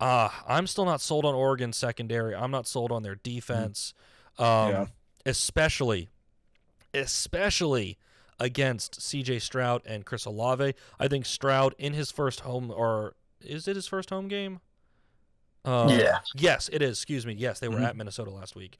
Uh, 0.00 0.30
I'm 0.48 0.66
still 0.66 0.86
not 0.86 1.00
sold 1.00 1.24
on 1.24 1.36
Oregon's 1.36 1.76
secondary. 1.76 2.34
I'm 2.34 2.50
not 2.50 2.66
sold 2.66 2.90
on 2.90 3.04
their 3.04 3.14
defense, 3.14 3.94
um, 4.40 4.70
Yeah. 4.70 4.86
especially, 5.24 6.08
especially 6.96 7.98
against 8.38 9.00
C.J. 9.00 9.38
Stroud 9.38 9.82
and 9.86 10.04
Chris 10.04 10.24
Olave. 10.24 10.74
I 10.98 11.08
think 11.08 11.24
Stroud 11.26 11.74
in 11.78 11.92
his 11.94 12.10
first 12.10 12.40
home, 12.40 12.70
or 12.70 13.14
is 13.40 13.66
it 13.68 13.76
his 13.76 13.86
first 13.86 14.10
home 14.10 14.28
game? 14.28 14.60
Uh, 15.64 15.88
Yeah. 15.90 16.18
Yes, 16.34 16.68
it 16.72 16.82
is. 16.82 16.98
Excuse 16.98 17.26
me. 17.26 17.34
Yes, 17.34 17.58
they 17.60 17.68
were 17.68 17.78
Mhm. 17.78 17.88
at 17.88 17.96
Minnesota 17.96 18.30
last 18.30 18.54
week. 18.54 18.78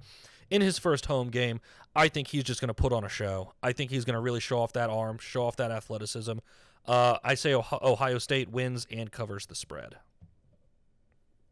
In 0.51 0.61
his 0.63 0.79
first 0.79 1.07
home 1.07 1.31
game, 1.31 1.61
I 1.97 2.09
think 2.09 2.29
he's 2.29 2.45
just 2.45 2.61
going 2.61 2.69
to 2.69 2.75
put 2.75 2.93
on 2.93 3.03
a 3.03 3.09
show. 3.09 3.55
I 3.63 3.73
think 3.73 3.91
he's 3.91 4.05
going 4.05 4.15
to 4.15 4.21
really 4.21 4.39
show 4.41 4.61
off 4.61 4.73
that 4.75 4.91
arm, 4.91 5.19
show 5.19 5.45
off 5.45 5.57
that 5.57 5.71
athleticism. 5.73 6.39
Uh, 6.85 7.19
I 7.25 7.35
say 7.35 7.53
Ohio 7.53 8.19
State 8.19 8.49
wins 8.49 8.87
and 8.91 9.11
covers 9.11 9.47
the 9.47 9.57
spread. 9.57 9.97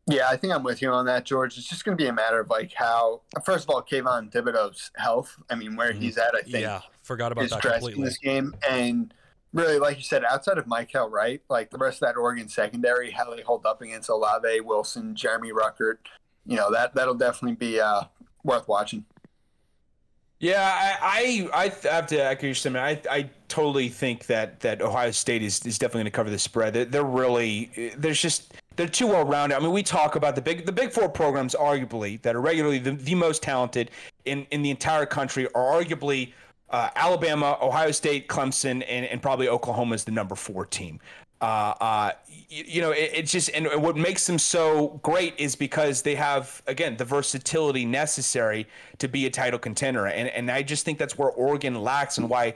Yeah, 0.06 0.28
I 0.28 0.36
think 0.36 0.52
I'm 0.52 0.62
with 0.62 0.82
you 0.82 0.90
on 0.90 1.06
that, 1.06 1.24
George. 1.24 1.56
It's 1.56 1.68
just 1.68 1.84
going 1.84 1.96
to 1.96 2.02
be 2.02 2.08
a 2.08 2.12
matter 2.12 2.40
of 2.40 2.50
like 2.50 2.72
how, 2.74 3.22
first 3.44 3.64
of 3.64 3.70
all, 3.70 3.82
Kayvon 3.82 4.30
Thibodeaux's 4.30 4.90
health. 4.96 5.34
I 5.48 5.54
mean, 5.54 5.76
where 5.76 5.92
Mhm. 5.94 6.00
he's 6.02 6.18
at, 6.18 6.34
I 6.34 6.42
think, 6.42 6.62
Yeah, 6.62 6.82
forgot 7.02 7.32
about 7.32 7.44
is 7.44 7.50
that 7.52 7.62
dressed 7.62 7.88
in 7.88 8.02
this 8.02 8.18
game. 8.18 8.54
And 8.68 9.14
really, 9.54 9.78
like 9.78 9.96
you 9.96 10.02
said, 10.02 10.22
outside 10.24 10.58
of 10.58 10.66
Mykael 10.66 11.10
Wright, 11.10 11.40
like 11.48 11.70
the 11.70 11.78
rest 11.78 12.02
of 12.02 12.08
that 12.08 12.18
Oregon 12.18 12.50
secondary, 12.50 13.12
how 13.12 13.34
they 13.34 13.40
hold 13.40 13.64
up 13.64 13.80
against 13.80 14.10
Olave, 14.10 14.60
Wilson, 14.60 15.14
Jeremy 15.14 15.52
Ruckert, 15.52 15.96
you 16.44 16.56
know, 16.56 16.70
that, 16.70 16.94
that'll 16.94 17.14
definitely 17.14 17.56
be 17.56 17.80
uh, 17.80 18.02
worth 18.42 18.68
watching. 18.68 19.06
Yeah, 20.40 20.70
I 21.02 21.48
I, 21.54 21.62
I 21.64 21.88
have 21.88 22.08
to 22.08 22.18
echo 22.18 22.46
your 22.46 22.54
sentiment. 22.54 23.06
I, 23.08 23.16
I 23.16 23.30
totally 23.48 23.88
think 23.88 24.26
that 24.26 24.60
that 24.60 24.82
Ohio 24.82 25.12
State 25.12 25.42
is, 25.42 25.64
is 25.64 25.78
definitely 25.78 26.00
going 26.00 26.04
to 26.06 26.10
cover 26.10 26.28
the 26.28 26.38
spread. 26.38 26.74
They're, 26.74 26.84
they're 26.84 27.04
really 27.04 27.92
there's 27.96 28.20
just 28.20 28.52
they're 28.76 28.88
too 28.88 29.06
well 29.06 29.24
rounded. 29.24 29.56
I 29.56 29.60
mean, 29.60 29.72
we 29.72 29.82
talk 29.82 30.16
about 30.16 30.34
the 30.34 30.42
big 30.42 30.66
the 30.66 30.72
Big 30.72 30.92
Four 30.92 31.08
programs, 31.08 31.54
arguably 31.54 32.20
that 32.22 32.34
are 32.34 32.40
regularly 32.40 32.78
the, 32.78 32.92
the 32.92 33.14
most 33.14 33.42
talented 33.42 33.90
in 34.24 34.46
in 34.50 34.62
the 34.62 34.70
entire 34.70 35.06
country, 35.06 35.46
are 35.54 35.82
arguably 35.82 36.32
uh, 36.70 36.90
Alabama, 36.96 37.58
Ohio 37.60 37.90
State, 37.92 38.28
Clemson, 38.28 38.84
and, 38.88 39.06
and 39.06 39.22
probably 39.22 39.48
Oklahoma 39.48 39.94
is 39.94 40.04
the 40.04 40.10
number 40.10 40.34
four 40.34 40.66
team. 40.66 40.98
Uh, 41.40 41.74
uh, 41.80 42.10
you, 42.48 42.64
you 42.66 42.80
know, 42.80 42.90
it, 42.90 43.10
it's 43.12 43.30
just 43.30 43.50
and 43.50 43.66
what 43.82 43.96
makes 43.96 44.26
them 44.26 44.38
so 44.38 45.00
great 45.02 45.34
is 45.38 45.54
because 45.54 46.02
they 46.02 46.14
have 46.14 46.62
again 46.66 46.96
the 46.96 47.04
versatility 47.04 47.84
necessary 47.84 48.66
to 48.98 49.08
be 49.08 49.26
a 49.26 49.30
title 49.30 49.58
contender, 49.58 50.06
and 50.06 50.28
and 50.28 50.50
I 50.50 50.62
just 50.62 50.84
think 50.84 50.98
that's 50.98 51.18
where 51.18 51.30
Oregon 51.30 51.74
lacks, 51.74 52.18
and 52.18 52.28
why. 52.28 52.54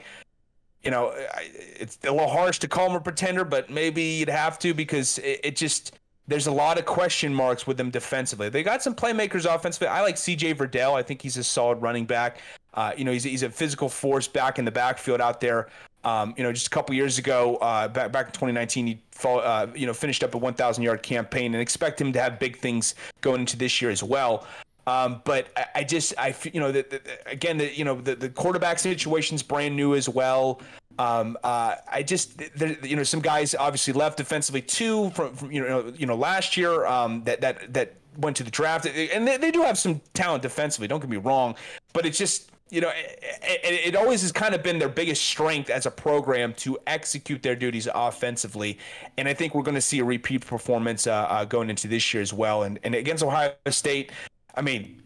You 0.81 0.91
know, 0.91 1.13
it's 1.43 1.97
a 2.05 2.09
little 2.11 2.29
harsh 2.29 2.57
to 2.59 2.69
call 2.69 2.87
them 2.87 2.95
a 2.95 3.01
pretender, 3.01 3.43
but 3.43 3.69
maybe 3.69 4.01
you'd 4.01 4.29
have 4.29 4.57
to 4.59 4.73
because 4.73 5.17
it, 5.17 5.41
it 5.43 5.55
just 5.57 5.98
there's 6.29 6.47
a 6.47 6.51
lot 6.51 6.77
of 6.77 6.85
question 6.85 7.33
marks 7.33 7.65
with 7.65 7.75
them 7.75 7.89
defensively. 7.89 8.49
They 8.49 8.61
got 8.61 8.83
some 8.83 8.93
playmakers 8.93 9.51
offensively. 9.51 9.87
I 9.87 10.01
like 10.01 10.15
C.J. 10.15 10.53
Verdell. 10.53 10.93
I 10.93 11.01
think 11.01 11.21
he's 11.21 11.37
a 11.37 11.43
solid 11.43 11.81
running 11.81 12.05
back. 12.05 12.37
Uh, 12.75 12.93
you 12.95 13.03
know, 13.03 13.11
he's 13.11 13.23
he's 13.23 13.43
a 13.43 13.49
physical 13.49 13.89
force 13.89 14.27
back 14.27 14.59
in 14.59 14.65
the 14.65 14.71
backfield 14.71 15.21
out 15.21 15.41
there. 15.41 15.69
Um, 16.03 16.33
you 16.37 16.43
know, 16.43 16.53
just 16.53 16.67
a 16.67 16.69
couple 16.69 16.95
years 16.95 17.17
ago, 17.17 17.57
uh, 17.57 17.87
back 17.87 18.11
back 18.11 18.27
in 18.27 18.31
2019, 18.31 18.87
he 18.87 19.01
fall, 19.11 19.39
uh, 19.39 19.67
you 19.75 19.87
know 19.87 19.93
finished 19.93 20.23
up 20.23 20.35
a 20.35 20.37
1,000 20.37 20.83
yard 20.83 21.01
campaign, 21.01 21.53
and 21.55 21.61
expect 21.61 21.99
him 21.99 22.13
to 22.13 22.21
have 22.21 22.39
big 22.39 22.57
things 22.57 22.93
going 23.21 23.41
into 23.41 23.57
this 23.57 23.81
year 23.81 23.89
as 23.89 24.03
well. 24.03 24.45
Um, 24.85 25.21
but 25.25 25.47
I, 25.57 25.65
I 25.75 25.83
just 25.83 26.13
I 26.17 26.35
you 26.53 26.59
know 26.59 26.71
the, 26.71 26.85
the, 26.89 27.01
again 27.25 27.57
the 27.57 27.75
you 27.75 27.83
know 27.83 27.99
the, 27.99 28.15
the 28.15 28.29
quarterback 28.29 28.77
situation's 28.77 29.41
brand 29.41 29.75
new 29.75 29.95
as 29.95 30.07
well. 30.07 30.61
Um, 30.99 31.37
uh, 31.45 31.75
I 31.89 32.03
just 32.03 32.41
you 32.83 32.97
know 32.97 33.03
some 33.03 33.21
guys 33.21 33.55
obviously 33.55 33.93
left 33.93 34.17
defensively 34.17 34.61
too 34.61 35.09
from, 35.11 35.33
from 35.33 35.49
you 35.49 35.65
know 35.65 35.93
you 35.95 36.05
know 36.05 36.15
last 36.15 36.57
year 36.57 36.85
um, 36.85 37.23
that 37.23 37.39
that 37.39 37.73
that 37.73 37.93
went 38.17 38.35
to 38.35 38.43
the 38.43 38.51
draft 38.51 38.85
and 38.85 39.25
they, 39.25 39.37
they 39.37 39.49
do 39.49 39.61
have 39.61 39.77
some 39.77 40.01
talent 40.13 40.43
defensively. 40.43 40.89
Don't 40.89 40.99
get 40.99 41.09
me 41.09 41.15
wrong, 41.15 41.55
but 41.93 42.05
it's 42.05 42.17
just 42.17 42.51
you 42.69 42.81
know 42.81 42.89
it, 42.89 43.61
it, 43.63 43.87
it 43.87 43.95
always 43.95 44.21
has 44.23 44.33
kind 44.33 44.53
of 44.53 44.61
been 44.61 44.77
their 44.77 44.89
biggest 44.89 45.23
strength 45.23 45.69
as 45.69 45.85
a 45.85 45.91
program 45.91 46.53
to 46.55 46.77
execute 46.85 47.41
their 47.43 47.55
duties 47.55 47.87
offensively, 47.95 48.77
and 49.17 49.25
I 49.25 49.33
think 49.33 49.55
we're 49.55 49.63
going 49.63 49.75
to 49.75 49.81
see 49.81 49.99
a 49.99 50.03
repeat 50.05 50.45
performance 50.45 51.07
uh, 51.07 51.13
uh, 51.13 51.45
going 51.45 51.69
into 51.69 51.87
this 51.87 52.13
year 52.13 52.21
as 52.21 52.33
well. 52.33 52.63
And 52.63 52.77
and 52.83 52.93
against 52.93 53.23
Ohio 53.23 53.53
State. 53.69 54.11
I 54.55 54.61
mean, 54.61 55.01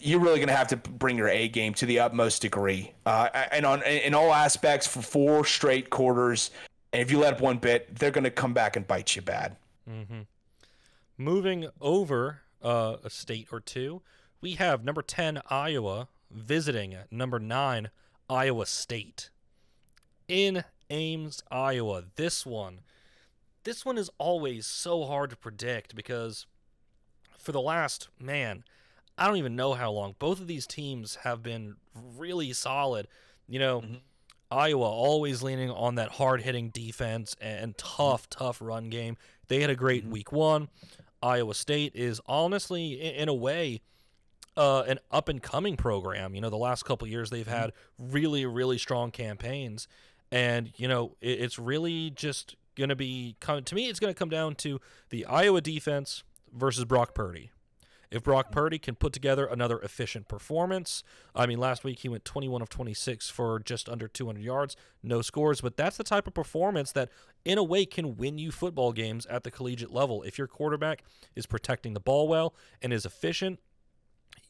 you're 0.00 0.20
really 0.20 0.38
going 0.38 0.48
to 0.48 0.56
have 0.56 0.68
to 0.68 0.76
bring 0.76 1.16
your 1.16 1.28
A 1.28 1.48
game 1.48 1.74
to 1.74 1.86
the 1.86 2.00
utmost 2.00 2.42
degree, 2.42 2.92
uh, 3.06 3.28
and 3.52 3.64
on 3.66 3.82
in 3.82 4.14
all 4.14 4.32
aspects 4.32 4.86
for 4.86 5.02
four 5.02 5.44
straight 5.44 5.90
quarters. 5.90 6.50
And 6.92 7.02
if 7.02 7.10
you 7.10 7.18
let 7.18 7.34
up 7.34 7.40
one 7.40 7.58
bit, 7.58 7.96
they're 7.96 8.10
going 8.10 8.24
to 8.24 8.30
come 8.30 8.54
back 8.54 8.76
and 8.76 8.86
bite 8.86 9.14
you 9.14 9.22
bad. 9.22 9.56
hmm 9.86 10.22
Moving 11.16 11.68
over 11.80 12.42
uh, 12.62 12.96
a 13.02 13.10
state 13.10 13.48
or 13.50 13.60
two, 13.60 14.02
we 14.40 14.52
have 14.52 14.84
number 14.84 15.02
10 15.02 15.42
Iowa 15.50 16.08
visiting 16.30 16.96
number 17.10 17.38
9 17.40 17.90
Iowa 18.30 18.66
State 18.66 19.30
in 20.28 20.64
Ames, 20.90 21.42
Iowa. 21.50 22.04
This 22.16 22.46
one 22.46 22.80
this 23.64 23.84
one 23.84 23.98
is 23.98 24.10
always 24.18 24.66
so 24.66 25.04
hard 25.04 25.28
to 25.30 25.36
predict 25.36 25.94
because 25.94 26.46
for 27.36 27.52
the 27.52 27.60
last 27.60 28.08
man, 28.18 28.64
I 29.18 29.26
don't 29.26 29.36
even 29.36 29.56
know 29.56 29.74
how 29.74 29.90
long 29.90 30.14
both 30.18 30.40
of 30.40 30.46
these 30.46 30.66
teams 30.66 31.16
have 31.16 31.42
been 31.42 31.76
really 31.94 32.52
solid. 32.52 33.08
You 33.46 33.58
know, 33.58 33.80
Mhm. 33.80 34.00
Iowa 34.50 34.86
always 34.86 35.42
leaning 35.42 35.70
on 35.70 35.96
that 35.96 36.12
hard-hitting 36.12 36.70
defense 36.70 37.36
and 37.40 37.76
tough, 37.76 38.30
tough 38.30 38.62
run 38.62 38.88
game. 38.88 39.16
They 39.48 39.60
had 39.60 39.70
a 39.70 39.76
great 39.76 40.06
Mhm. 40.06 40.10
week 40.10 40.32
one. 40.32 40.68
Iowa 41.22 41.54
State 41.54 41.94
is 41.94 42.20
honestly, 42.26 42.92
in 43.00 43.28
a 43.28 43.34
way, 43.34 43.80
uh, 44.56 44.84
an 44.86 44.98
up 45.10 45.28
and 45.28 45.42
coming 45.42 45.76
program. 45.76 46.34
You 46.34 46.40
know, 46.40 46.50
the 46.50 46.56
last 46.56 46.84
couple 46.84 47.06
years 47.08 47.30
they've 47.30 47.46
had 47.46 47.72
really, 47.98 48.46
really 48.46 48.78
strong 48.78 49.10
campaigns, 49.10 49.86
and 50.30 50.72
you 50.76 50.88
know, 50.88 51.16
it, 51.20 51.40
it's 51.40 51.58
really 51.58 52.10
just 52.10 52.56
going 52.74 52.88
to 52.88 52.96
be 52.96 53.36
to 53.40 53.74
me. 53.74 53.88
It's 53.88 54.00
going 54.00 54.12
to 54.14 54.18
come 54.18 54.30
down 54.30 54.54
to 54.56 54.80
the 55.10 55.24
Iowa 55.26 55.60
defense 55.60 56.22
versus 56.52 56.84
Brock 56.84 57.14
Purdy. 57.14 57.50
If 58.10 58.22
Brock 58.22 58.50
Purdy 58.50 58.78
can 58.78 58.94
put 58.94 59.12
together 59.12 59.46
another 59.46 59.78
efficient 59.80 60.28
performance, 60.28 61.02
I 61.34 61.46
mean, 61.46 61.58
last 61.58 61.84
week 61.84 62.00
he 62.00 62.08
went 62.08 62.24
21 62.24 62.62
of 62.62 62.70
26 62.70 63.28
for 63.28 63.60
just 63.60 63.88
under 63.88 64.08
200 64.08 64.42
yards, 64.42 64.76
no 65.02 65.20
scores, 65.20 65.60
but 65.60 65.76
that's 65.76 65.98
the 65.98 66.04
type 66.04 66.26
of 66.26 66.32
performance 66.32 66.92
that, 66.92 67.10
in 67.44 67.58
a 67.58 67.62
way, 67.62 67.84
can 67.84 68.16
win 68.16 68.38
you 68.38 68.50
football 68.50 68.92
games 68.92 69.26
at 69.26 69.44
the 69.44 69.50
collegiate 69.50 69.92
level. 69.92 70.22
If 70.22 70.38
your 70.38 70.46
quarterback 70.46 71.02
is 71.36 71.46
protecting 71.46 71.92
the 71.92 72.00
ball 72.00 72.28
well 72.28 72.54
and 72.80 72.92
is 72.92 73.04
efficient, 73.04 73.60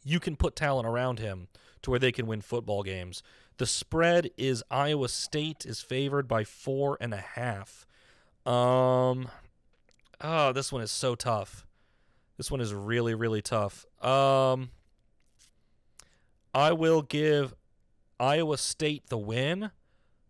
you 0.05 0.21
can 0.21 0.37
put 0.37 0.55
talent 0.55 0.87
around 0.87 1.19
him 1.19 1.49
to 1.83 1.91
where 1.91 1.99
they 1.99 2.13
can 2.13 2.27
win 2.27 2.41
football 2.41 2.83
games. 2.83 3.23
The 3.57 3.67
spread 3.67 4.31
is 4.37 4.63
Iowa 4.71 5.09
State 5.09 5.67
is 5.67 5.81
favored 5.81 6.29
by 6.29 6.45
four 6.45 6.97
and 7.01 7.13
a 7.13 7.19
half. 7.19 7.87
Um, 8.47 9.29
oh, 10.21 10.53
this 10.53 10.73
one 10.73 10.83
is 10.83 10.93
so 10.93 11.17
tough. 11.17 11.67
This 12.39 12.51
one 12.51 12.61
is 12.61 12.73
really, 12.73 13.15
really 13.15 13.43
tough. 13.43 13.85
Um, 14.03 14.71
I 16.55 16.73
will 16.73 17.03
give 17.03 17.55
Iowa 18.19 18.57
State 18.57 19.09
the 19.09 19.19
win, 19.19 19.73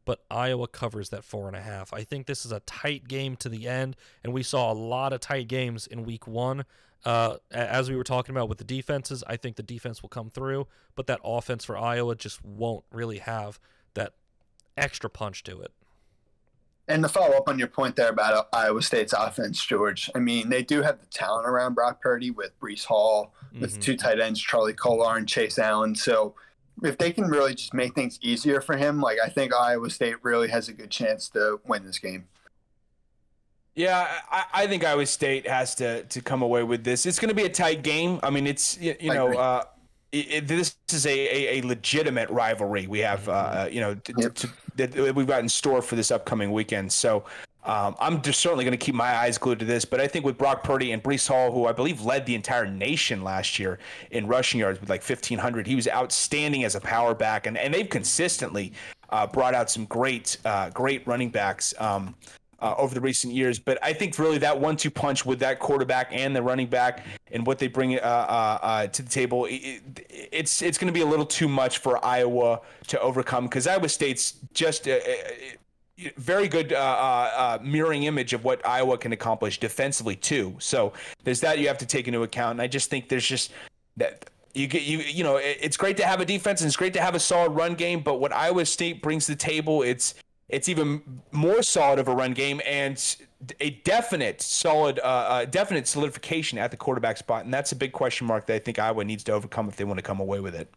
but 0.05 0.25
Iowa 0.31 0.67
covers 0.69 1.11
that 1.11 1.23
four 1.23 1.47
and 1.47 1.57
a 1.57 1.61
half. 1.61 1.93
I 1.93 2.03
think 2.03 2.27
this 2.27 2.45
is 2.45 2.51
a 2.51 2.61
tight 2.61 3.07
game 3.07 3.37
to 3.37 3.51
the 3.51 3.69
end, 3.69 3.95
and 4.25 4.33
we 4.33 4.43
saw 4.43 4.73
a 4.73 4.75
lot 4.75 5.13
of 5.13 5.21
tight 5.21 5.49
games 5.49 5.87
in 5.87 6.05
week 6.05 6.27
one. 6.27 6.65
Uh, 7.05 7.37
as 7.53 7.89
we 7.89 7.97
were 7.97 8.05
talking 8.05 8.35
about 8.35 8.49
with 8.49 8.59
the 8.59 8.65
defenses, 8.65 9.23
I 9.27 9.37
think 9.37 9.57
the 9.57 9.63
defense 9.63 10.03
will 10.03 10.09
come 10.09 10.31
through, 10.31 10.67
but 10.97 11.07
that 11.07 11.21
offense 11.23 11.65
for 11.65 11.77
Iowa 11.77 12.17
just 12.17 12.45
won't 12.45 12.85
really 12.91 13.19
have 13.19 13.61
that 13.95 14.15
extra 14.77 15.09
punch 15.11 15.45
to 15.45 15.61
it. 15.61 15.73
And 16.89 17.03
to 17.03 17.09
follow 17.09 17.37
up 17.37 17.49
on 17.49 17.59
your 17.59 17.69
point 17.69 17.97
there 17.97 18.09
about 18.09 18.49
Iowa 18.53 18.83
State's 18.83 19.13
offense, 19.13 19.65
George, 19.65 20.11
I 20.15 20.21
mean, 20.21 20.49
they 20.49 20.63
do 20.63 20.81
have 20.81 21.01
the 21.01 21.07
talent 21.07 21.47
around 21.47 21.75
Brock 21.75 22.01
Purdy 22.01 22.31
with 22.31 22.59
Breece 22.61 22.85
Hall, 22.85 23.35
with 23.61 23.73
mm-hmm. 23.73 23.81
two 23.81 23.97
tight 23.97 24.21
ends, 24.21 24.41
Charlie 24.41 24.73
Kolar 24.73 25.19
and 25.19 25.29
Chase 25.29 25.59
Allen. 25.59 25.95
So 25.95 26.35
if 26.83 26.97
they 26.97 27.13
can 27.13 27.25
really 27.25 27.55
just 27.55 27.75
make 27.75 27.95
things 27.95 28.19
easier 28.23 28.63
for 28.63 28.77
him, 28.77 29.01
like 29.01 29.19
I 29.23 29.29
think 29.29 29.55
Iowa 29.55 29.91
State 29.91 30.17
really 30.23 30.49
has 30.49 30.69
a 30.69 30.73
good 30.73 30.91
chance 30.91 31.29
to 31.31 31.61
win 31.67 31.85
this 31.85 31.99
game. 31.99 32.27
Yeah, 33.75 34.09
I, 34.31 34.45
I 34.55 34.67
think 34.67 34.85
Iowa 34.85 35.07
State 35.07 35.47
has 35.47 35.75
to 35.77 36.03
to 36.05 36.21
come 36.21 36.43
away 36.43 36.65
with 36.65 36.85
this. 36.85 37.07
It's 37.07 37.19
going 37.19 37.29
to 37.29 37.35
be 37.35 37.45
a 37.45 37.51
tight 37.51 37.83
game. 37.83 38.19
I 38.23 38.31
mean, 38.31 38.47
it's 38.47 38.79
you, 38.79 38.97
you 38.99 39.15
know. 39.15 39.35
Uh, 39.35 39.65
it, 40.13 40.47
this 40.49 40.77
is 40.91 41.07
a, 41.07 41.11
a, 41.11 41.59
a, 41.59 41.67
legitimate 41.67 42.31
rivalry 42.31 42.87
we 42.87 43.01
have, 43.01 43.29
uh, 43.29 43.69
you 43.71 43.81
know, 43.81 43.95
to, 43.95 44.31
to, 44.31 44.49
that 44.77 45.15
we've 45.15 45.27
got 45.27 45.41
in 45.41 45.49
store 45.49 45.83
for 45.83 45.97
this 45.97 46.11
upcoming 46.11 46.53
weekend. 46.53 46.91
So 46.91 47.25
um, 47.65 47.97
I'm 48.01 48.23
just 48.23 48.41
certainly 48.41 48.65
going 48.65 48.77
to 48.77 48.83
keep 48.85 48.95
my 48.95 49.15
eyes 49.15 49.37
glued 49.37 49.59
to 49.59 49.67
this. 49.67 49.85
But 49.85 50.01
I 50.01 50.09
think 50.09 50.25
with 50.25 50.39
Brock 50.39 50.65
Purdy 50.65 50.93
and 50.93 51.03
Breece 51.03 51.29
Hall, 51.29 51.53
who 51.53 51.67
I 51.67 51.73
believe 51.73 52.01
led 52.01 52.25
the 52.25 52.35
entire 52.35 52.67
nation 52.67 53.23
last 53.23 53.59
year 53.59 53.79
in 54.11 54.27
rushing 54.27 54.61
yards 54.61 54.81
with 54.81 54.89
like 54.89 55.03
1,500, 55.03 55.67
he 55.67 55.75
was 55.75 55.87
outstanding 55.89 56.65
as 56.65 56.75
a 56.75 56.81
power 56.81 57.15
back, 57.15 57.47
and, 57.47 57.59
and 57.59 57.75
they've 57.75 57.89
consistently 57.89 58.73
uh, 59.11 59.27
brought 59.27 59.55
out 59.55 59.71
some 59.71 59.85
great 59.87 60.39
uh, 60.45 60.71
great 60.71 61.07
running 61.07 61.31
backs. 61.31 61.75
Um, 61.79 62.15
uh, 62.61 62.75
over 62.77 62.95
the 62.95 63.01
recent 63.01 63.33
years. 63.33 63.59
But 63.59 63.79
I 63.83 63.93
think 63.93 64.19
really 64.19 64.39
that 64.39 64.59
one-two 64.59 64.91
punch 64.91 65.25
with 65.25 65.39
that 65.41 65.59
quarterback 65.59 66.09
and 66.13 66.35
the 66.35 66.43
running 66.43 66.67
back 66.67 67.05
and 67.31 67.47
what 67.47 67.59
they 67.59 67.69
bring 67.69 67.99
uh, 67.99 68.03
uh, 68.03 68.59
uh 68.63 68.87
to 68.89 69.03
the 69.03 69.09
table, 69.09 69.47
it, 69.49 69.83
it's 70.33 70.63
it's 70.63 70.79
going 70.79 70.93
to 70.93 70.93
be 70.93 71.03
a 71.03 71.07
little 71.07 71.27
too 71.27 71.49
much 71.49 71.79
for 71.79 72.05
Iowa 72.05 72.61
to 72.89 73.01
overcome 73.01 73.45
because 73.45 73.67
Iowa 73.67 73.89
State's 73.89 74.35
just 74.55 74.87
a, 74.87 75.03
a 75.09 76.13
very 76.17 76.49
good 76.49 76.73
uh, 76.73 76.77
uh, 76.77 77.59
mirroring 77.63 78.05
image 78.05 78.33
of 78.33 78.45
what 78.45 78.65
Iowa 78.67 78.99
can 78.99 79.13
accomplish 79.13 79.59
defensively 79.59 80.17
too. 80.17 80.55
So 80.59 80.93
there's 81.25 81.41
that 81.41 81.59
you 81.59 81.69
have 81.69 81.79
to 81.79 81.87
take 81.87 82.07
into 82.07 82.23
account. 82.23 82.53
And 82.53 82.63
I 82.63 82.69
just 82.69 82.89
think 82.89 83.09
there's 83.09 83.27
just 83.27 83.53
that 83.97 84.31
you 84.55 84.67
get 84.67 84.83
you 84.83 84.99
you 84.99 85.25
know 85.25 85.37
it's 85.37 85.77
great 85.77 85.97
to 85.97 86.07
have 86.07 86.21
a 86.21 86.25
defense 86.25 86.61
and 86.61 86.67
it's 86.67 86.77
great 86.77 86.93
to 86.95 87.01
have 87.01 87.15
a 87.15 87.21
solid 87.21 87.51
run 87.51 87.75
game 87.75 88.01
but 88.01 88.15
what 88.15 88.33
iowa 88.33 88.65
state 88.65 89.03
brings 89.03 89.27
to 89.27 89.33
the 89.33 89.37
table 89.37 89.83
it's 89.83 90.15
it's 90.49 90.69
even 90.69 91.23
more 91.31 91.63
solid 91.63 91.99
of 91.99 92.09
a 92.09 92.15
run 92.15 92.33
game 92.33 92.61
and 92.67 93.17
a 93.61 93.71
definite 93.71 94.41
solid, 94.41 94.99
uh, 95.01 95.03
uh, 95.03 95.45
definite 95.45 95.87
solidification 95.87 96.59
at 96.59 96.71
the 96.71 96.77
quarterback 96.77 97.17
spot, 97.17 97.45
and 97.45 97.53
that's 97.53 97.73
a 97.73 97.77
big 97.77 97.93
question 97.93 98.27
mark 98.27 98.47
that 98.47 98.55
I 98.55 98.59
think 98.59 98.79
Iowa 98.79 99.05
needs 99.05 99.25
to 99.25 99.33
overcome 99.33 99.69
if 99.69 99.77
they 99.77 99.85
want 99.85 99.99
to 99.99 100.03
come 100.03 100.21
away 100.21 100.41
with 100.41 100.55
it. 100.55 100.73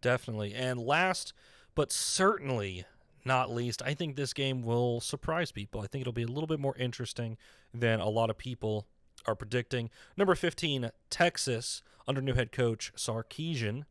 Definitely, 0.00 0.54
and 0.54 0.80
last 0.80 1.32
but 1.74 1.90
certainly 1.90 2.84
not 3.24 3.50
least, 3.50 3.82
I 3.82 3.94
think 3.94 4.16
this 4.16 4.32
game 4.32 4.62
will 4.62 5.00
surprise 5.00 5.52
people. 5.52 5.80
I 5.80 5.86
think 5.86 6.02
it'll 6.02 6.12
be 6.12 6.24
a 6.24 6.28
little 6.28 6.46
bit 6.46 6.60
more 6.60 6.76
interesting 6.76 7.38
than 7.72 8.00
a 8.00 8.08
lot 8.08 8.30
of 8.30 8.36
people 8.36 8.86
are 9.26 9.34
predicting. 9.36 9.90
Number 10.16 10.34
15, 10.34 10.90
Texas, 11.08 11.82
under 12.08 12.20
new 12.20 12.34
head 12.34 12.52
coach 12.52 12.92
Sarkisian, 12.96 13.84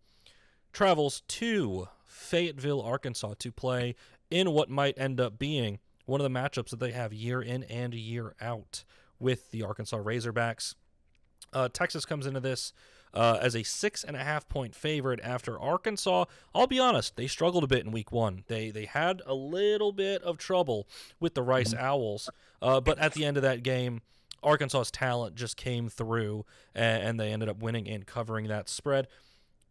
travels 0.74 1.22
to 1.30 1.88
Fayetteville, 2.06 2.82
Arkansas 2.82 3.36
to 3.40 3.52
play 3.52 3.96
in 4.32 4.52
what 4.52 4.70
might 4.70 4.98
end 4.98 5.20
up 5.20 5.38
being 5.38 5.80
one 6.06 6.20
of 6.20 6.24
the 6.24 6.40
matchups 6.40 6.70
that 6.70 6.80
they 6.80 6.92
have 6.92 7.14
year 7.14 7.42
in 7.42 7.64
and 7.64 7.94
year 7.94 8.34
out 8.42 8.84
with 9.20 9.52
the 9.52 9.62
Arkansas 9.62 9.98
Razorbacks. 9.98 10.76
Uh, 11.54 11.70
Texas 11.70 12.06
comes 12.06 12.26
into 12.26 12.40
this 12.40 12.74
uh, 13.14 13.38
as 13.42 13.56
a 13.56 13.64
six 13.64 14.04
and 14.04 14.16
a 14.16 14.24
half 14.24 14.48
point 14.48 14.74
favorite 14.74 15.20
after 15.22 15.60
Arkansas. 15.60 16.26
I'll 16.56 16.68
be 16.68 16.80
honest, 16.80 17.16
they 17.16 17.28
struggled 17.28 17.64
a 17.64 17.68
bit 17.68 17.86
in 17.86 17.92
week 17.92 18.12
one. 18.12 18.44
They 18.48 18.72
they 18.72 18.86
had 18.86 19.22
a 19.26 19.34
little 19.34 19.92
bit 19.92 20.24
of 20.24 20.38
trouble 20.38 20.88
with 21.20 21.34
the 21.34 21.44
Rice 21.44 21.74
mm-hmm. 21.74 21.84
Owls, 21.84 22.30
uh, 22.62 22.80
but 22.82 22.98
at 23.00 23.14
the 23.14 23.26
end 23.26 23.38
of 23.38 23.44
that 23.44 23.64
game, 23.64 24.02
Arkansas's 24.42 24.92
talent 24.92 25.36
just 25.36 25.58
came 25.58 25.90
through, 25.90 26.46
and, 26.74 27.04
and 27.04 27.20
they 27.20 27.32
ended 27.32 27.50
up 27.50 27.62
winning 27.62 27.88
and 27.88 28.06
covering 28.06 28.48
that 28.48 28.70
spread. 28.70 29.08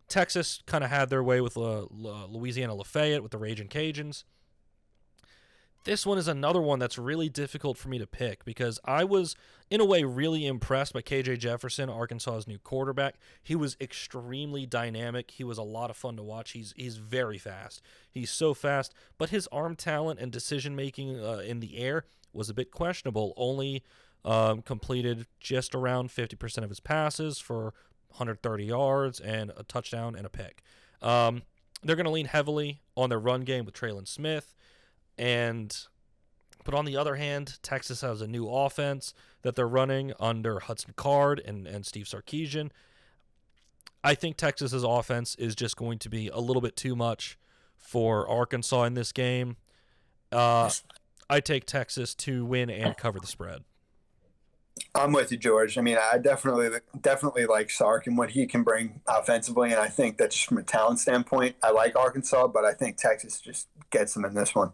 Texas 0.09 0.63
kind 0.67 0.83
of 0.83 0.91
had 0.91 1.09
their 1.09 1.23
way 1.23 1.41
with 1.41 1.57
uh, 1.57 1.87
Louisiana 1.91 2.75
Lafayette 2.75 3.23
with 3.23 3.31
the 3.31 3.39
Raging 3.39 3.69
Cajuns 3.69 4.25
this 5.85 6.05
one 6.05 6.19
is 6.19 6.29
another 6.29 6.61
one 6.61 6.79
that's 6.79 6.99
really 6.99 7.29
difficult 7.29 7.79
for 7.79 7.89
me 7.89 7.99
to 7.99 8.07
pick 8.07 8.45
because 8.45 8.79
I 8.85 9.05
was, 9.05 9.35
in 9.71 9.81
a 9.81 9.85
way, 9.85 10.05
really 10.05 10.47
impressed 10.47 10.93
by 10.93 11.01
KJ 11.01 11.39
Jefferson, 11.39 11.89
Arkansas's 11.89 12.47
new 12.47 12.59
quarterback. 12.59 13.15
He 13.43 13.57
was 13.57 13.77
extremely 13.81 14.67
dynamic. 14.67 15.31
He 15.31 15.45
was 15.45 15.59
a 15.59 15.63
lot 15.63 15.91
of 15.91 15.97
fun 15.97 16.17
to 16.17 16.23
watch. 16.23 16.53
He's 16.53 16.75
he's 16.77 16.99
very 16.99 17.39
fast. 17.39 17.81
He's 18.11 18.31
so 18.31 18.53
fast, 18.53 18.93
but 19.17 19.31
his 19.31 19.49
arm 19.49 19.75
talent 19.77 20.21
and 20.21 20.31
decision 20.31 20.77
making 20.77 21.19
uh, 21.19 21.39
in 21.39 21.61
the 21.61 21.79
air 21.79 22.05
was 22.33 22.51
a 22.51 22.55
bit 22.55 22.71
questionable. 22.71 23.33
Only 23.37 23.83
um, 24.25 24.63
completed 24.63 25.27
just 25.41 25.75
around 25.75 26.11
50% 26.11 26.59
of 26.63 26.69
his 26.69 26.81
passes 26.81 27.39
for 27.39 27.75
130 28.09 28.65
yards 28.65 29.21
and 29.21 29.53
a 29.57 29.63
touchdown 29.63 30.15
and 30.15 30.27
a 30.27 30.31
pick. 30.31 30.63
Um, 31.01 31.43
they're 31.83 31.97
going 31.97 32.05
to 32.05 32.13
lean 32.13 32.27
heavily 32.27 32.83
on 32.97 33.09
their 33.09 33.19
run 33.19 33.43
game 33.43 33.65
with 33.65 33.75
Trelon 33.75 34.07
Smith. 34.07 34.55
And 35.21 35.77
but 36.65 36.75
on 36.75 36.87
the 36.87 36.97
other 36.97 37.17
hand, 37.17 37.59
Texas 37.63 38.01
has 38.01 38.23
a 38.23 38.27
new 38.27 38.49
offense 38.49 39.13
that 39.43 39.55
they're 39.55 39.69
running 39.69 40.15
under 40.19 40.61
Hudson 40.61 40.95
Card 40.97 41.43
and, 41.45 41.67
and 41.67 41.85
Steve 41.85 42.07
Sarkisian. 42.07 42.71
I 44.03 44.15
think 44.15 44.39
Texas's 44.39 44.83
offense 44.83 45.35
is 45.35 45.55
just 45.55 45.77
going 45.77 45.99
to 45.99 46.09
be 46.09 46.29
a 46.29 46.39
little 46.39 46.63
bit 46.63 46.75
too 46.75 46.97
much 46.97 47.39
for 47.77 48.27
Arkansas 48.29 48.85
in 48.85 48.95
this 48.95 49.13
game. 49.13 49.57
Uh, 50.33 50.71
I 51.29 51.41
take 51.41 51.67
Texas 51.67 52.15
to 52.17 52.47
win 52.47 52.71
and 52.71 52.97
cover 52.97 53.21
the 53.21 53.27
spread. 53.27 53.65
I'm 54.95 55.13
with 55.13 55.31
you, 55.31 55.37
George. 55.37 55.77
I 55.77 55.83
mean, 55.83 55.99
I 55.99 56.17
definitely, 56.17 56.71
definitely 56.99 57.45
like 57.45 57.71
Sark 57.71 58.07
and 58.07 58.17
what 58.17 58.31
he 58.31 58.47
can 58.47 58.63
bring 58.63 59.03
offensively, 59.07 59.71
and 59.71 59.81
I 59.81 59.89
think 59.89 60.17
that 60.17 60.31
just 60.31 60.47
from 60.47 60.59
a 60.59 60.63
talent 60.63 61.01
standpoint, 61.01 61.57
I 61.63 61.71
like 61.71 61.97
Arkansas, 61.97 62.49
but 62.49 62.65
I 62.65 62.73
think 62.73 62.97
Texas 62.97 63.41
just 63.41 63.69
gets 63.91 64.15
them 64.15 64.25
in 64.25 64.35
this 64.35 64.55
one. 64.55 64.73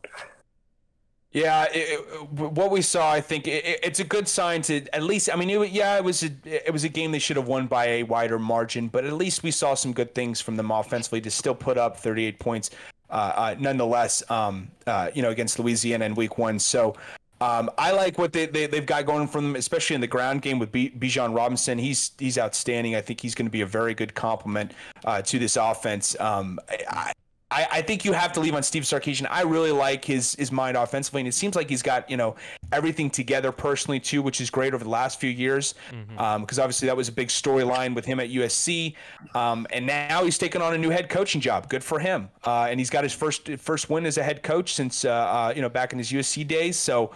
Yeah, 1.36 1.64
it, 1.64 2.00
it, 2.00 2.30
what 2.30 2.70
we 2.70 2.80
saw, 2.80 3.12
I 3.12 3.20
think 3.20 3.46
it, 3.46 3.80
it's 3.82 4.00
a 4.00 4.04
good 4.04 4.26
sign 4.26 4.62
to 4.62 4.76
at 4.94 5.02
least. 5.02 5.28
I 5.30 5.36
mean, 5.36 5.50
yeah, 5.70 5.98
it 5.98 6.02
was 6.02 6.22
a 6.22 6.30
it 6.44 6.72
was 6.72 6.84
a 6.84 6.88
game 6.88 7.12
they 7.12 7.18
should 7.18 7.36
have 7.36 7.46
won 7.46 7.66
by 7.66 7.84
a 7.88 8.02
wider 8.04 8.38
margin, 8.38 8.88
but 8.88 9.04
at 9.04 9.12
least 9.12 9.42
we 9.42 9.50
saw 9.50 9.74
some 9.74 9.92
good 9.92 10.14
things 10.14 10.40
from 10.40 10.56
them 10.56 10.70
offensively 10.70 11.20
to 11.20 11.30
still 11.30 11.54
put 11.54 11.76
up 11.76 11.98
38 11.98 12.38
points, 12.38 12.70
uh, 13.10 13.32
uh, 13.36 13.54
nonetheless. 13.58 14.22
Um, 14.30 14.70
uh, 14.86 15.10
you 15.12 15.20
know, 15.20 15.28
against 15.28 15.58
Louisiana 15.58 16.06
in 16.06 16.14
Week 16.14 16.38
One. 16.38 16.58
So. 16.58 16.96
Um, 17.38 17.68
I 17.76 17.90
like 17.90 18.16
what 18.16 18.32
they, 18.32 18.46
they 18.46 18.66
they've 18.66 18.86
got 18.86 19.04
going 19.04 19.28
for 19.28 19.42
them, 19.42 19.56
especially 19.56 19.94
in 19.94 20.00
the 20.00 20.06
ground 20.06 20.40
game 20.40 20.58
with 20.58 20.72
B- 20.72 20.90
Bijan 20.98 21.36
Robinson. 21.36 21.76
He's 21.76 22.12
he's 22.18 22.38
outstanding. 22.38 22.96
I 22.96 23.02
think 23.02 23.20
he's 23.20 23.34
going 23.34 23.44
to 23.44 23.50
be 23.50 23.60
a 23.60 23.66
very 23.66 23.92
good 23.92 24.14
complement 24.14 24.72
uh, 25.04 25.20
to 25.20 25.38
this 25.38 25.56
offense. 25.56 26.18
Um, 26.18 26.58
I, 26.88 27.12
I, 27.50 27.66
I, 27.70 27.82
think 27.82 28.04
you 28.04 28.12
have 28.12 28.32
to 28.32 28.40
leave 28.40 28.56
on 28.56 28.62
Steve 28.64 28.82
Sarkisian. 28.82 29.28
I 29.30 29.42
really 29.42 29.70
like 29.70 30.04
his 30.04 30.34
his 30.34 30.50
mind 30.50 30.76
offensively, 30.76 31.20
and 31.20 31.28
it 31.28 31.32
seems 31.32 31.54
like 31.54 31.68
he's 31.68 31.82
got 31.82 32.10
you 32.10 32.16
know 32.16 32.34
everything 32.72 33.08
together 33.08 33.52
personally 33.52 34.00
too, 34.00 34.20
which 34.20 34.40
is 34.40 34.50
great 34.50 34.74
over 34.74 34.82
the 34.82 34.90
last 34.90 35.20
few 35.20 35.30
years. 35.30 35.74
Because 35.90 36.06
mm-hmm. 36.06 36.18
um, 36.18 36.42
obviously 36.42 36.86
that 36.86 36.96
was 36.96 37.08
a 37.08 37.12
big 37.12 37.28
storyline 37.28 37.94
with 37.94 38.04
him 38.04 38.18
at 38.18 38.30
USC, 38.30 38.96
um, 39.34 39.64
and 39.70 39.86
now 39.86 40.24
he's 40.24 40.38
taking 40.38 40.60
on 40.60 40.74
a 40.74 40.78
new 40.78 40.90
head 40.90 41.08
coaching 41.08 41.40
job. 41.40 41.68
Good 41.68 41.84
for 41.84 42.00
him, 42.00 42.30
uh, 42.44 42.66
and 42.68 42.80
he's 42.80 42.90
got 42.90 43.04
his 43.04 43.12
first 43.12 43.48
first 43.58 43.90
win 43.90 44.06
as 44.06 44.18
a 44.18 44.24
head 44.24 44.42
coach 44.42 44.74
since 44.74 45.04
uh, 45.04 45.10
uh, 45.10 45.52
you 45.54 45.62
know 45.62 45.68
back 45.68 45.92
in 45.92 45.98
his 45.98 46.10
USC 46.10 46.46
days. 46.46 46.76
So 46.76 47.12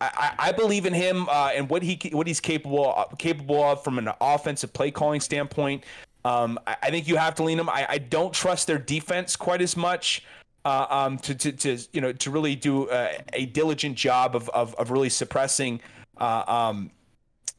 I, 0.00 0.34
I 0.38 0.52
believe 0.52 0.86
in 0.86 0.94
him 0.94 1.28
uh, 1.28 1.50
and 1.54 1.68
what 1.68 1.82
he 1.82 1.98
what 2.12 2.26
he's 2.26 2.40
capable 2.40 2.94
of, 2.94 3.18
capable 3.18 3.62
of 3.62 3.84
from 3.84 3.98
an 3.98 4.10
offensive 4.20 4.72
play 4.72 4.90
calling 4.90 5.20
standpoint. 5.20 5.84
Um, 6.24 6.58
I, 6.66 6.76
I, 6.84 6.90
think 6.90 7.06
you 7.06 7.16
have 7.16 7.34
to 7.36 7.42
lean 7.42 7.58
him. 7.58 7.68
I, 7.68 7.86
I, 7.88 7.98
don't 7.98 8.32
trust 8.32 8.66
their 8.66 8.78
defense 8.78 9.36
quite 9.36 9.60
as 9.60 9.76
much 9.76 10.24
uh, 10.64 10.86
um, 10.88 11.18
to, 11.18 11.34
to, 11.34 11.52
to 11.52 11.78
you 11.92 12.00
know 12.00 12.12
to 12.12 12.30
really 12.30 12.56
do 12.56 12.90
a, 12.90 13.22
a 13.34 13.46
diligent 13.46 13.96
job 13.96 14.34
of, 14.34 14.48
of, 14.50 14.74
of 14.76 14.90
really 14.90 15.10
suppressing 15.10 15.80
uh, 16.18 16.44
um, 16.46 16.90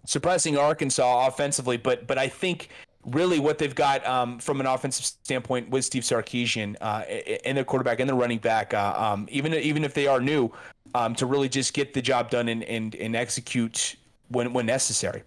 suppressing 0.06 0.58
Arkansas 0.58 1.28
offensively. 1.28 1.78
But 1.78 2.08
but 2.08 2.18
I 2.18 2.28
think 2.28 2.70
really 3.06 3.40
what 3.40 3.58
they've 3.58 3.76
got 3.76 4.06
um, 4.06 4.40
from 4.40 4.60
an 4.60 4.66
offensive 4.66 5.06
standpoint 5.06 5.70
with 5.70 5.86
Steve 5.86 6.04
Sarkisian 6.04 6.76
uh, 6.82 7.02
and 7.46 7.58
their 7.58 7.64
quarterback 7.64 8.00
and 8.00 8.10
their 8.10 8.18
running 8.18 8.40
back, 8.40 8.74
uh, 8.74 8.94
um, 8.98 9.28
even 9.30 9.54
even 9.54 9.84
if 9.84 9.94
they 9.94 10.08
are 10.08 10.20
new, 10.20 10.52
um, 10.96 11.14
to 11.16 11.26
really 11.26 11.50
just 11.50 11.74
get 11.74 11.94
the 11.94 12.02
job 12.02 12.30
done 12.30 12.50
and, 12.50 12.64
and, 12.64 12.96
and 12.96 13.16
execute 13.16 13.96
when 14.30 14.54
when 14.54 14.66
necessary. 14.66 15.24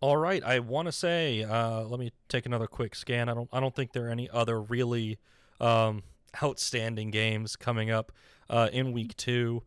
All 0.00 0.16
right, 0.16 0.44
I 0.44 0.60
want 0.60 0.86
to 0.86 0.92
say, 0.92 1.42
uh, 1.42 1.82
let 1.82 1.98
me 1.98 2.12
take 2.28 2.46
another 2.46 2.68
quick 2.68 2.94
scan. 2.94 3.28
I 3.28 3.34
don't 3.34 3.48
I 3.52 3.58
don't 3.58 3.74
think 3.74 3.92
there 3.92 4.06
are 4.06 4.10
any 4.10 4.30
other 4.30 4.60
really 4.60 5.18
um, 5.60 6.04
outstanding 6.40 7.10
games 7.10 7.56
coming 7.56 7.90
up 7.90 8.12
uh, 8.48 8.68
in 8.72 8.92
week 8.92 9.16
two. 9.16 9.64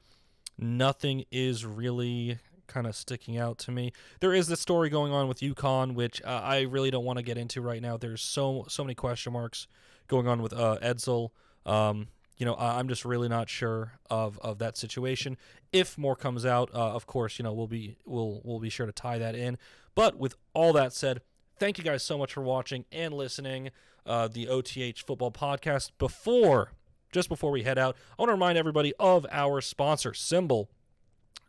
Nothing 0.57 1.25
is 1.31 1.65
really 1.65 2.37
kind 2.67 2.87
of 2.87 2.95
sticking 2.95 3.37
out 3.37 3.57
to 3.57 3.71
me. 3.71 3.91
There 4.21 4.33
is 4.33 4.47
the 4.47 4.55
story 4.55 4.89
going 4.89 5.11
on 5.11 5.27
with 5.27 5.41
UConn, 5.41 5.95
which 5.95 6.21
uh, 6.21 6.41
I 6.41 6.61
really 6.61 6.91
don't 6.91 7.03
want 7.03 7.17
to 7.17 7.23
get 7.23 7.37
into 7.37 7.61
right 7.61 7.81
now. 7.81 7.97
There's 7.97 8.21
so 8.21 8.65
so 8.69 8.85
many 8.85 8.95
question 8.95 9.33
marks 9.33 9.67
going 10.07 10.29
on 10.29 10.41
with 10.41 10.53
uh, 10.53 10.77
Edsall. 10.81 11.31
Um, 11.65 12.07
you 12.41 12.45
know, 12.45 12.55
I'm 12.57 12.87
just 12.87 13.05
really 13.05 13.29
not 13.29 13.49
sure 13.49 13.99
of, 14.09 14.39
of 14.39 14.57
that 14.57 14.75
situation. 14.75 15.37
If 15.71 15.95
more 15.95 16.15
comes 16.15 16.43
out, 16.43 16.71
uh, 16.73 16.95
of 16.95 17.05
course, 17.05 17.37
you 17.37 17.43
know, 17.43 17.53
we'll 17.53 17.67
be 17.67 17.97
we'll 18.03 18.41
we'll 18.43 18.59
be 18.59 18.71
sure 18.71 18.87
to 18.87 18.91
tie 18.91 19.19
that 19.19 19.35
in. 19.35 19.59
But 19.93 20.17
with 20.17 20.33
all 20.55 20.73
that 20.73 20.91
said, 20.91 21.21
thank 21.59 21.77
you 21.77 21.83
guys 21.83 22.01
so 22.01 22.17
much 22.17 22.33
for 22.33 22.41
watching 22.41 22.85
and 22.91 23.13
listening 23.13 23.69
uh, 24.07 24.27
the 24.27 24.49
OTH 24.49 25.05
Football 25.05 25.31
Podcast. 25.31 25.91
Before, 25.99 26.71
just 27.11 27.29
before 27.29 27.51
we 27.51 27.61
head 27.61 27.77
out, 27.77 27.95
I 28.17 28.23
want 28.23 28.29
to 28.29 28.33
remind 28.33 28.57
everybody 28.57 28.91
of 28.99 29.27
our 29.29 29.61
sponsor, 29.61 30.15
Symbol. 30.15 30.67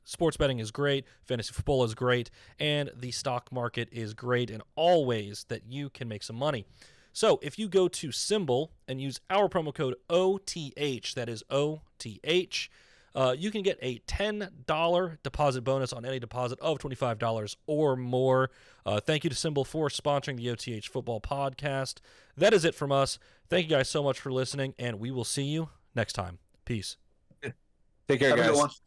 Sports 0.05 0.37
betting 0.37 0.59
is 0.59 0.71
great, 0.71 1.07
fantasy 1.25 1.55
football 1.55 1.85
is 1.85 1.95
great, 1.95 2.31
and 2.59 2.91
the 2.95 3.13
stock 3.13 3.51
market 3.51 3.89
is 3.93 4.13
great 4.13 4.51
in 4.51 4.61
all 4.75 5.07
ways 5.07 5.47
that 5.49 5.63
you 5.67 5.89
can 5.89 6.07
make 6.07 6.23
some 6.23 6.37
money. 6.37 6.67
So 7.13 7.39
if 7.43 7.59
you 7.59 7.69
go 7.69 7.89
to 7.89 8.13
Symbol 8.13 8.73
and 8.89 9.01
use 9.01 9.21
our 9.31 9.49
promo 9.49 9.75
code 9.75 9.97
OTH, 10.09 11.15
that 11.15 11.29
is 11.29 11.43
OTH, 11.51 12.69
uh, 13.15 13.35
you 13.39 13.51
can 13.51 13.63
get 13.63 13.79
a 13.83 13.99
$10 14.01 15.19
deposit 15.23 15.63
bonus 15.63 15.93
on 15.93 16.05
any 16.05 16.19
deposit 16.19 16.59
of 16.61 16.79
$25 16.79 17.57
or 17.67 17.97
more. 17.97 18.51
Uh, 18.87 19.01
thank 19.01 19.25
you 19.25 19.31
to 19.31 19.37
Symbol 19.37 19.65
for 19.65 19.89
sponsoring 19.89 20.37
the 20.37 20.49
OTH 20.51 20.87
Football 20.87 21.21
Podcast. 21.21 21.97
That 22.37 22.55
is 22.55 22.65
it 22.65 22.75
from 22.75 22.91
us. 22.91 23.19
Thank 23.51 23.69
you 23.69 23.77
guys 23.77 23.89
so 23.89 24.03
much 24.03 24.19
for 24.19 24.33
listening, 24.33 24.75
and 24.79 24.99
we 24.99 25.11
will 25.11 25.25
see 25.25 25.45
you 25.45 25.69
next 25.95 26.15
time. 26.15 26.39
Peace. 26.65 26.97
Take 28.09 28.21
care, 28.21 28.37
Have 28.37 28.55
guys. 28.55 28.81